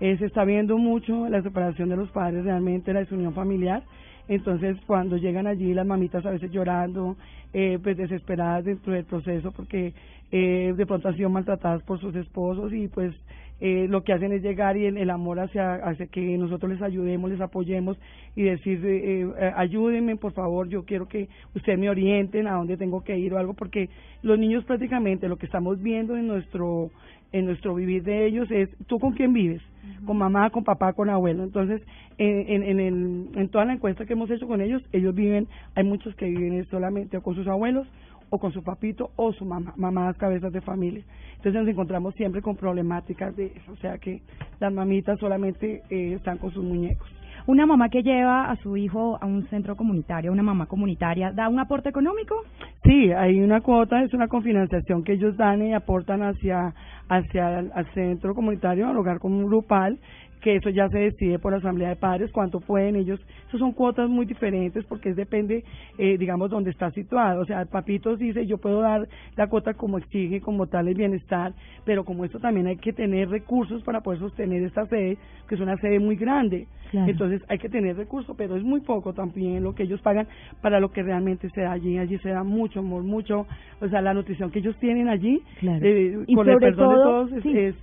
Eh, 0.00 0.16
se 0.18 0.26
está 0.26 0.44
viendo 0.44 0.76
mucho 0.76 1.28
la 1.28 1.42
separación 1.42 1.88
de 1.88 1.96
los 1.96 2.10
padres, 2.10 2.44
realmente 2.44 2.92
la 2.92 3.00
desunión 3.00 3.32
familiar. 3.32 3.82
Entonces, 4.28 4.76
cuando 4.86 5.16
llegan 5.16 5.46
allí 5.46 5.74
las 5.74 5.86
mamitas 5.86 6.24
a 6.24 6.30
veces 6.30 6.50
llorando, 6.50 7.16
eh, 7.52 7.78
pues 7.82 7.96
desesperadas 7.96 8.64
dentro 8.64 8.92
del 8.92 9.04
proceso 9.04 9.52
porque 9.52 9.92
eh, 10.32 10.72
de 10.76 10.86
pronto 10.86 11.08
han 11.08 11.16
sido 11.16 11.30
maltratadas 11.30 11.82
por 11.82 12.00
sus 12.00 12.14
esposos 12.16 12.72
y 12.72 12.88
pues 12.88 13.14
eh, 13.60 13.86
lo 13.88 14.02
que 14.02 14.12
hacen 14.12 14.32
es 14.32 14.42
llegar 14.42 14.76
y 14.76 14.86
el, 14.86 15.10
amor 15.10 15.38
hacia, 15.38 15.76
hacia 15.76 16.06
que 16.06 16.36
nosotros 16.36 16.72
les 16.72 16.82
ayudemos, 16.82 17.30
les 17.30 17.40
apoyemos 17.40 17.96
y 18.34 18.42
decir, 18.42 18.84
eh, 18.84 19.22
eh, 19.22 19.52
ayúdenme 19.56 20.16
por 20.16 20.32
favor, 20.32 20.68
yo 20.68 20.84
quiero 20.84 21.06
que 21.06 21.28
ustedes 21.54 21.78
me 21.78 21.88
orienten 21.88 22.48
a 22.48 22.54
dónde 22.54 22.76
tengo 22.76 23.04
que 23.04 23.16
ir 23.16 23.32
o 23.32 23.38
algo, 23.38 23.54
porque 23.54 23.88
los 24.22 24.38
niños 24.38 24.64
prácticamente 24.64 25.28
lo 25.28 25.36
que 25.36 25.46
estamos 25.46 25.80
viendo 25.80 26.16
en 26.16 26.26
nuestro 26.26 26.90
en 27.32 27.46
nuestro 27.46 27.74
vivir 27.74 28.02
de 28.04 28.26
ellos 28.26 28.50
es, 28.50 28.68
¿tú 28.86 28.98
con 28.98 29.12
quién 29.12 29.32
vives? 29.32 29.62
Con 30.06 30.18
mamá, 30.18 30.50
con 30.50 30.64
papá, 30.64 30.92
con 30.92 31.10
abuelo. 31.10 31.44
Entonces, 31.44 31.82
en, 32.18 32.48
en, 32.48 32.62
en, 32.62 32.80
el, 32.80 33.28
en 33.34 33.48
toda 33.48 33.64
la 33.64 33.74
encuesta 33.74 34.04
que 34.04 34.12
hemos 34.12 34.30
hecho 34.30 34.46
con 34.46 34.60
ellos, 34.60 34.82
ellos 34.92 35.14
viven, 35.14 35.48
hay 35.74 35.84
muchos 35.84 36.14
que 36.16 36.26
viven 36.26 36.64
solamente 36.70 37.16
o 37.16 37.22
con 37.22 37.34
sus 37.34 37.46
abuelos 37.46 37.86
o 38.30 38.38
con 38.38 38.52
su 38.52 38.62
papito 38.62 39.10
o 39.16 39.32
su 39.32 39.44
mamá, 39.44 39.74
mamás 39.76 40.16
cabezas 40.16 40.52
de 40.52 40.60
familia. 40.60 41.04
Entonces 41.36 41.60
nos 41.60 41.68
encontramos 41.68 42.14
siempre 42.14 42.42
con 42.42 42.56
problemáticas 42.56 43.36
de 43.36 43.46
eso, 43.46 43.72
o 43.72 43.76
sea 43.76 43.98
que 43.98 44.22
las 44.60 44.72
mamitas 44.72 45.18
solamente 45.18 45.82
eh, 45.90 46.14
están 46.14 46.38
con 46.38 46.50
sus 46.52 46.64
muñecos. 46.64 47.08
Una 47.46 47.66
mamá 47.66 47.90
que 47.90 48.02
lleva 48.02 48.50
a 48.50 48.56
su 48.56 48.74
hijo 48.78 49.18
a 49.20 49.26
un 49.26 49.46
centro 49.48 49.76
comunitario, 49.76 50.32
una 50.32 50.42
mamá 50.42 50.64
comunitaria, 50.64 51.30
¿da 51.30 51.50
un 51.50 51.58
aporte 51.58 51.90
económico? 51.90 52.36
Sí, 52.84 53.12
hay 53.12 53.38
una 53.40 53.60
cuota, 53.60 54.02
es 54.02 54.14
una 54.14 54.28
confinanciación 54.28 55.04
que 55.04 55.12
ellos 55.12 55.36
dan 55.36 55.62
y 55.62 55.74
aportan 55.74 56.22
hacia 56.22 56.74
hacia 57.06 57.58
el 57.58 57.70
al 57.74 57.86
centro 57.92 58.34
comunitario, 58.34 58.88
al 58.88 58.96
hogar 58.96 59.18
como 59.18 59.44
grupal, 59.44 59.98
que 60.44 60.56
eso 60.56 60.68
ya 60.68 60.90
se 60.90 60.98
decide 60.98 61.38
por 61.38 61.52
la 61.52 61.58
asamblea 61.58 61.88
de 61.88 61.96
padres, 61.96 62.30
cuánto 62.30 62.60
pueden 62.60 62.96
ellos. 62.96 63.18
Eso 63.48 63.56
son 63.56 63.72
cuotas 63.72 64.10
muy 64.10 64.26
diferentes 64.26 64.84
porque 64.84 65.08
es 65.08 65.16
depende, 65.16 65.64
eh, 65.96 66.18
digamos, 66.18 66.50
dónde 66.50 66.70
está 66.70 66.90
situado. 66.90 67.40
O 67.40 67.46
sea, 67.46 67.62
el 67.62 67.68
papito 67.68 68.14
dice, 68.14 68.44
yo 68.44 68.58
puedo 68.58 68.82
dar 68.82 69.08
la 69.36 69.46
cuota 69.46 69.72
como 69.72 69.96
exige, 69.96 70.42
como 70.42 70.66
tal 70.66 70.88
el 70.88 70.96
bienestar, 70.96 71.54
pero 71.86 72.04
como 72.04 72.26
esto 72.26 72.40
también 72.40 72.66
hay 72.66 72.76
que 72.76 72.92
tener 72.92 73.30
recursos 73.30 73.82
para 73.84 74.02
poder 74.02 74.20
sostener 74.20 74.62
esta 74.64 74.84
sede, 74.84 75.16
que 75.48 75.54
es 75.54 75.60
una 75.62 75.78
sede 75.78 75.98
muy 75.98 76.16
grande. 76.16 76.66
Claro. 76.90 77.10
Entonces 77.10 77.42
hay 77.48 77.56
que 77.58 77.70
tener 77.70 77.96
recursos, 77.96 78.36
pero 78.36 78.54
es 78.56 78.62
muy 78.62 78.80
poco 78.82 79.14
también 79.14 79.62
lo 79.62 79.74
que 79.74 79.84
ellos 79.84 80.02
pagan 80.02 80.28
para 80.60 80.78
lo 80.78 80.90
que 80.90 81.02
realmente 81.02 81.48
se 81.54 81.62
da 81.62 81.72
allí. 81.72 81.96
Allí 81.96 82.18
se 82.18 82.28
da 82.28 82.44
mucho 82.44 82.80
amor, 82.80 83.02
mucho, 83.02 83.46
o 83.80 83.88
sea, 83.88 84.02
la 84.02 84.12
nutrición 84.12 84.50
que 84.50 84.58
ellos 84.58 84.76
tienen 84.78 85.08
allí, 85.08 85.40
Claro. 85.60 85.80
eh, 85.82 86.18
con 86.34 86.50
el 86.50 86.58
perdón 86.58 86.88
de 86.90 86.94
todo, 86.94 87.02
todos, 87.02 87.32
es, 87.32 87.42
sí. 87.42 87.58
es, 87.58 87.74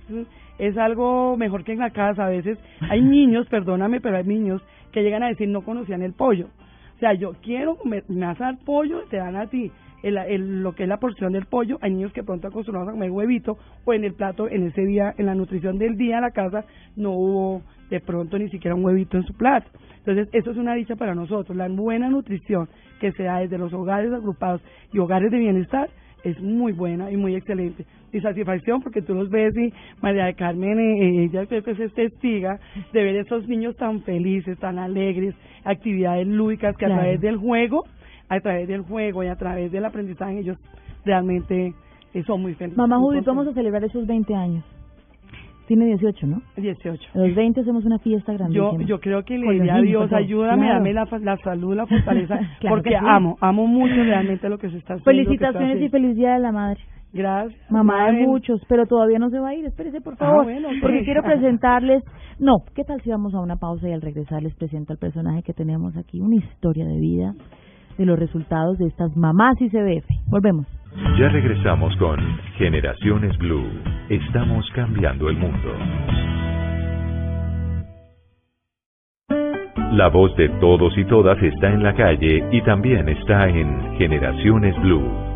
es 0.58 0.78
algo 0.78 1.36
mejor 1.36 1.64
que 1.64 1.72
en 1.72 1.80
la 1.80 1.90
casa. 1.90 2.26
A 2.26 2.28
veces 2.28 2.51
hay 2.80 3.02
niños, 3.02 3.46
perdóname, 3.48 4.00
pero 4.00 4.16
hay 4.16 4.24
niños 4.24 4.62
que 4.92 5.02
llegan 5.02 5.22
a 5.22 5.28
decir 5.28 5.48
no 5.48 5.62
conocían 5.62 6.02
el 6.02 6.12
pollo. 6.12 6.48
O 6.96 6.98
sea, 6.98 7.14
yo 7.14 7.32
quiero 7.42 7.76
comer, 7.76 8.04
me 8.08 8.20
dar 8.34 8.58
pollo, 8.64 9.02
te 9.10 9.16
dan 9.16 9.36
a 9.36 9.46
ti 9.48 9.70
el, 10.02 10.16
el- 10.18 10.62
lo 10.62 10.74
que 10.74 10.84
es 10.84 10.88
la 10.88 10.98
porción 10.98 11.32
del 11.32 11.46
pollo. 11.46 11.78
Hay 11.80 11.92
niños 11.92 12.12
que 12.12 12.22
pronto 12.22 12.48
acostumbrados 12.48 12.88
a 12.88 12.92
comer 12.92 13.10
huevito 13.10 13.56
o 13.84 13.92
en 13.92 14.04
el 14.04 14.14
plato, 14.14 14.48
en 14.48 14.66
ese 14.68 14.82
día, 14.86 15.14
en 15.18 15.26
la 15.26 15.34
nutrición 15.34 15.78
del 15.78 15.96
día 15.96 16.16
en 16.16 16.22
la 16.22 16.30
casa, 16.30 16.64
no 16.96 17.10
hubo 17.12 17.62
de 17.90 18.00
pronto 18.00 18.38
ni 18.38 18.48
siquiera 18.48 18.74
un 18.74 18.84
huevito 18.84 19.16
en 19.16 19.24
su 19.24 19.34
plato. 19.34 19.68
Entonces, 19.98 20.28
eso 20.32 20.50
es 20.50 20.56
una 20.56 20.74
dicha 20.74 20.96
para 20.96 21.14
nosotros. 21.14 21.56
La 21.56 21.68
buena 21.68 22.08
nutrición 22.08 22.68
que 23.00 23.12
se 23.12 23.24
da 23.24 23.38
desde 23.38 23.58
los 23.58 23.72
hogares 23.72 24.12
agrupados 24.12 24.60
y 24.92 24.98
hogares 24.98 25.30
de 25.30 25.38
bienestar 25.38 25.88
es 26.24 26.40
muy 26.40 26.72
buena 26.72 27.10
y 27.10 27.16
muy 27.16 27.34
excelente. 27.34 27.84
Y 28.12 28.20
satisfacción 28.20 28.82
porque 28.82 29.02
tú 29.02 29.14
los 29.14 29.30
ves 29.30 29.56
y 29.56 29.72
María 30.00 30.26
de 30.26 30.34
Carmen, 30.34 30.78
eh, 30.78 31.24
ella 31.24 31.46
creo 31.46 31.62
que 31.62 31.72
es 31.72 31.92
testiga 31.94 32.58
de 32.92 33.02
ver 33.02 33.16
esos 33.16 33.46
niños 33.48 33.76
tan 33.76 34.02
felices, 34.02 34.58
tan 34.58 34.78
alegres, 34.78 35.34
actividades 35.64 36.26
lúdicas 36.26 36.76
que 36.76 36.86
Claro. 36.86 36.94
a 36.94 36.98
través 37.04 37.20
del 37.20 37.36
juego, 37.36 37.84
a 38.28 38.40
través 38.40 38.68
del 38.68 38.82
juego 38.82 39.24
y 39.24 39.28
a 39.28 39.36
través 39.36 39.72
del 39.72 39.84
aprendizaje 39.84 40.40
ellos 40.40 40.58
realmente 41.04 41.74
eh, 42.14 42.22
son 42.24 42.42
muy 42.42 42.54
felices. 42.54 42.76
Mamá 42.76 42.98
Judith, 42.98 43.24
vamos 43.24 43.46
a 43.48 43.52
celebrar 43.54 43.84
esos 43.84 44.06
20 44.06 44.34
años. 44.34 44.64
Tiene 45.72 45.86
18, 45.86 46.26
¿no? 46.26 46.42
18. 46.58 47.02
A 47.14 47.18
los 47.18 47.34
20 47.34 47.62
hacemos 47.62 47.86
una 47.86 47.98
fiesta 47.98 48.32
Yo, 48.32 48.38
grandísima. 48.38 48.84
yo 48.84 49.00
creo 49.00 49.22
que 49.24 49.38
le 49.38 49.52
diría 49.52 49.76
a 49.76 49.80
Dios, 49.80 50.12
ayúdame, 50.12 50.66
Claro. 50.66 50.74
dame 50.80 50.92
la, 50.92 51.08
la 51.22 51.36
salud, 51.38 51.74
la 51.74 51.86
fortaleza, 51.86 52.36
Claro 52.60 52.76
porque 52.76 52.90
que 52.90 52.98
sí. 52.98 53.04
amo, 53.08 53.38
amo 53.40 53.66
mucho 53.66 53.94
realmente 53.94 54.50
lo 54.50 54.58
que 54.58 54.68
se 54.68 54.76
está 54.76 54.94
haciendo. 54.94 55.04
se 55.30 55.34
está 55.34 55.46
Felicitaciones 55.52 55.82
y 55.82 55.88
feliz 55.88 56.14
día 56.16 56.34
de 56.34 56.40
la 56.40 56.52
madre. 56.52 56.78
Gracias. 57.14 57.58
Mamá 57.70 58.12
de 58.12 58.26
muchos, 58.26 58.60
pero 58.68 58.84
todavía 58.86 59.18
no 59.18 59.30
se 59.30 59.38
va 59.38 59.48
a 59.48 59.54
ir. 59.54 59.64
Espérese, 59.64 60.02
por 60.02 60.12
Ah, 60.14 60.16
favor. 60.18 60.44
bueno, 60.44 60.68
ok. 60.68 60.74
Porque 60.82 61.04
quiero 61.04 61.22
presentarles. 61.40 62.02
No, 62.38 62.56
¿qué 62.74 62.84
tal 62.84 63.00
si 63.00 63.08
vamos 63.08 63.32
a 63.34 63.40
una 63.40 63.56
pausa 63.56 63.88
y 63.88 63.92
al 63.92 64.02
regresar 64.02 64.42
les 64.42 64.54
presento 64.54 64.92
al 64.92 64.98
personaje 64.98 65.42
que 65.42 65.54
tenemos 65.54 65.96
aquí? 65.96 66.20
Una 66.20 66.36
historia 66.36 66.84
de 66.84 66.98
vida 67.00 67.34
de 67.96 68.04
los 68.04 68.18
resultados 68.18 68.76
de 68.76 68.88
estas 68.88 69.16
mamás 69.16 69.58
y 69.62 69.70
CBF. 69.70 70.06
Volvemos. 70.28 70.66
Ya 71.18 71.28
regresamos 71.28 71.96
con 71.96 72.18
Generaciones 72.58 73.36
Blue. 73.38 73.66
Estamos 74.10 74.68
cambiando 74.74 75.28
el 75.30 75.36
mundo. 75.36 75.74
La 79.92 80.08
voz 80.08 80.34
de 80.36 80.48
todos 80.60 80.96
y 80.96 81.04
todas 81.04 81.42
está 81.42 81.68
en 81.68 81.82
la 81.82 81.94
calle 81.94 82.44
y 82.50 82.60
también 82.62 83.08
está 83.08 83.48
en 83.48 83.96
Generaciones 83.96 84.74
Blue. 84.82 85.31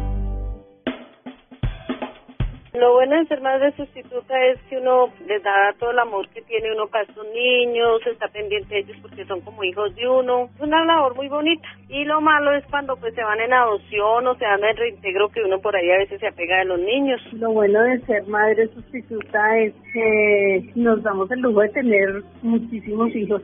Bueno 3.07 3.23
de 3.23 3.29
ser 3.29 3.41
madre 3.41 3.73
sustituta 3.77 4.35
es 4.47 4.61
que 4.69 4.79
uno 4.79 5.09
les 5.29 5.41
da 5.43 5.73
todo 5.79 5.93
el 5.93 5.99
amor 5.99 6.29
que 6.31 6.43
tiene 6.43 6.73
uno 6.73 6.89
para 6.89 7.05
estos 7.05 7.25
niños, 7.33 8.01
está 8.05 8.27
pendiente 8.29 8.75
de 8.75 8.81
ellos 8.81 8.97
porque 9.01 9.25
son 9.27 9.41
como 9.43 9.63
hijos 9.63 9.95
de 9.95 10.09
uno. 10.09 10.49
Es 10.57 10.61
una 10.61 10.85
labor 10.85 11.15
muy 11.15 11.29
bonita. 11.29 11.69
Y 11.89 12.05
lo 12.05 12.21
malo 12.21 12.53
es 12.53 12.65
cuando 12.67 12.97
pues 12.97 13.15
se 13.15 13.23
van 13.23 13.41
en 13.41 13.53
adopción 13.53 14.27
o 14.27 14.35
se 14.35 14.45
dan 14.45 14.65
el 14.65 14.77
reintegro 14.77 15.29
que 15.29 15.43
uno 15.43 15.61
por 15.61 15.77
ahí 15.77 15.89
a 15.91 15.99
veces 15.99 16.19
se 16.19 16.27
apega 16.27 16.59
de 16.59 16.65
los 16.65 16.81
niños. 16.81 17.21
Lo 17.35 17.53
bueno 17.53 17.81
de 17.83 18.01
ser 18.07 18.27
madre 18.27 18.67
sustituta 18.69 19.59
es 19.59 19.73
que 19.93 20.71
nos 20.75 21.01
damos 21.03 21.31
el 21.31 21.41
lujo 21.41 21.61
de 21.61 21.69
tener 21.69 22.23
muchísimos 22.43 23.15
hijos 23.15 23.41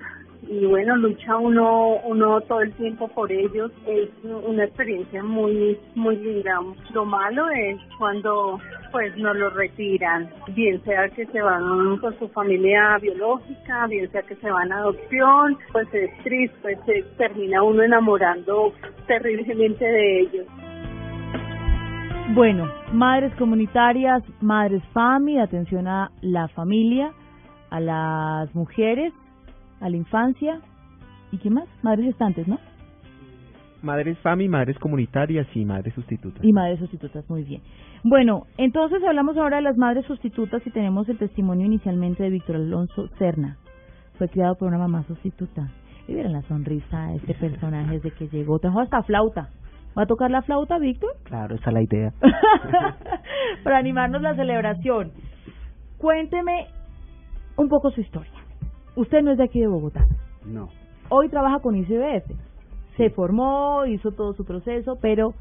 y 0.48 0.66
bueno, 0.66 0.96
lucha 0.96 1.36
uno, 1.36 1.96
uno 2.04 2.40
todo 2.42 2.62
el 2.62 2.72
tiempo 2.72 3.08
por 3.08 3.30
ellos. 3.30 3.70
Es 3.86 4.08
una 4.24 4.64
experiencia 4.64 5.22
muy, 5.22 5.78
muy 5.94 6.16
linda. 6.16 6.60
Lo 6.92 7.04
malo 7.04 7.48
es 7.50 7.78
cuando 7.98 8.58
pues 8.90 9.16
nos 9.16 9.34
lo 9.36 9.48
retiran, 9.50 10.28
bien 10.54 10.82
sea 10.84 11.08
que 11.08 11.24
se 11.26 11.40
van 11.40 11.96
con 11.98 12.18
su 12.18 12.28
familia 12.28 12.98
biológica, 13.00 13.86
bien 13.86 14.10
sea 14.10 14.22
que 14.22 14.36
se 14.36 14.50
van 14.50 14.70
a 14.70 14.78
adopción, 14.78 15.56
pues 15.72 15.88
es 15.94 16.10
triste, 16.22 16.58
pues 16.60 16.78
se 16.84 17.02
termina 17.16 17.62
uno 17.62 17.82
enamorando 17.82 18.74
terriblemente 19.06 19.84
de 19.84 20.20
ellos. 20.20 20.46
Bueno, 22.34 22.70
madres 22.92 23.34
comunitarias, 23.36 24.22
madres 24.40 24.82
FAMI, 24.92 25.38
atención 25.38 25.88
a 25.88 26.10
la 26.20 26.48
familia, 26.48 27.12
a 27.70 27.80
las 27.80 28.54
mujeres, 28.54 29.12
a 29.82 29.90
la 29.90 29.96
infancia 29.96 30.60
y 31.32 31.38
qué 31.38 31.50
más, 31.50 31.68
madres 31.82 32.06
gestantes, 32.06 32.46
¿no? 32.46 32.58
Madres 33.82 34.16
FAMI, 34.18 34.48
madres 34.48 34.78
comunitarias 34.78 35.46
y 35.54 35.64
madres 35.64 35.92
sustitutas. 35.94 36.44
Y 36.44 36.52
madres 36.52 36.78
sustitutas, 36.78 37.28
muy 37.28 37.42
bien. 37.42 37.62
Bueno, 38.04 38.46
entonces 38.56 39.02
hablamos 39.02 39.36
ahora 39.36 39.56
de 39.56 39.62
las 39.62 39.76
madres 39.76 40.06
sustitutas 40.06 40.64
y 40.64 40.70
tenemos 40.70 41.08
el 41.08 41.18
testimonio 41.18 41.66
inicialmente 41.66 42.22
de 42.22 42.30
Víctor 42.30 42.56
Alonso 42.56 43.08
Cerna. 43.18 43.58
Fue 44.18 44.28
criado 44.28 44.54
por 44.54 44.68
una 44.68 44.78
mamá 44.78 45.02
sustituta. 45.04 45.68
Y 46.06 46.14
vieron 46.14 46.32
la 46.32 46.42
sonrisa 46.42 47.08
de 47.08 47.16
este 47.16 47.34
personaje 47.40 47.94
desde 47.94 48.12
que 48.12 48.28
llegó. 48.28 48.60
Trajo 48.60 48.80
hasta 48.80 49.02
flauta. 49.02 49.48
¿Va 49.98 50.04
a 50.04 50.06
tocar 50.06 50.30
la 50.30 50.42
flauta, 50.42 50.78
Víctor? 50.78 51.10
Claro, 51.24 51.56
esa 51.56 51.70
es 51.70 51.74
la 51.74 51.82
idea. 51.82 52.12
Para 53.64 53.78
animarnos 53.78 54.22
la 54.22 54.34
celebración. 54.36 55.12
Cuénteme 55.98 56.66
un 57.56 57.68
poco 57.68 57.90
su 57.90 58.00
historia. 58.00 58.41
Usted 58.94 59.22
no 59.22 59.32
es 59.32 59.38
de 59.38 59.44
aquí 59.44 59.60
de 59.60 59.66
Bogotá. 59.66 60.06
No. 60.44 60.68
Hoy 61.08 61.28
trabaja 61.28 61.60
con 61.60 61.76
ICBF. 61.76 62.30
Se 62.96 63.10
formó, 63.10 63.86
hizo 63.86 64.12
todo 64.12 64.34
su 64.34 64.44
proceso, 64.44 64.98
pero 65.00 65.34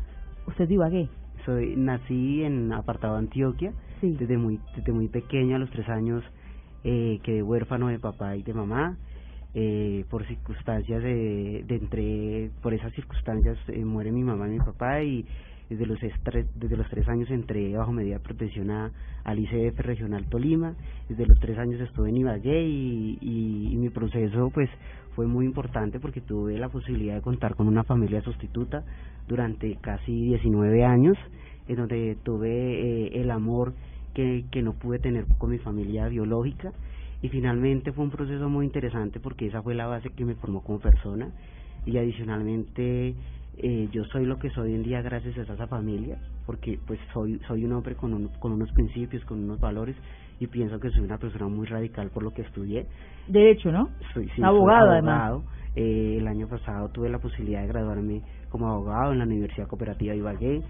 usted 0.48 0.64
es 0.64 0.70
de 0.70 0.76
Ibagué. 0.76 1.10
Soy, 1.46 1.76
nací 1.76 2.44
en 2.44 2.72
apartado 2.72 3.18
Antioquia. 3.18 3.74
Desde 4.02 4.38
muy, 4.38 4.60
desde 4.76 4.92
muy 4.94 5.10
pequeño, 5.10 5.56
a 5.56 5.60
los 5.60 5.70
tres 5.70 5.88
años, 5.90 6.24
eh, 6.84 7.20
quedé 7.24 7.44
huérfano 7.44 7.88
de 7.90 8.00
papá 8.00 8.36
y 8.36 8.44
de 8.44 8.54
mamá. 8.54 8.98
Eh, 9.54 10.06
por 10.10 10.26
circunstancias 10.28 11.04
de, 11.04 11.66
de 11.68 11.76
entre, 11.76 12.52
por 12.62 12.74
esas 12.74 12.94
circunstancias 12.94 13.58
eh, 13.68 13.84
muere 13.84 14.12
mi 14.14 14.24
mamá 14.24 14.48
y 14.48 14.52
mi 14.52 14.60
papá 14.60 15.04
y 15.04 15.26
desde 15.72 15.86
los, 15.86 16.00
tres, 16.24 16.46
desde 16.56 16.76
los 16.76 16.90
tres 16.90 17.08
años 17.08 17.32
entré 17.32 17.74
bajo 17.74 17.94
medida 17.94 18.16
de 18.16 18.20
protección 18.20 18.72
a, 18.72 18.92
al 19.24 19.40
ICF 19.40 19.80
Regional 19.80 20.26
Tolima, 20.26 20.76
desde 21.08 21.26
los 21.26 21.40
tres 21.40 21.58
años 21.58 21.80
estuve 21.80 22.10
en 22.10 22.18
Ibagué 22.18 22.62
y, 22.62 23.18
y, 23.22 23.78
mi 23.78 23.90
proceso 23.90 24.50
pues 24.54 24.70
fue 25.16 25.28
muy 25.28 25.46
importante 25.46 26.02
porque 26.02 26.20
tuve 26.20 26.58
la 26.58 26.68
posibilidad 26.68 27.16
de 27.16 27.22
contar 27.22 27.56
con 27.56 27.70
una 27.70 27.86
familia 27.86 28.22
sustituta 28.22 28.84
durante 29.30 29.78
casi 29.78 30.12
19 30.12 30.84
años, 30.84 31.18
en 31.70 31.78
donde 31.78 32.18
tuve 32.22 32.50
eh, 32.50 33.22
el 33.22 33.32
amor 33.32 33.74
que, 34.14 34.44
que 34.52 34.62
no 34.62 34.74
pude 34.74 35.00
tener 35.00 35.26
con 35.38 35.52
mi 35.52 35.58
familia 35.58 36.10
biológica. 36.10 36.74
Y 37.22 37.30
finalmente 37.30 37.94
fue 37.94 38.04
un 38.04 38.12
proceso 38.12 38.50
muy 38.50 38.66
interesante 38.66 39.22
porque 39.22 39.48
esa 39.48 39.62
fue 39.62 39.74
la 39.74 39.88
base 39.88 40.10
que 40.10 40.26
me 40.26 40.36
formó 40.36 40.62
como 40.64 40.80
persona. 40.80 41.30
Y 41.86 41.98
adicionalmente 41.98 43.16
eh, 43.58 43.90
yo 43.92 44.04
soy 44.06 44.26
lo 44.26 44.38
que 44.38 44.50
soy 44.50 44.70
hoy 44.70 44.76
en 44.76 44.84
día 44.84 45.02
gracias 45.02 45.38
a 45.38 45.54
esa 45.54 45.68
familia, 45.68 46.18
porque 46.46 46.80
pues 46.88 47.00
soy 47.14 47.40
soy 47.48 47.66
un 47.66 47.74
hombre 47.74 47.96
con, 47.96 48.28
con 48.40 48.52
unos 48.54 48.72
principios, 48.72 49.24
con 49.26 49.44
unos 49.44 49.60
valores 49.60 49.96
y 50.40 50.48
pienso 50.48 50.80
que 50.80 50.90
soy 50.90 51.02
una 51.02 51.18
persona 51.18 51.48
muy 51.48 51.68
radical 51.68 52.10
por 52.10 52.24
lo 52.24 52.32
que 52.32 52.42
estudié. 52.42 52.88
Derecho, 53.28 53.72
¿no? 53.72 53.90
Soy, 54.14 54.28
sí, 54.36 54.42
abogado, 54.42 54.88
soy 54.88 54.94
además. 54.94 55.44
Eh, 55.76 56.18
el 56.18 56.28
año 56.28 56.48
pasado 56.48 56.90
tuve 56.90 57.10
la 57.10 57.20
posibilidad 57.20 57.62
de 57.62 57.68
graduarme 57.68 58.22
como 58.50 58.68
abogado 58.68 59.14
en 59.14 59.20
la 59.20 59.26
Universidad 59.26 59.68
Cooperativa 59.68 60.12
de 60.12 60.18
Ibagué 60.18 60.62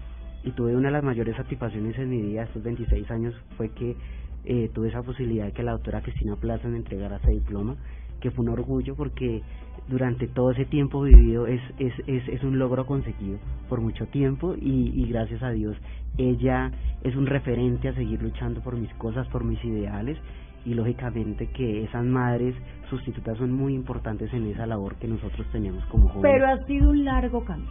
y 0.44 0.50
tuve 0.52 0.76
una 0.76 0.88
de 0.88 0.92
las 0.92 1.04
mayores 1.04 1.36
satisfacciones 1.36 1.98
en 1.98 2.10
mi 2.10 2.20
vida, 2.20 2.42
estos 2.42 2.62
26 2.62 3.10
años, 3.10 3.34
fue 3.56 3.70
que 3.70 3.96
eh, 4.44 4.70
tuve 4.74 4.88
esa 4.88 5.02
posibilidad 5.02 5.46
de 5.46 5.52
que 5.52 5.62
la 5.62 5.72
doctora 5.72 6.02
Cristina 6.02 6.36
Plaza 6.36 6.68
me 6.68 6.76
entregara 6.76 7.16
ese 7.16 7.30
diploma, 7.30 7.76
que 8.22 8.30
fue 8.30 8.44
un 8.44 8.50
orgullo 8.50 8.94
porque 8.94 9.42
durante 9.88 10.28
todo 10.28 10.52
ese 10.52 10.64
tiempo 10.64 11.02
vivido 11.02 11.46
es, 11.46 11.60
es, 11.78 11.92
es, 12.06 12.26
es 12.28 12.42
un 12.44 12.58
logro 12.58 12.86
conseguido 12.86 13.38
por 13.68 13.80
mucho 13.80 14.06
tiempo 14.06 14.54
y, 14.54 14.92
y 14.94 15.06
gracias 15.08 15.42
a 15.42 15.50
Dios 15.50 15.76
ella 16.16 16.70
es 17.02 17.16
un 17.16 17.26
referente 17.26 17.88
a 17.88 17.94
seguir 17.94 18.22
luchando 18.22 18.60
por 18.60 18.76
mis 18.76 18.92
cosas, 18.94 19.26
por 19.28 19.44
mis 19.44 19.62
ideales 19.64 20.18
y 20.64 20.74
lógicamente 20.74 21.48
que 21.48 21.84
esas 21.84 22.04
madres 22.04 22.54
sustitutas 22.88 23.36
son 23.38 23.52
muy 23.52 23.74
importantes 23.74 24.32
en 24.32 24.46
esa 24.46 24.66
labor 24.66 24.94
que 24.96 25.08
nosotros 25.08 25.46
tenemos 25.50 25.84
como 25.86 26.08
jóvenes. 26.08 26.32
Pero 26.32 26.46
ha 26.46 26.66
sido 26.66 26.90
un 26.90 27.04
largo 27.04 27.44
camino. 27.44 27.70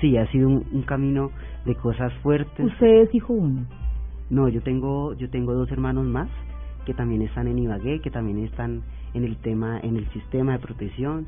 Sí, 0.00 0.16
ha 0.16 0.26
sido 0.30 0.48
un, 0.48 0.64
un 0.72 0.82
camino 0.82 1.30
de 1.66 1.74
cosas 1.74 2.12
fuertes. 2.22 2.64
¿Usted 2.64 3.02
es 3.02 3.14
hijo 3.14 3.34
uno? 3.34 3.66
No, 4.30 4.48
yo 4.48 4.62
tengo 4.62 5.14
yo 5.14 5.28
tengo 5.28 5.52
dos 5.54 5.70
hermanos 5.72 6.06
más 6.06 6.28
que 6.86 6.94
también 6.94 7.22
están 7.22 7.48
en 7.48 7.58
Ibagué, 7.58 8.00
que 8.00 8.10
también 8.10 8.38
están 8.44 8.82
en 9.14 9.24
el 9.24 9.36
tema, 9.36 9.80
en 9.80 9.96
el 9.96 10.08
sistema 10.10 10.52
de 10.52 10.58
protección. 10.58 11.26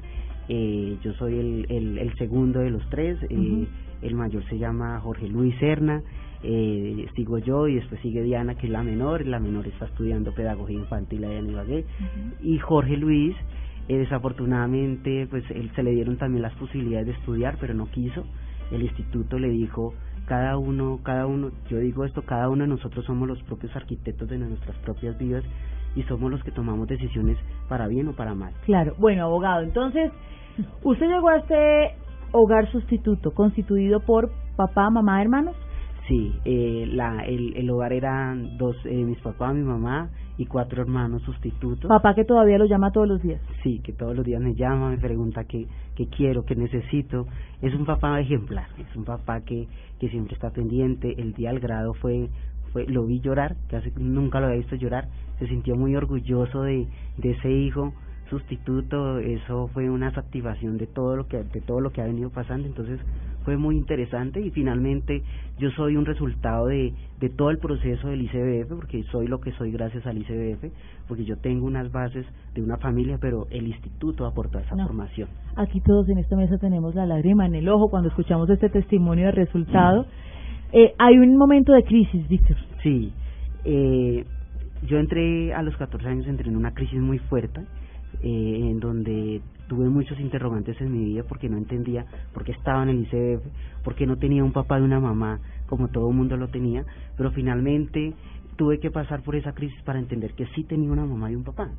Eh, 0.49 0.99
yo 1.03 1.13
soy 1.15 1.39
el, 1.39 1.67
el, 1.69 1.99
el, 1.99 2.15
segundo 2.17 2.61
de 2.61 2.71
los 2.71 2.89
tres. 2.91 3.19
Eh, 3.29 3.67
El 4.03 4.15
mayor 4.15 4.45
se 4.49 4.59
llama 4.59 4.99
Jorge 5.01 5.29
Luis 5.29 5.55
Serna. 5.59 6.03
Eh, 6.43 7.07
sigo 7.15 7.39
yo 7.39 7.69
y 7.69 7.75
después 7.75 8.01
sigue 8.01 8.23
Diana, 8.23 8.55
que 8.55 8.67
es 8.67 8.73
la 8.73 8.83
menor. 8.83 9.27
La 9.27 9.39
menor 9.39 9.67
está 9.67 9.87
estudiando 9.87 10.35
pedagogía 10.35 10.79
infantil 10.79 11.25
allá 11.25 11.39
en 11.39 11.51
Ibagué. 11.51 11.85
Y 12.43 12.59
Jorge 12.59 12.97
Luis, 12.97 13.37
eh, 13.89 13.99
desafortunadamente, 13.99 15.27
pues 15.29 15.45
él 15.51 15.71
se 15.77 15.83
le 15.83 15.93
dieron 15.93 16.17
también 16.17 16.43
las 16.43 16.55
posibilidades 16.55 17.07
de 17.09 17.13
estudiar, 17.13 17.59
pero 17.61 17.75
no 17.75 17.87
quiso. 17.91 18.25
El 18.73 18.83
instituto 18.83 19.39
le 19.39 19.51
dijo, 19.51 19.95
cada 20.27 20.57
uno, 20.57 21.01
cada 21.03 21.27
uno, 21.27 21.51
yo 21.69 21.79
digo 21.79 22.05
esto, 22.05 22.23
cada 22.23 22.49
uno 22.49 22.63
de 22.63 22.69
nosotros 22.69 23.05
somos 23.05 23.29
los 23.29 23.43
propios 23.43 23.75
arquitectos 23.77 24.29
de 24.29 24.39
nuestras 24.39 24.77
propias 24.79 25.19
vidas 25.19 25.45
y 25.95 26.03
somos 26.05 26.31
los 26.31 26.43
que 26.45 26.51
tomamos 26.51 26.89
decisiones 26.89 27.39
para 27.69 27.89
bien 27.89 28.09
o 28.09 28.13
para 28.13 28.35
mal. 28.35 28.53
Claro, 28.65 28.95
bueno, 28.99 29.25
abogado, 29.25 29.63
entonces, 29.63 30.13
usted 30.83 31.07
llegó 31.07 31.29
a 31.29 31.39
este 31.39 31.95
hogar 32.33 32.71
sustituto 32.71 33.33
constituido 33.33 34.01
por 34.01 34.31
papá, 34.57 34.91
mamá, 34.91 35.21
hermanos. 35.21 35.57
Sí, 36.09 36.35
eh, 36.45 36.87
la, 36.89 37.25
el, 37.25 37.57
el 37.57 37.71
hogar 37.71 37.93
eran 37.93 38.59
dos, 38.59 38.77
eh, 38.85 39.05
mis 39.05 39.19
papás, 39.21 39.55
mi 39.55 39.63
mamá 39.63 40.11
y 40.39 40.47
cuatro 40.47 40.83
hermanos 40.83 41.23
sustitutos. 41.23 41.89
Papá 41.89 42.15
que 42.15 42.25
todavía 42.25 42.59
lo 42.59 42.65
llama 42.65 42.91
todos 42.91 43.07
los 43.07 43.23
días. 43.23 43.41
Sí, 43.63 43.81
que 43.85 43.93
todos 43.93 44.17
los 44.17 44.25
días 44.25 44.41
me 44.41 44.55
llama, 44.55 44.91
me 44.91 44.99
pregunta 44.99 45.45
qué, 45.45 45.67
qué 45.95 46.09
quiero, 46.09 46.45
qué 46.45 46.57
necesito. 46.57 47.27
Es 47.61 47.75
un 47.75 47.85
papá 47.85 48.19
ejemplar, 48.19 48.67
es 48.79 48.97
un 48.97 49.05
papá 49.05 49.43
que, 49.43 49.69
que 50.01 50.09
siempre 50.09 50.35
está 50.35 50.51
pendiente. 50.51 51.15
El 51.17 51.35
día 51.35 51.51
del 51.51 51.61
grado 51.61 51.95
fue, 51.95 52.29
fue 52.73 52.87
lo 52.87 53.05
vi 53.07 53.21
llorar, 53.21 53.57
casi 53.69 53.91
nunca 53.99 54.41
lo 54.41 54.47
había 54.47 54.59
visto 54.59 54.77
llorar. 54.77 55.09
Se 55.39 55.47
sintió 55.47 55.75
muy 55.77 55.97
orgulloso 55.97 56.63
de, 56.63 56.87
de 57.19 57.31
ese 57.33 57.51
hijo 57.51 57.95
sustituto, 58.29 59.19
eso 59.19 59.69
fue 59.75 59.91
una 59.91 60.09
activación 60.09 60.79
de 60.79 60.87
todo 60.87 61.17
lo 61.17 61.27
que 61.27 61.43
de 61.43 61.61
todo 61.61 61.81
lo 61.81 61.91
que 61.91 62.01
ha 62.01 62.07
venido 62.07 62.31
pasando, 62.31 62.67
entonces 62.69 63.01
fue 63.45 63.57
muy 63.57 63.77
interesante 63.77 64.41
y 64.41 64.51
finalmente 64.51 65.23
yo 65.59 65.71
soy 65.71 65.97
un 65.97 66.05
resultado 66.05 66.67
de, 66.67 66.93
de 67.21 67.29
todo 67.31 67.51
el 67.51 67.59
proceso 67.59 68.09
del 68.09 68.23
ICBF, 68.23 68.75
porque 68.77 69.03
soy 69.05 69.27
lo 69.29 69.41
que 69.41 69.51
soy 69.53 69.73
gracias 69.73 70.07
al 70.07 70.19
ICBF, 70.19 70.71
porque 71.09 71.25
yo 71.25 71.39
tengo 71.39 71.67
unas 71.67 71.91
bases 71.91 72.27
de 72.55 72.63
una 72.63 72.77
familia, 72.77 73.19
pero 73.21 73.47
el 73.51 73.67
instituto 73.67 74.27
aportó 74.27 74.59
esa 74.59 74.77
No. 74.77 74.87
formación. 74.87 75.29
Aquí 75.57 75.81
todos 75.81 76.09
en 76.11 76.19
esta 76.19 76.37
mesa 76.37 76.59
tenemos 76.59 76.95
la 76.95 77.07
lágrima 77.07 77.47
en 77.47 77.55
el 77.55 77.69
ojo 77.69 77.89
cuando 77.91 78.11
escuchamos 78.11 78.49
este 78.51 78.69
testimonio 78.69 79.27
de 79.27 79.33
resultado. 79.33 80.07
Eh, 80.73 80.95
hay 80.99 81.19
un 81.19 81.37
momento 81.37 81.73
de 81.73 81.83
crisis, 81.83 82.29
Víctor. 82.29 82.57
Sí, 82.83 83.13
eh, 83.65 84.25
yo 84.87 84.99
entré 84.99 85.53
a 85.53 85.63
los 85.63 85.77
14 85.77 86.07
años, 86.07 86.27
entré 86.27 86.49
en 86.49 86.57
una 86.57 86.73
crisis 86.73 87.01
muy 87.01 87.19
fuerte, 87.19 87.61
eh, 88.23 88.69
en 88.71 88.79
donde 88.79 89.41
tuve 89.69 89.89
muchos 89.89 90.19
interrogantes 90.21 90.81
en 90.81 90.93
mi 90.93 91.05
vida 91.05 91.25
porque 91.29 91.49
no 91.49 91.57
entendía 91.57 92.07
por 92.33 92.45
qué 92.45 92.53
estaba 92.53 92.85
en 92.85 92.91
el 92.91 93.01
ICBF, 93.03 93.47
porque 93.83 94.07
no 94.07 94.17
tenía 94.17 94.45
un 94.45 94.53
papá 94.53 94.79
y 94.79 94.83
una 94.83 95.01
mamá 95.01 95.41
como 95.67 95.89
todo 95.89 96.09
el 96.09 96.17
mundo 96.17 96.37
lo 96.37 96.49
tenía, 96.49 96.85
pero 97.17 97.33
finalmente 97.33 98.15
tuve 98.57 98.79
que 98.79 98.91
pasar 98.91 99.23
por 99.23 99.35
esa 99.35 99.53
crisis 99.53 99.81
para 99.83 99.99
entender 99.99 100.35
que 100.35 100.47
sí 100.55 100.65
tenía 100.65 100.91
una 100.91 101.05
mamá 101.05 101.33
y 101.33 101.35
un 101.35 101.45
papá. 101.45 101.71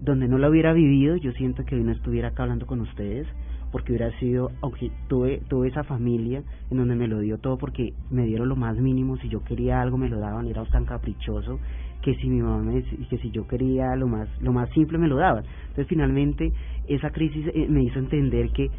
Donde 0.00 0.28
no 0.28 0.38
lo 0.38 0.48
hubiera 0.48 0.72
vivido, 0.72 1.16
yo 1.16 1.32
siento 1.32 1.64
que 1.64 1.74
hoy 1.74 1.82
no 1.82 1.92
estuviera 1.92 2.28
acá 2.28 2.44
hablando 2.44 2.66
con 2.66 2.80
ustedes, 2.80 3.26
porque 3.72 3.92
hubiera 3.92 4.10
sido, 4.18 4.50
aunque 4.62 4.90
tuve, 5.08 5.42
tuve 5.48 5.68
esa 5.68 5.84
familia 5.84 6.42
en 6.70 6.78
donde 6.78 6.94
me 6.94 7.08
lo 7.08 7.20
dio 7.20 7.38
todo 7.38 7.58
porque 7.58 7.92
me 8.10 8.24
dieron 8.24 8.48
lo 8.48 8.56
más 8.56 8.76
mínimo, 8.76 9.16
si 9.18 9.28
yo 9.28 9.42
quería 9.44 9.80
algo 9.80 9.96
me 9.98 10.08
lo 10.08 10.18
daban, 10.18 10.46
era 10.46 10.64
tan 10.66 10.84
caprichoso 10.84 11.58
que 12.02 12.14
si 12.16 12.28
mi 12.28 12.40
mamá 12.40 12.62
me, 12.62 12.82
que 12.82 13.18
si 13.18 13.30
yo 13.30 13.46
quería 13.48 13.96
lo 13.96 14.06
más 14.06 14.28
lo 14.40 14.52
más 14.52 14.70
simple 14.70 14.98
me 14.98 15.08
lo 15.08 15.16
daban. 15.16 15.44
Entonces 15.62 15.88
finalmente 15.88 16.52
esa 16.86 17.10
crisis 17.10 17.46
eh, 17.52 17.66
me 17.68 17.82
hizo 17.82 17.98
entender 17.98 18.50
que 18.50 18.70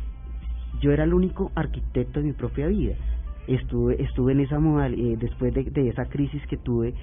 yo 0.81 0.91
era 0.91 1.03
el 1.03 1.13
único 1.13 1.51
arquitecto 1.55 2.19
de 2.19 2.27
mi 2.27 2.33
propia 2.33 2.67
vida. 2.67 2.95
Estuve 3.47 4.01
estuve 4.01 4.31
en 4.33 4.41
esa 4.41 4.59
modal, 4.59 4.93
eh, 4.93 5.17
después 5.19 5.53
de, 5.53 5.63
de 5.63 5.89
esa 5.89 6.05
crisis 6.05 6.41
que 6.47 6.57
tuve 6.57 6.93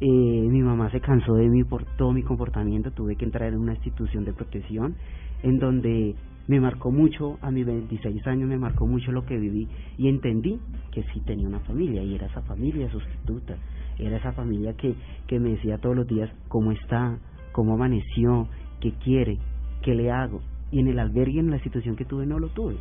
eh, 0.00 0.06
mi 0.06 0.62
mamá 0.62 0.90
se 0.90 1.00
cansó 1.00 1.34
de 1.34 1.48
mí 1.48 1.64
por 1.64 1.84
todo 1.96 2.12
mi 2.12 2.22
comportamiento, 2.22 2.90
tuve 2.90 3.16
que 3.16 3.24
entrar 3.24 3.48
en 3.52 3.58
una 3.58 3.72
institución 3.72 4.24
de 4.24 4.34
protección 4.34 4.94
en 5.42 5.58
donde 5.58 6.14
me 6.48 6.60
marcó 6.60 6.90
mucho, 6.90 7.38
a 7.42 7.50
mis 7.50 7.66
26 7.66 8.26
años 8.26 8.48
me 8.48 8.58
marcó 8.58 8.86
mucho 8.86 9.12
lo 9.12 9.24
que 9.24 9.36
viví 9.36 9.68
y 9.98 10.08
entendí 10.08 10.58
que 10.92 11.02
sí 11.12 11.20
tenía 11.20 11.48
una 11.48 11.60
familia 11.60 12.02
y 12.02 12.14
era 12.14 12.26
esa 12.26 12.42
familia 12.42 12.90
sustituta, 12.90 13.56
era 13.98 14.16
esa 14.16 14.32
familia 14.32 14.74
que, 14.74 14.94
que 15.26 15.40
me 15.40 15.50
decía 15.50 15.78
todos 15.78 15.96
los 15.96 16.06
días 16.06 16.30
cómo 16.48 16.72
está, 16.72 17.18
cómo 17.52 17.74
amaneció, 17.74 18.48
qué 18.80 18.92
quiere, 18.92 19.38
qué 19.82 19.94
le 19.94 20.10
hago. 20.10 20.40
Y 20.72 20.80
en 20.80 20.88
el 20.88 20.98
albergue, 20.98 21.38
en 21.38 21.50
la 21.50 21.60
situación 21.60 21.94
que 21.94 22.04
tuve, 22.04 22.26
no 22.26 22.40
lo 22.40 22.48
tuve. 22.48 22.76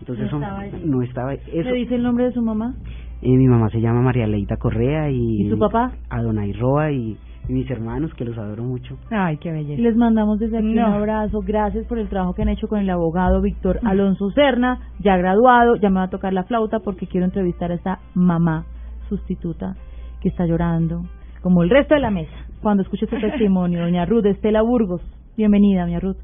Entonces 0.00 0.30
No 0.32 1.02
estaba 1.02 1.32
no 1.32 1.36
eso. 1.52 1.70
¿Me 1.70 1.76
dice 1.76 1.94
el 1.94 2.02
nombre 2.02 2.24
de 2.24 2.32
su 2.32 2.42
mamá? 2.42 2.74
Eh, 3.22 3.36
mi 3.36 3.46
mamá 3.46 3.70
se 3.70 3.80
llama 3.80 4.02
María 4.02 4.26
Leita 4.26 4.56
Correa 4.56 5.10
y... 5.10 5.42
¿Y 5.42 5.48
su 5.48 5.58
papá? 5.58 5.92
Adonai 6.10 6.52
Roa 6.52 6.90
y, 6.90 7.16
y 7.48 7.52
mis 7.52 7.70
hermanos, 7.70 8.12
que 8.14 8.24
los 8.24 8.36
adoro 8.38 8.62
mucho. 8.64 8.96
Ay, 9.10 9.36
qué 9.36 9.52
belleza. 9.52 9.80
Les 9.82 9.96
mandamos 9.96 10.38
desde 10.38 10.58
aquí 10.58 10.66
No. 10.74 10.86
un 10.88 10.92
abrazo. 10.94 11.40
Gracias 11.44 11.86
por 11.86 11.98
el 11.98 12.08
trabajo 12.08 12.34
que 12.34 12.42
han 12.42 12.48
hecho 12.48 12.68
con 12.68 12.78
el 12.80 12.88
abogado 12.90 13.40
Víctor 13.42 13.80
Alonso 13.84 14.30
Serna, 14.30 14.80
ya 15.00 15.16
graduado. 15.16 15.76
Ya 15.76 15.90
me 15.90 15.96
va 15.96 16.04
a 16.04 16.10
tocar 16.10 16.32
la 16.32 16.44
flauta 16.44 16.78
porque 16.80 17.06
quiero 17.06 17.26
entrevistar 17.26 17.70
a 17.70 17.74
esta 17.74 17.98
mamá 18.14 18.64
sustituta 19.08 19.76
que 20.22 20.28
está 20.30 20.46
llorando, 20.46 21.04
como 21.42 21.62
el 21.62 21.70
resto 21.70 21.94
de 21.94 22.00
la 22.00 22.10
mesa. 22.10 22.32
Cuando 22.62 22.82
escuche 22.82 23.04
este 23.04 23.18
testimonio, 23.30 23.80
doña 23.82 24.06
Ruth 24.06 24.24
Estela 24.26 24.62
Burgos. 24.62 25.02
Bienvenida, 25.36 25.82
doña 25.82 26.00
Ruth. 26.00 26.16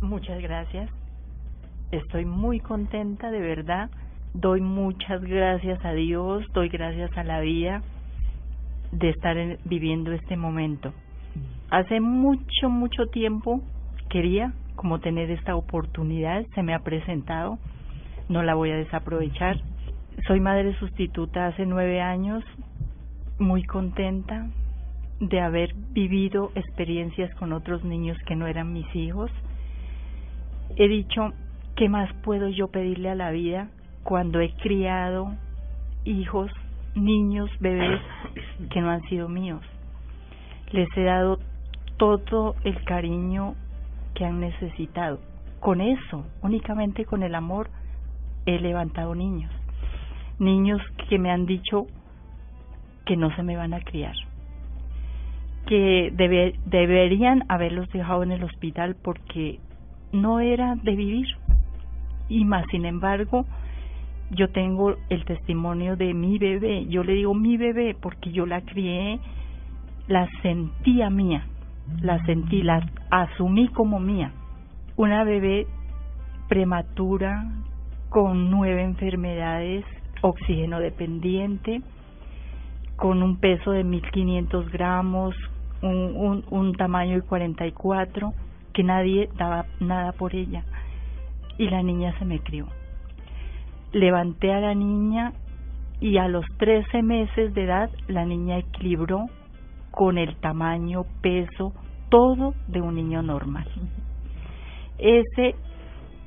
Muchas 0.00 0.40
gracias. 0.40 0.90
Estoy 1.92 2.24
muy 2.24 2.60
contenta, 2.60 3.30
de 3.30 3.40
verdad. 3.40 3.90
Doy 4.32 4.60
muchas 4.60 5.22
gracias 5.22 5.84
a 5.84 5.92
Dios, 5.92 6.44
doy 6.54 6.68
gracias 6.68 7.16
a 7.16 7.22
la 7.22 7.40
vida 7.40 7.82
de 8.94 9.10
estar 9.10 9.36
en- 9.36 9.58
viviendo 9.64 10.12
este 10.12 10.36
momento. 10.36 10.92
Hace 11.70 12.00
mucho, 12.00 12.68
mucho 12.70 13.06
tiempo 13.06 13.60
quería 14.08 14.52
como 14.76 15.00
tener 15.00 15.30
esta 15.30 15.56
oportunidad, 15.56 16.44
se 16.54 16.62
me 16.62 16.74
ha 16.74 16.80
presentado, 16.80 17.58
no 18.28 18.42
la 18.42 18.54
voy 18.54 18.70
a 18.70 18.76
desaprovechar. 18.76 19.60
Soy 20.26 20.40
madre 20.40 20.74
sustituta 20.78 21.46
hace 21.46 21.66
nueve 21.66 22.00
años, 22.00 22.44
muy 23.38 23.64
contenta 23.64 24.46
de 25.20 25.40
haber 25.40 25.74
vivido 25.92 26.50
experiencias 26.54 27.34
con 27.36 27.52
otros 27.52 27.84
niños 27.84 28.16
que 28.26 28.36
no 28.36 28.46
eran 28.46 28.72
mis 28.72 28.94
hijos 28.94 29.30
he 30.76 30.88
dicho, 30.88 31.32
¿qué 31.76 31.88
más 31.88 32.12
puedo 32.24 32.48
yo 32.48 32.68
pedirle 32.68 33.10
a 33.10 33.14
la 33.14 33.30
vida 33.30 33.68
cuando 34.02 34.40
he 34.40 34.52
criado 34.54 35.34
hijos, 36.04 36.50
niños, 36.94 37.50
bebés 37.60 38.00
que 38.70 38.80
no 38.80 38.90
han 38.90 39.02
sido 39.08 39.28
míos? 39.28 39.62
Les 40.72 40.88
he 40.96 41.04
dado 41.04 41.38
todo 41.96 42.54
el 42.64 42.82
cariño 42.84 43.54
que 44.14 44.24
han 44.24 44.40
necesitado. 44.40 45.20
Con 45.60 45.80
eso, 45.80 46.26
únicamente 46.42 47.04
con 47.04 47.22
el 47.22 47.34
amor, 47.34 47.68
he 48.46 48.58
levantado 48.58 49.14
niños. 49.14 49.50
Niños 50.38 50.82
que 51.08 51.18
me 51.18 51.30
han 51.30 51.46
dicho 51.46 51.86
que 53.06 53.16
no 53.16 53.34
se 53.36 53.42
me 53.42 53.56
van 53.56 53.74
a 53.74 53.80
criar 53.80 54.14
que 55.66 56.12
debe- 56.14 56.58
deberían 56.66 57.44
haberlos 57.48 57.88
dejado 57.90 58.22
en 58.22 58.32
el 58.32 58.44
hospital 58.44 58.96
porque 59.02 59.60
no 60.12 60.40
era 60.40 60.74
de 60.76 60.94
vivir. 60.94 61.26
Y 62.28 62.44
más, 62.44 62.66
sin 62.70 62.84
embargo, 62.84 63.46
yo 64.30 64.48
tengo 64.48 64.96
el 65.08 65.24
testimonio 65.24 65.96
de 65.96 66.14
mi 66.14 66.38
bebé. 66.38 66.86
Yo 66.86 67.04
le 67.04 67.14
digo 67.14 67.34
mi 67.34 67.56
bebé 67.56 67.96
porque 68.00 68.32
yo 68.32 68.46
la 68.46 68.60
crié, 68.62 69.20
la 70.08 70.28
sentía 70.42 71.10
mía, 71.10 71.46
la 72.00 72.24
sentí, 72.24 72.62
la 72.62 72.84
asumí 73.10 73.68
como 73.68 74.00
mía. 74.00 74.32
Una 74.96 75.24
bebé 75.24 75.66
prematura, 76.48 77.44
con 78.08 78.50
nueve 78.50 78.82
enfermedades, 78.82 79.84
oxígeno 80.20 80.78
dependiente, 80.78 81.82
con 82.96 83.22
un 83.22 83.38
peso 83.38 83.72
de 83.72 83.82
1500 83.82 84.70
gramos, 84.70 85.34
un, 85.82 86.14
un, 86.16 86.44
un 86.50 86.74
tamaño 86.74 87.16
de 87.16 87.22
44, 87.22 88.32
que 88.72 88.82
nadie 88.82 89.28
daba 89.36 89.66
nada 89.80 90.12
por 90.12 90.34
ella. 90.34 90.64
Y 91.58 91.68
la 91.68 91.82
niña 91.82 92.16
se 92.18 92.24
me 92.24 92.38
crió. 92.40 92.66
Levanté 93.94 94.52
a 94.52 94.60
la 94.60 94.74
niña 94.74 95.32
y 96.00 96.18
a 96.18 96.28
los 96.28 96.44
13 96.58 97.02
meses 97.02 97.54
de 97.54 97.64
edad 97.64 97.88
la 98.08 98.26
niña 98.26 98.58
equilibró 98.58 99.24
con 99.90 100.18
el 100.18 100.36
tamaño, 100.36 101.04
peso, 101.22 101.72
todo 102.10 102.52
de 102.68 102.80
un 102.82 102.96
niño 102.96 103.22
normal. 103.22 103.66
Ese 104.98 105.54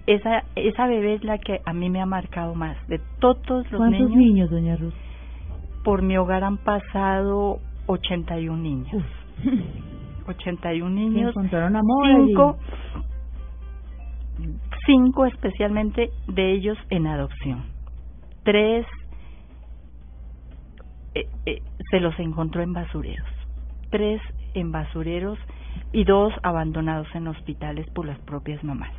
esa 0.08 0.43
esa 0.56 0.88
bebé 0.88 1.15
es 1.15 1.23
la 1.23 1.38
que 1.38 1.60
a 1.65 1.73
mí 1.73 1.89
me 1.89 2.01
ha 2.01 2.06
marcado 2.06 2.56
más 2.56 2.75
de 2.88 2.99
todos 3.19 3.69
los 3.71 3.77
¿Cuántos 3.77 4.10
niños 4.10 4.15
niños, 4.15 4.49
doña 4.49 4.75
Ruth? 4.77 4.93
por 5.84 6.01
mi 6.01 6.17
hogar 6.17 6.43
han 6.43 6.58
pasado 6.58 7.60
81 7.86 8.58
niños. 8.58 9.03
81 10.27 10.89
niños. 10.89 11.30
encontraron 11.30 11.75
amor 11.77 12.08
Cinco, 12.25 12.58
cinco 14.86 15.26
especialmente 15.26 16.12
de 16.28 16.52
ellos 16.54 16.78
en 16.89 17.08
adopción. 17.08 17.65
Tres 18.43 18.86
eh, 21.15 21.28
eh, 21.45 21.62
se 21.91 22.00
los 22.00 22.17
encontró 22.19 22.62
en 22.62 22.73
basureros. 22.73 23.28
Tres 23.89 24.21
en 24.54 24.71
basureros 24.71 25.38
y 25.91 26.04
dos 26.04 26.34
abandonados 26.43 27.08
en 27.15 27.28
hospitales 27.28 27.88
por 27.91 28.06
las 28.06 28.19
propias 28.19 28.63
mamás. 28.63 28.91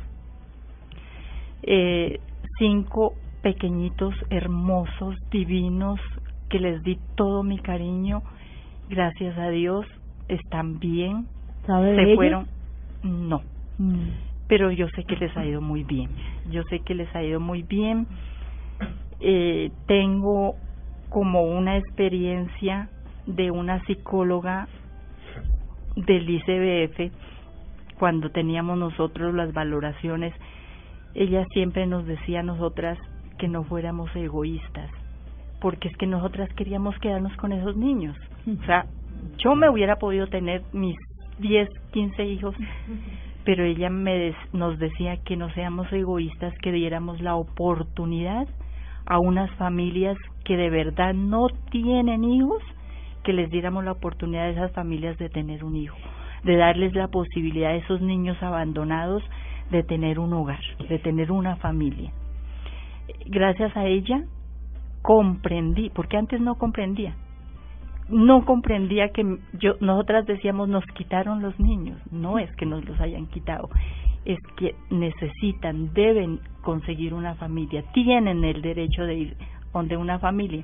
Eh, 1.63 2.19
cinco 2.57 3.13
pequeñitos, 3.41 4.13
hermosos, 4.29 5.15
divinos, 5.31 5.99
que 6.49 6.59
les 6.59 6.81
di 6.83 6.97
todo 7.15 7.43
mi 7.43 7.59
cariño. 7.59 8.21
Gracias 8.89 9.37
a 9.37 9.49
Dios 9.49 9.85
están 10.27 10.79
bien. 10.79 11.27
¿Sabe 11.65 11.91
de 11.91 11.95
Se 11.95 12.01
ellos? 12.03 12.15
fueron. 12.15 12.47
No, 13.03 13.41
Mm. 13.77 14.09
Pero 14.49 14.71
yo 14.71 14.89
sé 14.89 15.03
que 15.05 15.15
les 15.15 15.37
ha 15.37 15.45
ido 15.45 15.61
muy 15.61 15.83
bien. 15.83 16.09
Yo 16.49 16.63
sé 16.63 16.79
que 16.79 16.95
les 16.95 17.15
ha 17.15 17.23
ido 17.23 17.39
muy 17.39 17.61
bien. 17.61 18.07
Eh, 19.21 19.71
tengo 19.85 20.55
como 21.09 21.43
una 21.43 21.77
experiencia 21.77 22.89
de 23.27 23.51
una 23.51 23.79
psicóloga 23.85 24.67
del 25.95 26.27
ICBF 26.27 27.13
cuando 27.99 28.31
teníamos 28.31 28.77
nosotros 28.77 29.35
las 29.35 29.53
valoraciones. 29.53 30.33
Ella 31.13 31.45
siempre 31.53 31.85
nos 31.85 32.07
decía 32.07 32.39
a 32.39 32.43
nosotras 32.43 32.97
que 33.37 33.47
no 33.47 33.63
fuéramos 33.65 34.09
egoístas, 34.15 34.89
porque 35.61 35.89
es 35.89 35.97
que 35.97 36.07
nosotras 36.07 36.49
queríamos 36.55 36.97
quedarnos 36.99 37.35
con 37.37 37.51
esos 37.51 37.77
niños. 37.77 38.17
O 38.47 38.65
sea, 38.65 38.87
yo 39.37 39.53
me 39.53 39.69
hubiera 39.69 39.97
podido 39.97 40.25
tener 40.25 40.63
mis 40.73 40.95
10, 41.39 41.69
15 41.91 42.25
hijos, 42.25 42.55
pero 43.45 43.63
ella 43.63 43.89
me 43.89 44.15
des- 44.15 44.53
nos 44.53 44.77
decía 44.79 45.17
que 45.17 45.35
no 45.35 45.49
seamos 45.51 45.91
egoístas, 45.91 46.53
que 46.59 46.71
diéramos 46.71 47.21
la 47.21 47.35
oportunidad 47.35 48.47
a 49.05 49.19
unas 49.19 49.49
familias 49.55 50.17
que 50.43 50.57
de 50.57 50.69
verdad 50.69 51.13
no 51.13 51.47
tienen 51.71 52.23
hijos, 52.23 52.61
que 53.23 53.33
les 53.33 53.49
diéramos 53.49 53.83
la 53.83 53.93
oportunidad 53.93 54.45
a 54.45 54.49
esas 54.49 54.71
familias 54.73 55.17
de 55.17 55.29
tener 55.29 55.63
un 55.63 55.75
hijo, 55.75 55.97
de 56.43 56.55
darles 56.55 56.93
la 56.93 57.07
posibilidad 57.07 57.71
a 57.71 57.75
esos 57.75 58.01
niños 58.01 58.41
abandonados 58.41 59.23
de 59.71 59.83
tener 59.83 60.19
un 60.19 60.33
hogar, 60.33 60.61
de 60.87 60.99
tener 60.99 61.31
una 61.31 61.55
familia. 61.57 62.11
Gracias 63.25 63.75
a 63.77 63.85
ella 63.85 64.23
comprendí, 65.01 65.89
porque 65.91 66.17
antes 66.17 66.41
no 66.41 66.55
comprendía. 66.55 67.15
No 68.09 68.45
comprendía 68.45 69.09
que 69.09 69.37
yo 69.53 69.75
nosotras 69.81 70.25
decíamos 70.25 70.67
nos 70.67 70.85
quitaron 70.95 71.41
los 71.41 71.59
niños, 71.59 71.99
no 72.11 72.39
es 72.39 72.51
que 72.55 72.65
nos 72.65 72.83
los 72.85 72.99
hayan 72.99 73.27
quitado, 73.27 73.69
es 74.25 74.39
que 74.57 74.75
necesitan, 74.89 75.93
deben 75.93 76.39
conseguir 76.61 77.13
una 77.13 77.35
familia, 77.35 77.83
tienen 77.93 78.43
el 78.43 78.61
derecho 78.61 79.03
de 79.03 79.15
ir 79.15 79.37
donde 79.73 79.97
una 79.97 80.19
familia. 80.19 80.63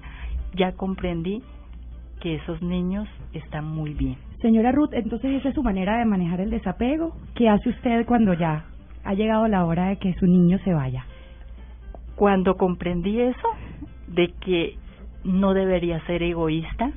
Ya 0.55 0.71
comprendí 0.71 1.41
que 2.21 2.35
esos 2.35 2.61
niños 2.61 3.07
están 3.33 3.65
muy 3.65 3.93
bien. 3.93 4.17
Señora 4.41 4.71
Ruth, 4.71 4.93
entonces 4.93 5.31
esa 5.31 5.49
es 5.49 5.55
su 5.55 5.63
manera 5.63 5.97
de 5.97 6.05
manejar 6.05 6.41
el 6.41 6.49
desapego. 6.49 7.15
¿Qué 7.35 7.49
hace 7.49 7.69
usted 7.69 8.05
cuando 8.05 8.33
ya 8.33 8.65
ha 9.03 9.13
llegado 9.13 9.47
la 9.47 9.65
hora 9.65 9.89
de 9.89 9.97
que 9.97 10.13
su 10.15 10.25
niño 10.25 10.59
se 10.63 10.73
vaya? 10.73 11.05
Cuando 12.15 12.55
comprendí 12.55 13.19
eso, 13.19 13.47
de 14.07 14.33
que 14.39 14.77
no 15.23 15.53
debería 15.53 15.99
ser 16.05 16.23
egoísta, 16.23 16.91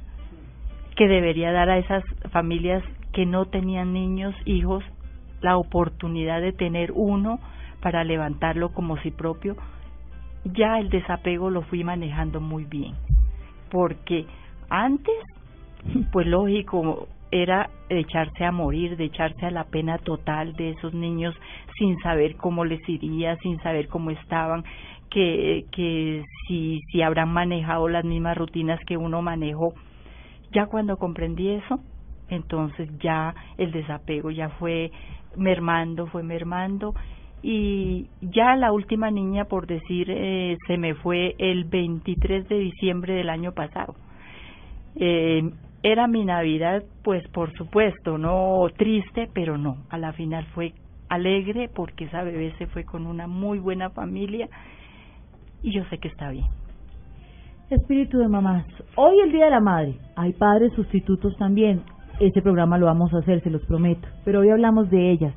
que 0.98 1.08
debería 1.08 1.52
dar 1.52 1.70
a 1.70 1.78
esas 1.78 2.04
familias 2.32 2.82
que 3.12 3.24
no 3.24 3.46
tenían 3.46 3.92
niños, 3.92 4.34
hijos, 4.44 4.84
la 5.40 5.56
oportunidad 5.56 6.40
de 6.42 6.52
tener 6.52 6.92
uno 6.92 7.38
para 7.80 8.02
levantarlo 8.02 8.72
como 8.72 8.98
si 8.98 9.12
propio, 9.12 9.56
ya 10.44 10.78
el 10.78 10.90
desapego 10.90 11.48
lo 11.48 11.62
fui 11.62 11.84
manejando 11.84 12.40
muy 12.40 12.64
bien. 12.64 12.94
Porque 13.70 14.26
antes 14.68 15.14
pues 16.12 16.26
lógico, 16.26 17.06
era 17.30 17.70
echarse 17.88 18.44
a 18.44 18.52
morir, 18.52 18.96
de 18.96 19.04
echarse 19.04 19.46
a 19.46 19.50
la 19.50 19.64
pena 19.64 19.98
total 19.98 20.54
de 20.54 20.70
esos 20.70 20.94
niños 20.94 21.34
sin 21.78 21.98
saber 22.00 22.36
cómo 22.36 22.64
les 22.64 22.86
iría, 22.88 23.36
sin 23.36 23.60
saber 23.60 23.88
cómo 23.88 24.10
estaban, 24.10 24.64
que, 25.10 25.64
que 25.70 26.24
si, 26.46 26.80
si 26.90 27.02
habrán 27.02 27.32
manejado 27.32 27.88
las 27.88 28.04
mismas 28.04 28.36
rutinas 28.36 28.80
que 28.84 28.96
uno 28.96 29.22
manejó. 29.22 29.74
Ya 30.50 30.66
cuando 30.66 30.96
comprendí 30.96 31.50
eso, 31.50 31.80
entonces 32.28 32.88
ya 32.98 33.34
el 33.56 33.72
desapego 33.72 34.30
ya 34.30 34.48
fue 34.50 34.90
mermando, 35.36 36.06
fue 36.06 36.22
mermando 36.22 36.94
y 37.42 38.08
ya 38.20 38.56
la 38.56 38.72
última 38.72 39.10
niña, 39.10 39.44
por 39.44 39.66
decir, 39.66 40.10
eh, 40.10 40.56
se 40.66 40.76
me 40.76 40.94
fue 40.94 41.36
el 41.38 41.64
23 41.64 42.48
de 42.48 42.58
diciembre 42.58 43.14
del 43.14 43.30
año 43.30 43.52
pasado. 43.52 43.94
Eh, 44.96 45.48
era 45.82 46.08
mi 46.08 46.24
Navidad, 46.24 46.82
pues 47.02 47.26
por 47.28 47.52
supuesto, 47.52 48.18
no 48.18 48.66
triste, 48.76 49.28
pero 49.32 49.56
no, 49.56 49.78
a 49.90 49.98
la 49.98 50.12
final 50.12 50.44
fue 50.46 50.74
alegre 51.08 51.70
porque 51.72 52.04
esa 52.04 52.22
bebé 52.22 52.52
se 52.58 52.66
fue 52.66 52.84
con 52.84 53.06
una 53.06 53.26
muy 53.26 53.58
buena 53.60 53.90
familia 53.90 54.48
y 55.62 55.72
yo 55.72 55.84
sé 55.84 55.98
que 55.98 56.08
está 56.08 56.30
bien. 56.30 56.46
Espíritu 57.70 58.16
de 58.16 58.28
mamás, 58.28 58.64
hoy 58.96 59.20
el 59.20 59.30
Día 59.30 59.44
de 59.44 59.50
la 59.50 59.60
Madre, 59.60 59.98
hay 60.16 60.32
padres 60.32 60.72
sustitutos 60.72 61.36
también, 61.36 61.82
este 62.18 62.40
programa 62.40 62.78
lo 62.78 62.86
vamos 62.86 63.12
a 63.12 63.18
hacer, 63.18 63.42
se 63.42 63.50
los 63.50 63.60
prometo, 63.66 64.08
pero 64.24 64.40
hoy 64.40 64.48
hablamos 64.48 64.88
de 64.88 65.10
ellas, 65.10 65.34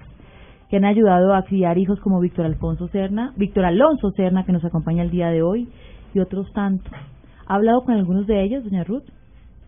que 0.70 0.78
han 0.78 0.86
ayudado 0.86 1.34
a 1.34 1.44
criar 1.44 1.78
hijos 1.78 2.00
como 2.00 2.22
Víctor 2.22 2.46
Alfonso 2.46 2.88
Serna, 2.88 3.34
Víctor 3.36 3.66
Alonso 3.66 4.12
Serna, 4.12 4.46
que 4.46 4.54
nos 4.54 4.64
acompaña 4.64 5.04
el 5.04 5.12
día 5.12 5.28
de 5.28 5.42
hoy, 5.42 5.68
y 6.14 6.20
otros 6.20 6.50
tantos. 6.54 6.94
¿Ha 7.48 7.56
hablado 7.56 7.84
con 7.84 7.96
algunos 7.96 8.26
de 8.28 8.42
ellos, 8.42 8.64
doña 8.64 8.86
Ruth? 8.86 9.04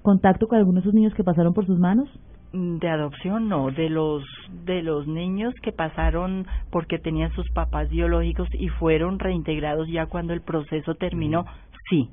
¿Contacto 0.01 0.47
con 0.47 0.57
algunos 0.57 0.83
de 0.83 0.89
esos 0.89 0.93
niños 0.93 1.13
que 1.15 1.23
pasaron 1.25 1.53
por 1.53 1.65
sus 1.65 1.77
manos? 1.77 2.07
Mm, 2.53 2.77
De 2.77 2.87
adopción 2.87 3.49
no, 3.49 3.71
de 3.71 3.89
los 3.89 4.23
de 4.65 4.83
los 4.83 5.05
niños 5.05 5.53
que 5.61 5.73
pasaron 5.73 6.45
porque 6.71 6.97
tenían 6.97 7.33
sus 7.33 7.49
papás 7.49 7.89
biológicos 7.89 8.47
y 8.53 8.69
fueron 8.69 9.19
reintegrados 9.19 9.89
ya 9.89 10.05
cuando 10.05 10.31
el 10.31 10.39
proceso 10.41 10.95
terminó, 10.95 11.45
sí, 11.89 12.09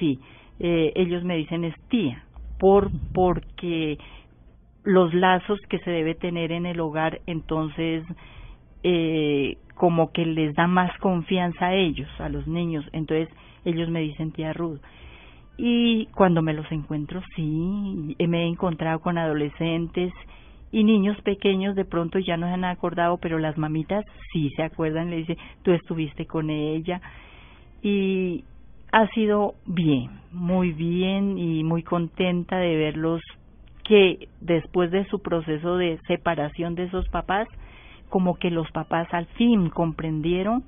sí. 0.00 0.18
Eh, 0.58 0.92
ellos 0.96 1.22
me 1.22 1.36
dicen 1.36 1.64
es 1.64 1.74
tía, 1.88 2.24
por 2.58 2.90
porque 3.12 3.98
los 4.84 5.14
lazos 5.14 5.58
que 5.68 5.78
se 5.78 5.90
debe 5.90 6.14
tener 6.14 6.52
en 6.52 6.66
el 6.66 6.80
hogar, 6.80 7.20
entonces 7.26 8.04
eh, 8.82 9.56
como 9.74 10.12
que 10.12 10.26
les 10.26 10.54
da 10.54 10.66
más 10.66 10.96
confianza 10.98 11.66
a 11.66 11.74
ellos, 11.74 12.08
a 12.18 12.28
los 12.28 12.46
niños, 12.46 12.84
entonces 12.92 13.28
ellos 13.64 13.88
me 13.88 14.00
dicen 14.00 14.32
tía 14.32 14.52
Ruth. 14.52 14.80
Y 15.56 16.06
cuando 16.14 16.42
me 16.42 16.54
los 16.54 16.70
encuentro, 16.72 17.22
sí, 17.36 18.16
me 18.18 18.44
he 18.44 18.46
encontrado 18.46 19.00
con 19.00 19.18
adolescentes 19.18 20.12
y 20.72 20.84
niños 20.84 21.20
pequeños, 21.22 21.74
de 21.74 21.84
pronto 21.84 22.18
ya 22.18 22.36
no 22.36 22.46
se 22.46 22.54
han 22.54 22.64
acordado, 22.64 23.18
pero 23.18 23.38
las 23.38 23.58
mamitas 23.58 24.04
sí 24.32 24.50
se 24.56 24.62
acuerdan, 24.62 25.10
le 25.10 25.16
dice, 25.16 25.36
tú 25.62 25.72
estuviste 25.72 26.26
con 26.26 26.48
ella. 26.48 27.00
Y 27.82 28.44
ha 28.92 29.06
sido 29.08 29.54
bien, 29.66 30.10
muy 30.32 30.72
bien 30.72 31.38
y 31.38 31.64
muy 31.64 31.82
contenta 31.82 32.56
de 32.58 32.76
verlos 32.76 33.20
que 33.84 34.28
después 34.40 34.90
de 34.90 35.04
su 35.06 35.20
proceso 35.20 35.76
de 35.76 35.98
separación 36.06 36.74
de 36.74 36.84
esos 36.84 37.08
papás, 37.08 37.48
como 38.08 38.36
que 38.36 38.50
los 38.50 38.70
papás 38.72 39.08
al 39.12 39.26
fin 39.26 39.70
comprendieron 39.70 40.64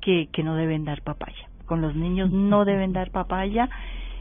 que, 0.00 0.28
que 0.32 0.42
no 0.42 0.54
deben 0.54 0.84
dar 0.84 1.02
papaya. 1.02 1.48
Con 1.66 1.80
los 1.80 1.94
niños 1.94 2.30
no 2.30 2.64
deben 2.64 2.92
dar 2.92 3.10
papaya, 3.10 3.68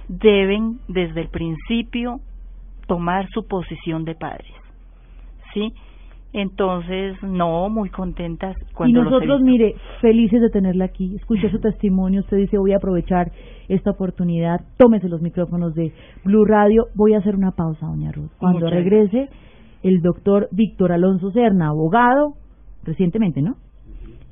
deben 0.08 0.80
desde 0.88 1.22
el 1.22 1.30
principio 1.30 2.20
tomar 2.88 3.30
su 3.30 3.48
posición 3.48 4.06
de 4.06 4.16
padres. 4.16 4.54
¿Sí? 5.54 5.74
Entonces, 6.38 7.16
no, 7.24 7.70
muy 7.70 7.90
contentas. 7.90 8.58
Cuando 8.74 9.00
y 9.00 9.04
nosotros, 9.04 9.42
mire, 9.42 9.74
felices 10.02 10.42
de 10.42 10.50
tenerla 10.50 10.84
aquí. 10.84 11.16
Escuché 11.16 11.50
su 11.50 11.60
testimonio. 11.62 12.20
Usted 12.20 12.36
dice, 12.36 12.58
voy 12.58 12.74
a 12.74 12.78
aprovechar 12.78 13.32
esta 13.70 13.92
oportunidad. 13.92 14.60
Tómese 14.76 15.08
los 15.08 15.22
micrófonos 15.22 15.74
de 15.76 15.94
Blue 16.26 16.44
Radio. 16.44 16.88
Voy 16.94 17.14
a 17.14 17.20
hacer 17.20 17.38
una 17.38 17.52
pausa, 17.52 17.86
doña 17.86 18.12
Ruth. 18.12 18.32
Cuando 18.38 18.66
Muchas 18.66 18.74
regrese, 18.74 19.30
el 19.82 20.02
doctor 20.02 20.50
Víctor 20.52 20.92
Alonso 20.92 21.32
Serna, 21.32 21.70
abogado, 21.70 22.34
recientemente, 22.84 23.42
¿no? 23.42 23.56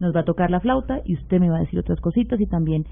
Nos 0.01 0.14
va 0.14 0.20
a 0.20 0.26
tocar 0.26 0.51
la 0.51 0.60
flauta 0.60 0.99
y 1.06 1.14
usted 1.14 1.39
me 1.39 1.49
va 1.49 1.56
a 1.56 1.62
decir 1.62 1.80
otras 1.80 2.01
cositas 2.01 2.41
y 2.41 2.47
también 2.47 2.84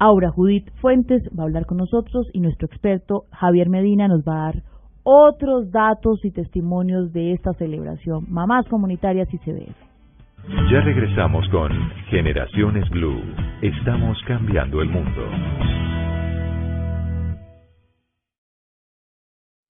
Aura 0.00 0.30
Judith 0.30 0.72
Fuentes 0.80 1.22
va 1.38 1.44
a 1.44 1.46
hablar 1.46 1.66
con 1.66 1.78
nosotros 1.78 2.26
y 2.32 2.40
nuestro 2.40 2.66
experto 2.66 3.26
Javier 3.30 3.68
Medina 3.68 4.08
nos 4.08 4.22
va 4.22 4.32
a 4.32 4.52
dar 4.52 4.62
otros 5.08 5.70
datos 5.70 6.24
y 6.24 6.32
testimonios 6.32 7.12
de 7.12 7.32
esta 7.32 7.52
celebración. 7.54 8.24
Mamás 8.28 8.66
comunitarias 8.66 9.32
y 9.32 9.38
CDF. 9.38 9.76
Ya 10.68 10.80
regresamos 10.80 11.48
con 11.50 11.70
Generaciones 12.08 12.90
Blue. 12.90 13.22
Estamos 13.62 14.18
cambiando 14.26 14.82
el 14.82 14.88
mundo. 14.88 15.22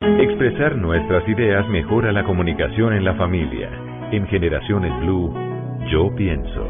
Expresar 0.00 0.76
nuestras 0.76 1.28
ideas 1.28 1.68
mejora 1.68 2.12
la 2.12 2.24
comunicación 2.24 2.94
en 2.94 3.04
la 3.04 3.14
familia. 3.16 3.70
En 4.12 4.26
Generaciones 4.28 4.98
Blue, 5.00 5.34
yo 5.92 6.14
pienso. 6.14 6.66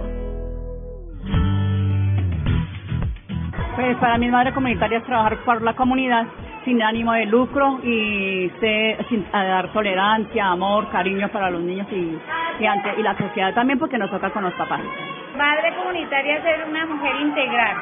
Pues 3.77 3.97
para 3.99 4.19
mi 4.19 4.29
madre 4.29 4.53
comunitaria 4.53 4.99
es 4.99 5.05
trabajar 5.05 5.39
por 5.45 5.63
la 5.63 5.77
comunidad 5.77 6.27
sin 6.67 6.83
ánimo 6.83 7.13
de 7.13 7.27
lucro 7.27 7.79
y 7.83 8.51
sé, 8.61 8.99
sin, 9.09 9.25
a 9.33 9.45
dar 9.45 9.73
tolerancia, 9.73 10.49
amor, 10.49 10.91
cariño 10.91 11.29
para 11.29 11.49
los 11.49 11.63
niños 11.63 11.87
y, 11.93 12.19
y, 12.59 12.67
ante, 12.67 12.93
y 12.99 13.03
la 13.03 13.17
sociedad 13.17 13.55
también 13.55 13.79
porque 13.79 13.97
nos 13.97 14.11
toca 14.11 14.31
con 14.31 14.43
los 14.43 14.53
papás. 14.55 14.81
Madre 15.39 15.75
comunitaria 15.77 16.37
es 16.37 16.43
ser 16.43 16.67
una 16.69 16.85
mujer 16.87 17.17
integral, 17.21 17.77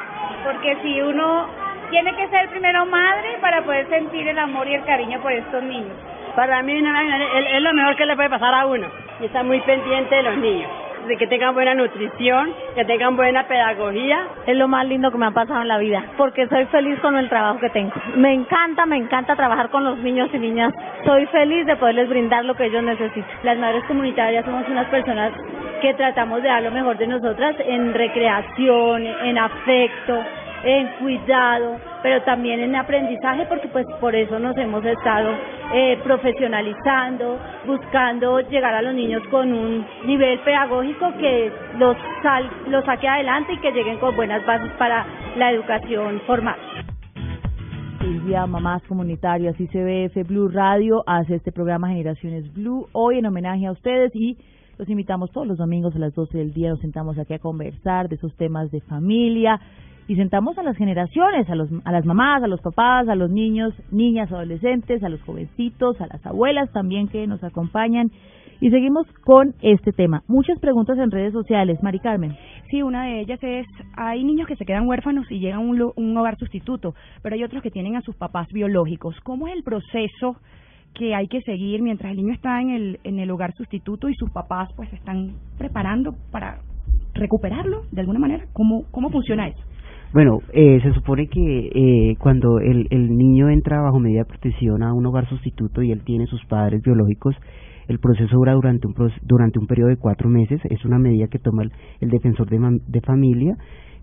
porque 0.45 0.77
si 0.83 1.01
uno 1.01 1.47
tiene 1.89 2.15
que 2.15 2.27
ser 2.27 2.47
primero 2.49 2.85
madre 2.85 3.37
para 3.41 3.63
poder 3.63 3.89
sentir 3.89 4.27
el 4.27 4.37
amor 4.37 4.67
y 4.67 4.75
el 4.75 4.85
cariño 4.85 5.19
por 5.19 5.31
estos 5.31 5.63
niños. 5.63 5.93
Para 6.35 6.61
mí 6.61 6.79
no, 6.79 6.99
es, 6.99 7.45
es 7.53 7.61
lo 7.61 7.73
mejor 7.73 7.95
que 7.95 8.05
le 8.05 8.15
puede 8.15 8.29
pasar 8.29 8.53
a 8.53 8.67
uno 8.67 8.87
y 9.19 9.25
estar 9.25 9.43
muy 9.43 9.59
pendiente 9.61 10.15
de 10.15 10.23
los 10.23 10.37
niños 10.37 10.69
de 11.07 11.17
que 11.17 11.27
tengan 11.27 11.53
buena 11.53 11.73
nutrición, 11.73 12.53
que 12.75 12.85
tengan 12.85 13.15
buena 13.15 13.47
pedagogía. 13.47 14.27
Es 14.45 14.55
lo 14.55 14.67
más 14.67 14.85
lindo 14.87 15.11
que 15.11 15.17
me 15.17 15.27
ha 15.27 15.31
pasado 15.31 15.61
en 15.61 15.67
la 15.67 15.77
vida, 15.77 16.03
porque 16.17 16.47
soy 16.47 16.65
feliz 16.65 16.99
con 16.99 17.17
el 17.17 17.29
trabajo 17.29 17.59
que 17.59 17.69
tengo. 17.69 17.93
Me 18.15 18.33
encanta, 18.33 18.85
me 18.85 18.97
encanta 18.97 19.35
trabajar 19.35 19.69
con 19.69 19.83
los 19.83 19.97
niños 19.99 20.29
y 20.33 20.39
niñas. 20.39 20.73
Soy 21.05 21.25
feliz 21.27 21.65
de 21.65 21.75
poderles 21.75 22.09
brindar 22.09 22.45
lo 22.45 22.55
que 22.55 22.65
ellos 22.65 22.83
necesitan. 22.83 23.29
Las 23.43 23.57
madres 23.57 23.83
comunitarias 23.85 24.45
somos 24.45 24.67
unas 24.67 24.87
personas 24.87 25.31
que 25.81 25.93
tratamos 25.93 26.41
de 26.41 26.49
dar 26.49 26.63
lo 26.63 26.71
mejor 26.71 26.97
de 26.97 27.07
nosotras 27.07 27.55
en 27.59 27.93
recreación, 27.93 29.05
en 29.05 29.37
afecto, 29.37 30.23
en 30.65 30.87
cuidado, 30.99 31.77
pero 32.01 32.23
también 32.23 32.59
en 32.59 32.75
aprendizaje, 32.75 33.45
porque 33.45 33.67
pues 33.67 33.85
por 34.01 34.15
eso 34.15 34.39
nos 34.39 34.57
hemos 34.57 34.83
estado 34.83 35.29
eh, 35.73 35.99
profesionalizando, 36.03 37.39
buscando 37.67 38.39
llegar 38.41 38.73
a 38.73 38.81
los 38.81 38.95
niños 38.95 39.21
con 39.29 39.53
un 39.53 39.85
nivel 40.05 40.39
pedagógico 40.39 41.13
que 41.19 41.51
los, 41.77 41.95
sal, 42.23 42.49
los 42.67 42.83
saque 42.83 43.07
adelante 43.07 43.53
y 43.53 43.59
que 43.59 43.71
lleguen 43.71 43.99
con 43.99 44.15
buenas 44.15 44.43
bases 44.45 44.71
para 44.73 45.05
la 45.37 45.51
educación 45.51 46.19
formal. 46.25 46.57
Silvia, 47.99 48.45
Mamás 48.47 48.81
Comunitarias, 48.83 49.59
ICBF, 49.59 50.27
Blue 50.27 50.49
Radio 50.49 51.03
hace 51.05 51.35
este 51.35 51.51
programa 51.51 51.89
Generaciones 51.89 52.51
Blue, 52.53 52.87
hoy 52.91 53.19
en 53.19 53.27
homenaje 53.27 53.67
a 53.67 53.71
ustedes 53.71 54.15
y 54.15 54.37
los 54.77 54.89
invitamos 54.89 55.31
todos 55.31 55.47
los 55.47 55.57
domingos 55.57 55.95
a 55.95 55.99
las 55.99 56.13
12 56.13 56.37
del 56.37 56.53
día, 56.53 56.69
nos 56.69 56.81
sentamos 56.81 57.17
aquí 57.17 57.33
a 57.33 57.39
conversar 57.39 58.09
de 58.09 58.15
esos 58.15 58.35
temas 58.35 58.71
de 58.71 58.81
familia, 58.81 59.59
y 60.07 60.15
sentamos 60.15 60.57
a 60.57 60.63
las 60.63 60.77
generaciones, 60.77 61.49
a, 61.49 61.55
los, 61.55 61.69
a 61.83 61.91
las 61.91 62.05
mamás, 62.05 62.43
a 62.43 62.47
los 62.47 62.61
papás, 62.61 63.07
a 63.07 63.15
los 63.15 63.31
niños, 63.31 63.73
niñas, 63.91 64.31
adolescentes, 64.31 65.03
a 65.03 65.09
los 65.09 65.21
jovencitos, 65.23 65.99
a 65.99 66.07
las 66.07 66.25
abuelas 66.25 66.71
también 66.71 67.07
que 67.07 67.25
nos 67.25 67.43
acompañan. 67.43 68.11
Y 68.61 68.69
seguimos 68.69 69.05
con 69.23 69.53
este 69.61 69.91
tema. 69.91 70.23
Muchas 70.27 70.59
preguntas 70.59 70.97
en 70.97 71.11
redes 71.11 71.33
sociales. 71.33 71.81
Mari 71.83 71.99
Carmen. 71.99 72.37
Sí, 72.69 72.81
una 72.81 73.05
de 73.05 73.19
ellas 73.19 73.39
es, 73.41 73.67
hay 73.97 74.23
niños 74.23 74.47
que 74.47 74.55
se 74.55 74.65
quedan 74.65 74.87
huérfanos 74.87 75.29
y 75.29 75.39
llegan 75.39 75.59
a 75.59 75.91
un, 75.95 76.17
hogar 76.17 76.37
sustituto, 76.37 76.95
pero 77.21 77.35
hay 77.35 77.43
otros 77.43 77.61
que 77.61 77.71
tienen 77.71 77.95
a 77.95 78.01
sus 78.01 78.15
papás 78.15 78.47
biológicos. 78.53 79.19
¿Cómo 79.23 79.47
es 79.47 79.55
el 79.55 79.63
proceso 79.63 80.37
que 80.93 81.13
hay 81.13 81.27
que 81.27 81.41
seguir 81.41 81.81
mientras 81.81 82.11
el 82.11 82.17
niño 82.17 82.33
está 82.33 82.61
en 82.61 82.69
el, 82.69 82.99
en 83.03 83.19
el 83.19 83.29
hogar 83.29 83.53
sustituto 83.55 84.07
y 84.07 84.15
sus 84.15 84.31
papás 84.31 84.69
pues 84.75 84.89
se 84.89 84.95
están 84.95 85.33
preparando 85.57 86.15
para 86.31 86.59
recuperarlo 87.13 87.81
de 87.91 88.01
alguna 88.01 88.19
manera? 88.19 88.45
¿Cómo, 88.53 88.85
cómo 88.91 89.09
funciona 89.09 89.49
eso? 89.49 89.61
Bueno, 90.13 90.39
eh, 90.53 90.79
se 90.81 90.93
supone 90.93 91.27
que 91.27 91.69
eh, 91.73 92.15
cuando 92.19 92.59
el, 92.59 92.87
el 92.89 93.17
niño 93.17 93.49
entra 93.49 93.81
bajo 93.81 93.99
medida 93.99 94.19
de 94.19 94.25
protección 94.25 94.81
a 94.81 94.93
un 94.93 95.05
hogar 95.05 95.27
sustituto 95.27 95.81
y 95.81 95.91
él 95.91 96.03
tiene 96.05 96.25
sus 96.27 96.43
padres 96.45 96.81
biológicos, 96.81 97.35
el 97.87 97.99
proceso 97.99 98.35
dura 98.35 98.53
durante 98.53 98.87
un, 98.87 98.95
durante 99.23 99.59
un 99.59 99.67
periodo 99.67 99.89
de 99.89 99.97
cuatro 99.97 100.29
meses. 100.29 100.61
Es 100.69 100.85
una 100.85 100.99
medida 100.99 101.27
que 101.27 101.39
toma 101.39 101.63
el, 101.63 101.71
el 101.99 102.09
defensor 102.09 102.49
de, 102.49 102.79
de 102.87 103.01
familia, 103.01 103.57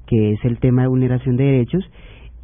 que 0.07 0.33
es 0.33 0.45
el 0.45 0.59
tema 0.59 0.83
de 0.83 0.89
vulneración 0.89 1.37
de 1.37 1.45
derechos, 1.45 1.85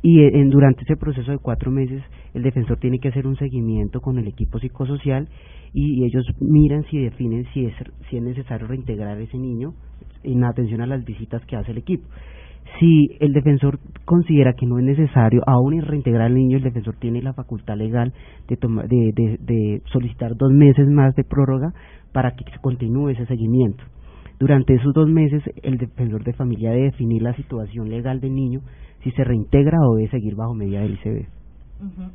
y 0.02 0.20
e, 0.20 0.40
en, 0.40 0.50
durante 0.50 0.82
ese 0.82 0.96
proceso 0.96 1.30
de 1.30 1.38
cuatro 1.38 1.70
meses 1.70 2.02
el 2.34 2.42
defensor 2.42 2.78
tiene 2.78 2.98
que 2.98 3.08
hacer 3.08 3.26
un 3.26 3.36
seguimiento 3.36 4.00
con 4.00 4.18
el 4.18 4.28
equipo 4.28 4.58
psicosocial 4.58 5.28
y, 5.72 6.04
ellos 6.04 6.24
miran 6.40 6.84
si 6.84 6.98
definen 6.98 7.44
si 7.52 7.66
es, 7.66 7.74
si 8.08 8.16
es 8.16 8.22
necesario 8.22 8.66
reintegrar 8.66 9.20
ese 9.20 9.36
niño 9.36 9.74
en 10.22 10.44
atención 10.44 10.80
a 10.80 10.86
las 10.86 11.04
visitas 11.04 11.44
que 11.46 11.56
hace 11.56 11.72
el 11.72 11.78
equipo. 11.78 12.06
Si 12.78 13.16
el 13.20 13.32
defensor 13.32 13.78
considera 14.04 14.52
que 14.52 14.66
no 14.66 14.78
es 14.78 14.84
necesario 14.84 15.42
aún 15.46 15.80
reintegrar 15.82 16.26
al 16.26 16.34
niño, 16.34 16.56
el 16.56 16.62
defensor 16.62 16.96
tiene 16.96 17.22
la 17.22 17.32
facultad 17.32 17.76
legal 17.76 18.12
de, 18.46 18.56
de, 18.56 19.12
de, 19.14 19.38
de 19.40 19.82
solicitar 19.92 20.36
dos 20.36 20.52
meses 20.52 20.86
más 20.88 21.14
de 21.16 21.24
prórroga 21.24 21.72
para 22.12 22.32
que 22.32 22.44
continúe 22.60 23.10
ese 23.10 23.26
seguimiento. 23.26 23.82
Durante 24.38 24.74
esos 24.74 24.94
dos 24.94 25.08
meses, 25.08 25.42
el 25.62 25.78
defensor 25.78 26.22
de 26.22 26.32
familia 26.32 26.70
debe 26.70 26.84
definir 26.84 27.22
la 27.22 27.34
situación 27.34 27.90
legal 27.90 28.20
del 28.20 28.34
niño, 28.34 28.60
si 29.02 29.10
se 29.10 29.24
reintegra 29.24 29.78
o 29.80 29.96
debe 29.96 30.10
seguir 30.10 30.36
bajo 30.36 30.54
medida 30.54 30.80
del 30.80 30.94
ICB. 30.94 31.26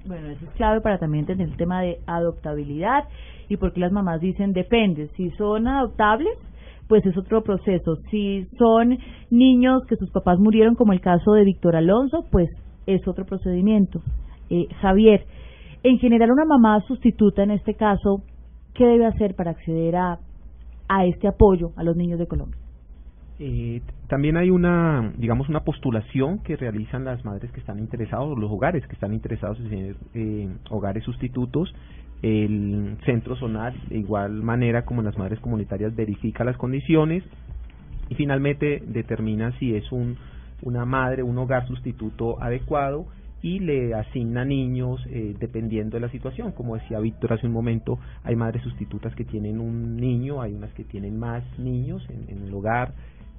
Bueno, 0.05 0.27
eso 0.29 0.45
es 0.45 0.51
clave 0.51 0.81
para 0.81 0.97
también 0.99 1.21
entender 1.21 1.47
el 1.47 1.55
tema 1.55 1.81
de 1.81 1.99
adoptabilidad 2.05 3.05
y 3.47 3.57
porque 3.57 3.79
las 3.79 3.91
mamás 3.91 4.19
dicen 4.19 4.51
depende, 4.51 5.07
si 5.15 5.29
son 5.31 5.67
adoptables, 5.67 6.37
pues 6.87 7.05
es 7.05 7.17
otro 7.17 7.43
proceso. 7.43 7.97
Si 8.09 8.45
son 8.57 8.97
niños 9.29 9.83
que 9.87 9.95
sus 9.95 10.11
papás 10.11 10.39
murieron, 10.39 10.75
como 10.75 10.93
el 10.93 11.01
caso 11.01 11.33
de 11.33 11.43
Víctor 11.43 11.75
Alonso, 11.75 12.25
pues 12.31 12.49
es 12.85 13.07
otro 13.07 13.25
procedimiento. 13.25 14.01
Eh, 14.49 14.67
Javier, 14.81 15.25
en 15.83 15.97
general 15.99 16.31
una 16.31 16.45
mamá 16.45 16.81
sustituta 16.87 17.43
en 17.43 17.51
este 17.51 17.75
caso, 17.75 18.23
¿qué 18.73 18.85
debe 18.85 19.05
hacer 19.05 19.35
para 19.35 19.51
acceder 19.51 19.95
a, 19.95 20.19
a 20.87 21.05
este 21.05 21.27
apoyo 21.27 21.71
a 21.75 21.83
los 21.83 21.95
niños 21.95 22.19
de 22.19 22.27
Colombia? 22.27 22.59
Eh, 23.39 23.81
también 24.07 24.37
hay 24.37 24.49
una, 24.49 25.11
digamos, 25.17 25.49
una 25.49 25.61
postulación 25.61 26.39
que 26.39 26.55
realizan 26.55 27.03
las 27.03 27.25
madres 27.25 27.51
que 27.51 27.59
están 27.59 27.79
interesados, 27.79 28.37
los 28.37 28.51
hogares 28.51 28.85
que 28.87 28.93
están 28.93 29.13
interesados 29.13 29.59
en 29.59 29.95
eh, 30.13 30.49
hogares 30.69 31.03
sustitutos. 31.03 31.73
El 32.23 32.97
centro 33.05 33.35
zonal, 33.35 33.75
de 33.89 33.97
igual 33.97 34.31
manera 34.41 34.85
como 34.85 35.01
las 35.01 35.17
madres 35.17 35.39
comunitarias, 35.41 35.93
verifica 35.93 36.45
las 36.45 36.55
condiciones 36.57 37.21
y 38.09 38.15
finalmente 38.15 38.81
determina 38.87 39.51
si 39.59 39.75
es 39.75 39.91
un, 39.91 40.17
una 40.61 40.85
madre, 40.85 41.21
un 41.21 41.37
hogar 41.37 41.67
sustituto 41.67 42.41
adecuado 42.41 43.07
y 43.41 43.59
le 43.59 43.93
asigna 43.93 44.45
niños 44.45 45.05
eh, 45.09 45.35
dependiendo 45.37 45.97
de 45.97 46.01
la 46.01 46.09
situación. 46.09 46.53
Como 46.53 46.75
decía 46.75 46.99
Víctor 46.99 47.33
hace 47.33 47.45
un 47.45 47.53
momento, 47.53 47.99
hay 48.23 48.37
madres 48.37 48.63
sustitutas 48.63 49.13
que 49.15 49.25
tienen 49.25 49.59
un 49.59 49.97
niño, 49.97 50.41
hay 50.41 50.53
unas 50.53 50.71
que 50.73 50.85
tienen 50.85 51.19
más 51.19 51.43
niños 51.59 52.07
en 52.09 52.41
el 52.41 52.53
hogar, 52.53 52.93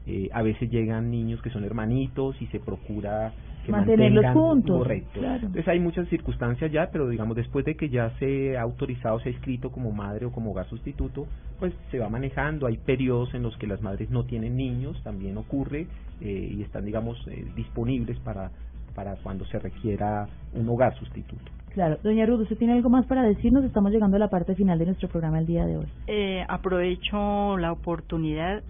eh, 0.07 0.29
a 0.35 0.43
veces 0.43 0.71
llegan 0.71 1.11
niños 1.11 1.41
que 1.41 1.49
son 1.49 1.65
hermanitos 1.65 2.41
y 2.43 2.47
se 2.49 2.61
procura 2.61 3.33
que 3.65 3.73
mantenerlos 3.73 4.27
juntos. 4.33 4.79
Correcto. 4.79 5.21
Entonces 5.23 5.69
hay 5.69 5.81
muchas 5.81 6.09
circunstancias 6.09 6.71
ya, 6.71 6.91
pero 6.93 7.09
digamos 7.09 7.37
después 7.37 7.65
de 7.65 7.77
que 7.77 7.89
ya 7.89 8.11
se 8.19 8.57
ha 8.57 8.63
autorizado, 8.63 9.19
se 9.21 9.31
ha 9.31 9.33
escrito 9.33 9.71
como 9.71 9.93
madre 9.93 10.27
o 10.27 10.33
como 10.33 10.51
hogar 10.51 10.69
sustituto, 10.69 11.27
pues 11.59 11.73
se 11.91 11.99
va 11.99 12.09
manejando. 12.09 12.67
Hay 12.67 12.77
periodos 12.77 13.35
en 13.35 13.43
los 13.43 13.57
que 13.57 13.67
las 13.67 13.81
madres 13.83 14.11
no 14.11 14.25
tienen 14.25 14.57
niños, 14.57 15.01
también 15.03 15.37
ocurre 15.37 15.87
eh, 16.21 16.55
y 16.57 16.63
están 16.63 16.85
digamos 16.85 17.19
eh, 17.29 17.45
disponibles 17.57 18.19
para 18.21 18.51
para 18.95 19.17
cuando 19.17 19.45
se 19.47 19.59
requiera 19.59 20.29
un 20.53 20.69
hogar 20.69 20.97
sustituto. 20.97 21.51
Claro, 21.73 21.99
doña 22.05 22.25
Ruth, 22.25 22.43
¿usted 22.43 22.57
tiene 22.57 22.75
algo 22.75 22.89
más 22.89 23.05
para 23.07 23.25
decirnos? 23.25 23.65
Estamos 23.65 23.91
llegando 23.91 24.17
a 24.17 24.21
la 24.21 24.29
parte 24.29 24.55
final 24.55 24.79
de 24.79 24.87
nuestro 24.87 25.09
programa 25.09 25.41
el 25.41 25.47
día 25.47 25.67
de 25.67 25.79
hoy. 25.79 25.87
Eh, 26.07 26.45
aprovecho 26.49 27.57
la 27.59 27.73
oportunidad 27.73 28.63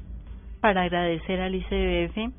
para 0.62 0.84
agradecer 0.84 1.38
al 1.40 1.54
ICBF 1.54 2.32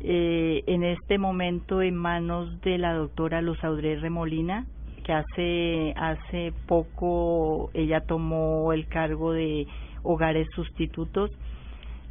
eh, 0.00 0.62
en 0.66 0.82
este 0.82 1.18
momento 1.18 1.82
en 1.82 1.94
manos 1.94 2.60
de 2.62 2.78
la 2.78 2.94
doctora 2.94 3.42
Luz 3.42 3.62
Audrey 3.62 3.96
Remolina, 3.96 4.66
que 5.04 5.12
hace, 5.12 5.94
hace 5.96 6.52
poco 6.66 7.70
ella 7.74 8.00
tomó 8.00 8.72
el 8.72 8.86
cargo 8.88 9.32
de 9.32 9.66
hogares 10.02 10.48
sustitutos. 10.54 11.30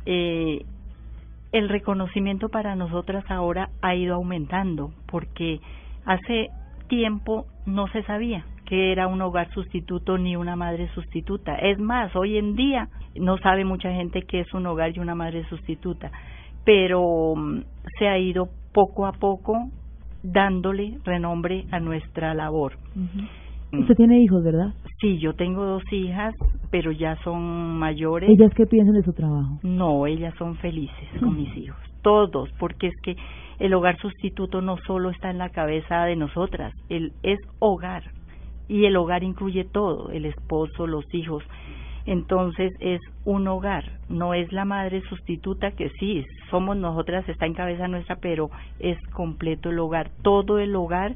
Eh, 0.05 0.65
el 1.51 1.69
reconocimiento 1.69 2.49
para 2.49 2.75
nosotras 2.75 3.23
ahora 3.29 3.69
ha 3.81 3.95
ido 3.95 4.15
aumentando 4.15 4.91
porque 5.07 5.59
hace 6.05 6.49
tiempo 6.87 7.47
no 7.65 7.87
se 7.87 8.03
sabía 8.03 8.45
que 8.69 8.91
era 8.91 9.07
un 9.07 9.19
hogar 9.21 9.51
sustituto 9.51 10.19
ni 10.19 10.35
una 10.35 10.55
madre 10.55 10.89
sustituta. 10.93 11.55
Es 11.55 11.79
más, 11.79 12.15
hoy 12.15 12.37
en 12.37 12.55
día 12.55 12.87
no 13.15 13.39
sabe 13.39 13.65
mucha 13.65 13.91
gente 13.91 14.21
que 14.21 14.41
es 14.41 14.53
un 14.53 14.67
hogar 14.67 14.95
y 14.95 14.99
una 14.99 15.15
madre 15.15 15.43
sustituta, 15.49 16.11
pero 16.65 17.35
mm, 17.35 17.61
se 17.97 18.07
ha 18.07 18.17
ido 18.17 18.49
poco 18.73 19.05
a 19.05 19.13
poco 19.13 19.69
dándole 20.23 20.97
renombre 21.03 21.65
a 21.71 21.79
nuestra 21.79 22.33
labor. 22.33 22.73
Usted 23.71 23.95
tiene 23.95 24.21
hijos, 24.21 24.43
¿verdad? 24.43 24.73
Sí, 24.99 25.19
yo 25.19 25.33
tengo 25.33 25.63
dos 25.63 25.83
hijas, 25.91 26.33
pero 26.71 26.91
ya 26.91 27.15
son 27.23 27.77
mayores. 27.77 28.29
¿Ellas 28.29 28.51
qué 28.55 28.65
piensan 28.65 28.95
de 28.95 29.03
su 29.03 29.13
trabajo? 29.13 29.59
No, 29.63 30.07
ellas 30.07 30.33
son 30.37 30.55
felices 30.55 31.07
con 31.19 31.37
mis 31.37 31.55
hijos, 31.55 31.77
todos, 32.01 32.49
porque 32.59 32.87
es 32.87 32.95
que 33.03 33.15
el 33.59 33.73
hogar 33.73 33.97
sustituto 33.99 34.61
no 34.61 34.77
solo 34.87 35.09
está 35.09 35.29
en 35.29 35.37
la 35.37 35.49
cabeza 35.49 36.05
de 36.05 36.15
nosotras, 36.15 36.73
el 36.89 37.13
es 37.23 37.39
hogar, 37.59 38.03
y 38.67 38.85
el 38.85 38.95
hogar 38.95 39.23
incluye 39.23 39.65
todo, 39.65 40.11
el 40.11 40.25
esposo, 40.25 40.87
los 40.87 41.05
hijos. 41.13 41.43
Entonces 42.05 42.73
es 42.79 43.01
un 43.25 43.47
hogar, 43.47 43.83
no 44.09 44.33
es 44.33 44.51
la 44.51 44.65
madre 44.65 45.01
sustituta 45.09 45.71
que 45.71 45.89
sí, 45.99 46.25
somos 46.49 46.77
nosotras, 46.77 47.27
está 47.29 47.45
en 47.45 47.53
cabeza 47.53 47.87
nuestra, 47.87 48.15
pero 48.15 48.49
es 48.79 48.97
completo 49.09 49.69
el 49.69 49.79
hogar. 49.79 50.09
Todo 50.21 50.59
el 50.59 50.75
hogar, 50.75 51.15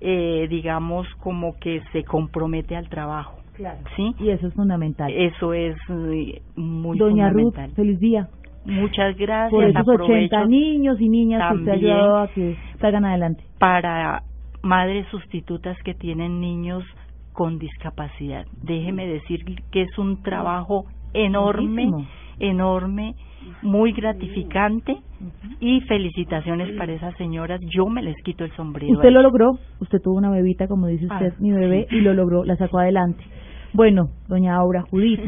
eh, 0.00 0.46
digamos, 0.48 1.06
como 1.20 1.58
que 1.58 1.82
se 1.92 2.04
compromete 2.04 2.76
al 2.76 2.88
trabajo. 2.88 3.38
Claro. 3.54 3.80
¿Sí? 3.96 4.14
Y 4.18 4.30
eso 4.30 4.46
es 4.46 4.54
fundamental. 4.54 5.12
Eso 5.12 5.52
es 5.52 5.76
eh, 5.88 6.40
muy 6.56 6.98
Doña 6.98 7.28
fundamental. 7.28 7.68
Ruth, 7.68 7.76
feliz 7.76 8.00
día. 8.00 8.28
Muchas 8.64 9.16
gracias. 9.16 9.50
Por 9.50 9.64
esos 9.64 9.88
80 9.88 10.46
niños 10.46 11.00
y 11.00 11.08
niñas 11.08 11.50
que 11.50 11.58
usted 11.58 11.72
ha 11.72 11.74
ayudado 11.74 12.16
a 12.18 12.28
que 12.28 12.56
salgan 12.80 13.04
adelante. 13.04 13.44
Para 13.58 14.22
madres 14.62 15.06
sustitutas 15.10 15.76
que 15.82 15.94
tienen 15.94 16.40
niños 16.40 16.84
con 17.42 17.58
discapacidad. 17.58 18.46
Déjeme 18.62 19.04
decir 19.04 19.44
que 19.72 19.82
es 19.82 19.98
un 19.98 20.22
trabajo 20.22 20.84
enorme, 21.12 21.90
enorme, 22.38 23.16
muy 23.62 23.90
gratificante 23.90 24.96
y 25.58 25.80
felicitaciones 25.80 26.70
para 26.78 26.92
esas 26.92 27.16
señoras. 27.16 27.60
Yo 27.62 27.86
me 27.86 28.00
les 28.00 28.14
quito 28.22 28.44
el 28.44 28.52
sombrero. 28.52 28.92
Usted 28.92 29.10
lo 29.10 29.22
logró, 29.22 29.58
usted 29.80 29.98
tuvo 30.00 30.18
una 30.18 30.30
bebita, 30.30 30.68
como 30.68 30.86
dice 30.86 31.06
usted, 31.06 31.32
ah, 31.32 31.36
mi 31.40 31.50
bebé, 31.50 31.88
y 31.90 32.00
lo 32.00 32.14
logró, 32.14 32.44
la 32.44 32.54
sacó 32.54 32.78
adelante. 32.78 33.24
Bueno, 33.72 34.10
doña 34.28 34.54
Aura 34.54 34.82
Judith, 34.82 35.18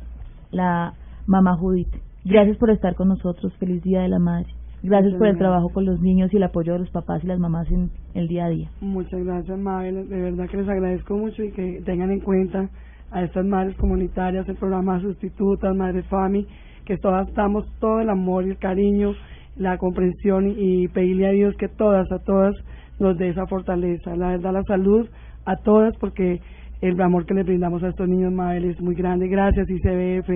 la 0.50 0.94
mamá 1.26 1.54
Judith, 1.58 1.94
gracias 2.24 2.56
por 2.56 2.70
estar 2.70 2.94
con 2.94 3.08
nosotros. 3.08 3.52
Feliz 3.58 3.82
Día 3.82 4.00
de 4.00 4.08
la 4.08 4.18
Madre. 4.18 4.48
Gracias 4.82 5.14
por 5.14 5.26
el 5.26 5.36
trabajo 5.36 5.70
con 5.70 5.84
los 5.84 6.00
niños 6.00 6.32
y 6.32 6.36
el 6.36 6.44
apoyo 6.44 6.74
de 6.74 6.78
los 6.80 6.90
papás 6.90 7.24
y 7.24 7.26
las 7.26 7.40
mamás 7.40 7.68
en 7.70 7.90
el 8.14 8.28
día 8.28 8.44
a 8.44 8.48
día. 8.48 8.70
Muchas 8.80 9.24
gracias, 9.24 9.58
Mabel. 9.58 10.08
De 10.08 10.20
verdad 10.20 10.48
que 10.48 10.56
les 10.56 10.68
agradezco 10.68 11.16
mucho 11.16 11.42
y 11.42 11.50
que 11.50 11.82
tengan 11.84 12.12
en 12.12 12.20
cuenta 12.20 12.68
a 13.10 13.22
estas 13.22 13.44
madres 13.44 13.76
comunitarias, 13.76 14.48
el 14.48 14.56
programa 14.56 15.00
Sustitutas, 15.00 15.74
Madres 15.74 16.06
Fami, 16.06 16.46
que 16.84 16.96
todas 16.96 17.32
damos 17.34 17.66
todo 17.80 18.00
el 18.00 18.08
amor 18.08 18.46
y 18.46 18.50
el 18.50 18.58
cariño, 18.58 19.14
la 19.56 19.78
comprensión 19.78 20.54
y, 20.56 20.86
pedirle 20.88 21.26
a 21.26 21.30
Dios 21.30 21.56
que 21.56 21.68
todas, 21.68 22.10
a 22.12 22.20
todas 22.20 22.54
nos 23.00 23.18
dé 23.18 23.30
esa 23.30 23.46
fortaleza. 23.46 24.14
La 24.14 24.28
verdad, 24.28 24.52
la 24.52 24.62
salud 24.62 25.08
a 25.44 25.56
todas 25.56 25.96
porque 25.96 26.40
el 26.80 27.00
amor 27.00 27.26
que 27.26 27.34
le 27.34 27.42
brindamos 27.42 27.82
a 27.82 27.88
estos 27.88 28.08
niños, 28.08 28.32
Mabel, 28.32 28.64
es 28.66 28.80
muy 28.80 28.94
grande. 28.94 29.26
Gracias, 29.26 29.68
ICBF. 29.68 30.30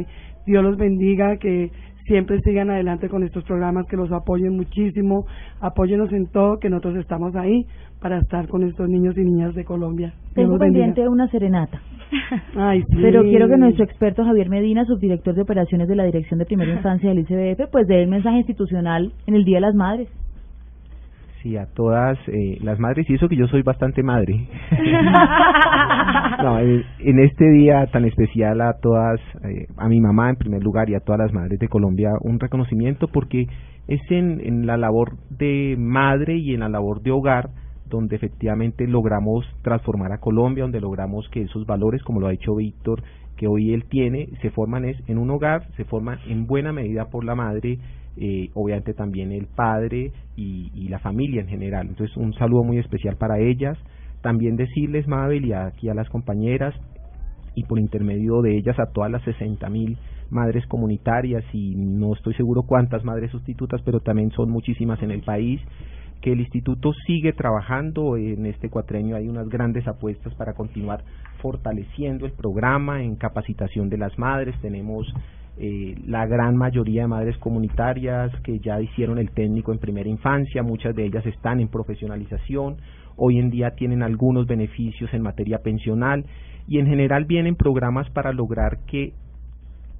Dios 0.46 0.64
los 0.64 0.76
bendiga, 0.76 1.36
que 1.36 1.70
siempre 2.06 2.40
sigan 2.40 2.70
adelante 2.70 3.08
con 3.08 3.22
estos 3.22 3.44
programas, 3.44 3.86
que 3.86 3.96
los 3.96 4.10
apoyen 4.12 4.56
muchísimo, 4.56 5.26
apóyenos 5.60 6.12
en 6.12 6.26
todo, 6.26 6.58
que 6.58 6.70
nosotros 6.70 6.96
estamos 6.96 7.34
ahí 7.36 7.66
para 8.00 8.18
estar 8.18 8.48
con 8.48 8.64
estos 8.64 8.88
niños 8.88 9.16
y 9.16 9.24
niñas 9.24 9.54
de 9.54 9.64
Colombia. 9.64 10.12
Tengo 10.34 10.58
pendiente 10.58 11.08
una 11.08 11.28
serenata. 11.28 11.80
Ay, 12.56 12.82
Pero 13.00 13.22
quiero 13.22 13.48
que 13.48 13.56
nuestro 13.56 13.84
experto 13.84 14.24
Javier 14.24 14.48
Medina, 14.48 14.84
subdirector 14.84 15.34
de 15.34 15.42
operaciones 15.42 15.88
de 15.88 15.96
la 15.96 16.04
Dirección 16.04 16.38
de 16.38 16.44
Primera 16.44 16.72
Infancia 16.72 17.08
del 17.08 17.20
ICBF, 17.20 17.70
pues 17.70 17.86
dé 17.86 18.02
el 18.02 18.08
mensaje 18.08 18.38
institucional 18.38 19.12
en 19.26 19.34
el 19.34 19.44
Día 19.44 19.58
de 19.58 19.62
las 19.62 19.74
Madres. 19.74 20.08
Sí, 21.42 21.56
a 21.56 21.66
todas 21.66 22.16
eh, 22.28 22.58
las 22.62 22.78
madres, 22.78 23.10
y 23.10 23.14
eso 23.14 23.28
que 23.28 23.34
yo 23.34 23.48
soy 23.48 23.62
bastante 23.62 24.04
madre. 24.04 24.46
no, 26.42 26.60
en, 26.60 27.18
este 27.18 27.50
día 27.50 27.86
tan 27.88 28.04
especial 28.04 28.60
a 28.60 28.74
todas, 28.80 29.20
eh, 29.42 29.66
a 29.76 29.88
mi 29.88 30.00
mamá 30.00 30.30
en 30.30 30.36
primer 30.36 30.62
lugar 30.62 30.88
y 30.88 30.94
a 30.94 31.00
todas 31.00 31.18
las 31.18 31.32
madres 31.32 31.58
de 31.58 31.68
Colombia, 31.68 32.12
un 32.20 32.38
reconocimiento 32.38 33.08
porque 33.08 33.48
es 33.88 34.00
en, 34.10 34.40
en 34.40 34.66
la 34.66 34.76
labor 34.76 35.16
de 35.30 35.74
madre 35.76 36.36
y 36.36 36.54
en 36.54 36.60
la 36.60 36.68
labor 36.68 37.02
de 37.02 37.10
hogar 37.10 37.50
donde 37.88 38.14
efectivamente 38.16 38.86
logramos 38.86 39.44
transformar 39.62 40.12
a 40.12 40.18
Colombia, 40.18 40.62
donde 40.62 40.80
logramos 40.80 41.28
que 41.28 41.42
esos 41.42 41.66
valores, 41.66 42.02
como 42.04 42.20
lo 42.20 42.28
ha 42.28 42.30
dicho 42.30 42.54
Víctor, 42.54 43.02
que 43.36 43.48
hoy 43.48 43.74
él 43.74 43.84
tiene, 43.84 44.28
se 44.40 44.50
forman 44.50 44.84
es 44.84 44.96
en 45.08 45.18
un 45.18 45.30
hogar, 45.30 45.66
se 45.76 45.84
forman 45.84 46.18
en 46.28 46.46
buena 46.46 46.72
medida 46.72 47.10
por 47.10 47.24
la 47.24 47.34
madre 47.34 47.78
eh, 48.16 48.50
obviamente 48.54 48.94
también 48.94 49.32
el 49.32 49.46
padre 49.46 50.12
y, 50.36 50.70
y 50.74 50.88
la 50.88 50.98
familia 50.98 51.42
en 51.42 51.48
general. 51.48 51.88
Entonces, 51.88 52.16
un 52.16 52.34
saludo 52.34 52.64
muy 52.64 52.78
especial 52.78 53.16
para 53.16 53.38
ellas. 53.38 53.78
También 54.20 54.56
decirles, 54.56 55.08
Mabel, 55.08 55.44
y 55.44 55.52
aquí 55.52 55.88
a 55.88 55.94
las 55.94 56.08
compañeras, 56.08 56.74
y 57.54 57.64
por 57.64 57.78
intermedio 57.78 58.40
de 58.42 58.56
ellas 58.56 58.78
a 58.78 58.92
todas 58.92 59.10
las 59.10 59.22
60 59.24 59.68
mil 59.68 59.98
madres 60.30 60.66
comunitarias 60.66 61.44
y 61.52 61.74
no 61.76 62.14
estoy 62.14 62.34
seguro 62.34 62.62
cuántas 62.62 63.04
madres 63.04 63.30
sustitutas, 63.30 63.82
pero 63.84 64.00
también 64.00 64.30
son 64.30 64.50
muchísimas 64.50 65.02
en 65.02 65.10
el 65.10 65.22
país 65.22 65.60
que 66.22 66.32
el 66.32 66.40
instituto 66.40 66.92
sigue 67.06 67.32
trabajando 67.32 68.16
en 68.16 68.46
este 68.46 68.70
cuatrenio 68.70 69.16
hay 69.16 69.28
unas 69.28 69.48
grandes 69.48 69.86
apuestas 69.88 70.32
para 70.34 70.54
continuar 70.54 71.02
fortaleciendo 71.42 72.26
el 72.26 72.32
programa 72.32 73.02
en 73.02 73.16
capacitación 73.16 73.90
de 73.90 73.98
las 73.98 74.16
madres 74.18 74.54
tenemos 74.62 75.12
eh, 75.58 75.94
la 76.06 76.26
gran 76.26 76.56
mayoría 76.56 77.02
de 77.02 77.08
madres 77.08 77.36
comunitarias 77.38 78.32
que 78.42 78.58
ya 78.58 78.80
hicieron 78.80 79.18
el 79.18 79.30
técnico 79.30 79.72
en 79.72 79.78
primera 79.78 80.08
infancia 80.08 80.62
muchas 80.62 80.94
de 80.94 81.04
ellas 81.04 81.26
están 81.26 81.60
en 81.60 81.68
profesionalización 81.68 82.76
hoy 83.16 83.38
en 83.38 83.50
día 83.50 83.72
tienen 83.72 84.02
algunos 84.02 84.46
beneficios 84.46 85.12
en 85.12 85.22
materia 85.22 85.58
pensional 85.58 86.24
y 86.66 86.78
en 86.78 86.86
general 86.86 87.24
vienen 87.24 87.56
programas 87.56 88.08
para 88.10 88.32
lograr 88.32 88.78
que 88.86 89.12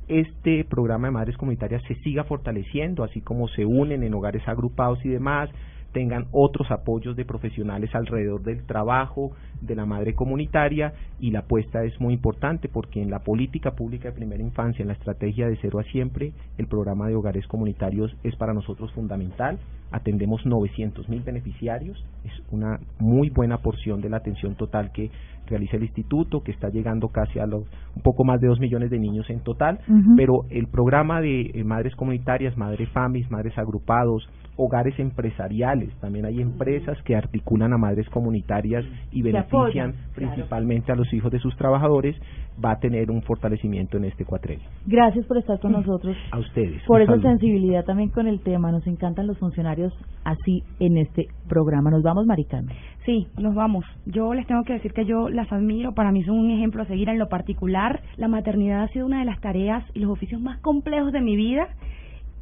este 0.08 0.64
programa 0.64 1.08
de 1.08 1.12
madres 1.12 1.36
comunitarias 1.36 1.82
se 1.86 1.94
siga 1.96 2.24
fortaleciendo, 2.24 3.04
así 3.04 3.20
como 3.20 3.48
se 3.48 3.64
unen 3.64 4.02
en 4.02 4.14
hogares 4.14 4.46
agrupados 4.46 5.04
y 5.04 5.08
demás, 5.08 5.50
tengan 5.92 6.26
otros 6.32 6.70
apoyos 6.70 7.16
de 7.16 7.24
profesionales 7.24 7.94
alrededor 7.94 8.42
del 8.42 8.64
trabajo 8.64 9.32
de 9.60 9.76
la 9.76 9.86
madre 9.86 10.14
comunitaria 10.14 10.92
y 11.20 11.30
la 11.30 11.40
apuesta 11.40 11.84
es 11.84 12.00
muy 12.00 12.14
importante 12.14 12.68
porque 12.68 13.00
en 13.00 13.10
la 13.10 13.20
política 13.20 13.72
pública 13.72 14.08
de 14.08 14.16
primera 14.16 14.42
infancia, 14.42 14.82
en 14.82 14.88
la 14.88 14.94
estrategia 14.94 15.46
de 15.46 15.58
cero 15.60 15.78
a 15.78 15.84
siempre, 15.84 16.32
el 16.58 16.66
programa 16.66 17.08
de 17.08 17.14
hogares 17.14 17.46
comunitarios 17.46 18.14
es 18.24 18.34
para 18.36 18.54
nosotros 18.54 18.92
fundamental. 18.92 19.58
Atendemos 19.90 20.44
900 20.46 21.08
mil 21.10 21.22
beneficiarios, 21.22 22.02
es 22.24 22.32
una 22.50 22.80
muy 22.98 23.28
buena 23.28 23.58
porción 23.58 24.00
de 24.00 24.08
la 24.08 24.16
atención 24.16 24.54
total 24.54 24.90
que 24.92 25.10
realiza 25.46 25.76
el 25.76 25.82
instituto, 25.82 26.42
que 26.42 26.52
está 26.52 26.70
llegando 26.70 27.08
casi 27.08 27.38
a 27.38 27.46
los 27.46 27.64
un 27.94 28.02
poco 28.02 28.24
más 28.24 28.40
de 28.40 28.48
dos 28.48 28.58
millones 28.58 28.90
de 28.90 28.98
niños 28.98 29.28
en 29.28 29.40
total, 29.40 29.80
pero 30.16 30.44
el 30.50 30.66
programa 30.68 31.20
de 31.20 31.50
eh, 31.52 31.64
madres 31.64 31.94
comunitarias, 31.94 32.56
madres 32.56 32.88
famis, 32.90 33.30
madres 33.30 33.56
agrupados, 33.58 34.26
hogares 34.56 34.98
empresariales, 34.98 35.94
también 36.00 36.26
hay 36.26 36.40
empresas 36.40 37.00
que 37.02 37.16
articulan 37.16 37.72
a 37.72 37.78
madres 37.78 38.08
comunitarias 38.10 38.84
y 39.10 39.22
benefician 39.22 39.94
principalmente 40.14 40.92
a 40.92 40.94
los 40.94 41.12
hijos 41.12 41.32
de 41.32 41.38
sus 41.38 41.56
trabajadores, 41.56 42.16
va 42.62 42.72
a 42.72 42.78
tener 42.78 43.10
un 43.10 43.22
fortalecimiento 43.22 43.96
en 43.96 44.04
este 44.04 44.24
cuatrenio. 44.24 44.64
Gracias 44.86 45.26
por 45.26 45.38
estar 45.38 45.58
con 45.58 45.72
nosotros. 45.72 46.16
A 46.30 46.38
ustedes. 46.38 46.82
Por 46.86 47.00
esa 47.00 47.12
saludo. 47.12 47.30
sensibilidad 47.30 47.84
también 47.84 48.10
con 48.10 48.26
el 48.26 48.40
tema. 48.40 48.70
Nos 48.70 48.86
encantan 48.86 49.26
los 49.26 49.38
funcionarios 49.38 49.92
así 50.24 50.62
en 50.78 50.98
este 50.98 51.28
programa. 51.48 51.90
Nos 51.90 52.02
vamos, 52.02 52.26
Maricano. 52.26 52.68
Sí, 53.06 53.26
nos 53.38 53.54
vamos. 53.54 53.84
Yo 54.06 54.34
les 54.34 54.46
tengo 54.46 54.62
que 54.64 54.74
decir 54.74 54.92
que 54.92 55.06
yo 55.06 55.28
las 55.28 55.50
admiro, 55.50 55.92
para 55.94 56.12
mí 56.12 56.22
son 56.24 56.38
un 56.38 56.50
ejemplo 56.50 56.82
a 56.82 56.86
seguir 56.86 57.08
en 57.08 57.18
lo 57.18 57.28
particular. 57.28 58.00
La 58.16 58.28
maternidad 58.28 58.82
ha 58.82 58.88
sido 58.88 59.06
una 59.06 59.20
de 59.20 59.24
las 59.24 59.40
tareas 59.40 59.84
y 59.94 60.00
los 60.00 60.10
oficios 60.10 60.40
más 60.40 60.58
complejos 60.60 61.12
de 61.12 61.20
mi 61.20 61.36
vida 61.36 61.68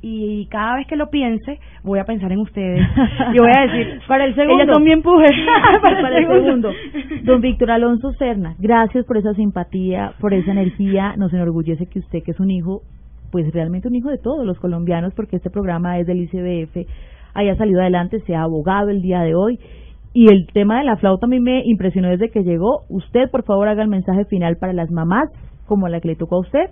y 0.02 0.46
cada 0.46 0.76
vez 0.76 0.86
que 0.86 0.96
lo 0.96 1.10
piense 1.10 1.58
voy 1.82 1.98
a 1.98 2.04
pensar 2.04 2.32
en 2.32 2.38
ustedes 2.38 2.86
y 3.34 3.38
voy 3.38 3.50
a 3.54 3.60
decir 3.66 4.00
Para 4.08 4.24
el 4.24 4.34
segundo. 4.34 4.62
ellas 4.62 4.74
son 4.74 4.84
mi 4.84 4.92
empuje 4.92 5.26
para 5.82 6.18
el 6.18 6.26
segundo. 6.26 6.72
Don 7.24 7.40
Víctor 7.40 7.70
Alonso 7.70 8.12
Serna, 8.12 8.54
gracias 8.58 9.04
por 9.06 9.18
esa 9.18 9.34
simpatía, 9.34 10.12
por 10.20 10.34
esa 10.34 10.52
energía. 10.52 11.14
Nos 11.16 11.32
enorgullece 11.32 11.86
que 11.86 12.00
usted, 12.00 12.22
que 12.24 12.32
es 12.32 12.40
un 12.40 12.50
hijo, 12.50 12.82
pues 13.30 13.52
realmente 13.52 13.88
un 13.88 13.94
hijo 13.94 14.08
de 14.08 14.18
todos 14.18 14.44
los 14.44 14.58
colombianos, 14.58 15.12
porque 15.14 15.36
este 15.36 15.50
programa 15.50 15.98
es 15.98 16.06
del 16.06 16.22
ICBF, 16.22 16.88
haya 17.34 17.56
salido 17.56 17.80
adelante, 17.80 18.20
sea 18.20 18.42
abogado 18.42 18.88
el 18.90 19.02
día 19.02 19.20
de 19.20 19.34
hoy. 19.34 19.58
Y 20.12 20.32
el 20.32 20.46
tema 20.52 20.78
de 20.78 20.84
la 20.84 20.96
flauta 20.96 21.26
a 21.26 21.28
mí 21.28 21.38
me 21.38 21.62
impresionó 21.64 22.08
desde 22.08 22.30
que 22.30 22.42
llegó. 22.42 22.82
Usted, 22.88 23.30
por 23.30 23.44
favor, 23.44 23.68
haga 23.68 23.82
el 23.82 23.88
mensaje 23.88 24.24
final 24.24 24.56
para 24.56 24.72
las 24.72 24.90
mamás, 24.90 25.30
como 25.66 25.86
la 25.88 26.00
que 26.00 26.08
le 26.08 26.16
tocó 26.16 26.36
a 26.36 26.40
usted, 26.40 26.70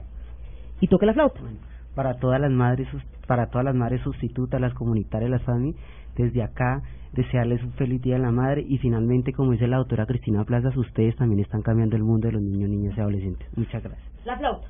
y 0.81 0.89
toque 0.89 1.07
la 1.07 1.13
flauta. 1.13 1.41
Para 1.99 2.15
todas 2.15 2.41
las 2.41 2.53
madres 2.53 2.87
para 3.27 3.49
todas 3.49 3.65
las 3.65 3.75
madres 3.75 4.01
sustitutas, 4.03 4.61
las 4.61 4.73
comunitarias, 4.73 5.29
las 5.29 5.43
FAMI, 5.43 5.75
desde 6.17 6.45
acá 6.45 6.81
desearles 7.13 7.61
un 7.65 7.73
feliz 7.73 8.01
día 8.01 8.15
de 8.15 8.21
la 8.21 8.31
madre 8.31 8.65
y 8.69 8.79
finalmente, 8.79 9.33
como 9.33 9.51
dice 9.51 9.67
la 9.67 9.79
doctora 9.79 10.07
Cristina 10.07 10.45
Plazas, 10.45 10.77
ustedes 10.77 11.17
también 11.17 11.41
están 11.41 11.61
cambiando 11.61 11.97
el 11.97 12.05
mundo 12.05 12.29
de 12.29 12.35
los 12.35 12.43
niños, 12.43 12.71
niñas 12.71 12.97
y 12.97 13.01
adolescentes. 13.01 13.49
Muchas 13.57 13.83
gracias. 13.83 14.09
La 14.25 14.39
flauta. 14.39 14.69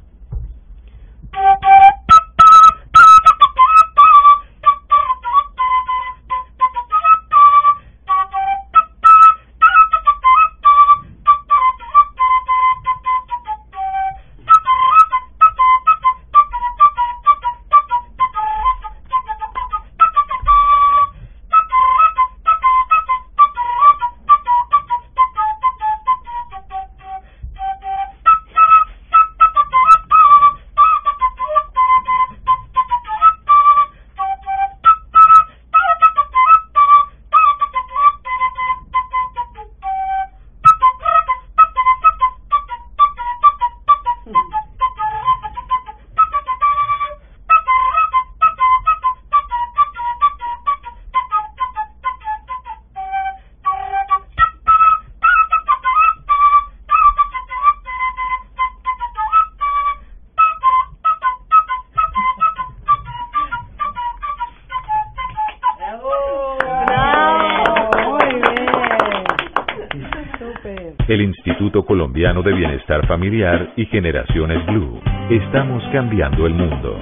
Colombiano 71.89 72.43
de 72.43 72.53
Bienestar 72.53 73.07
Familiar 73.07 73.73
y 73.75 73.87
Generaciones 73.87 74.65
Blue. 74.67 75.01
Estamos 75.31 75.83
cambiando 75.91 76.47
el 76.47 76.53
mundo. 76.53 77.01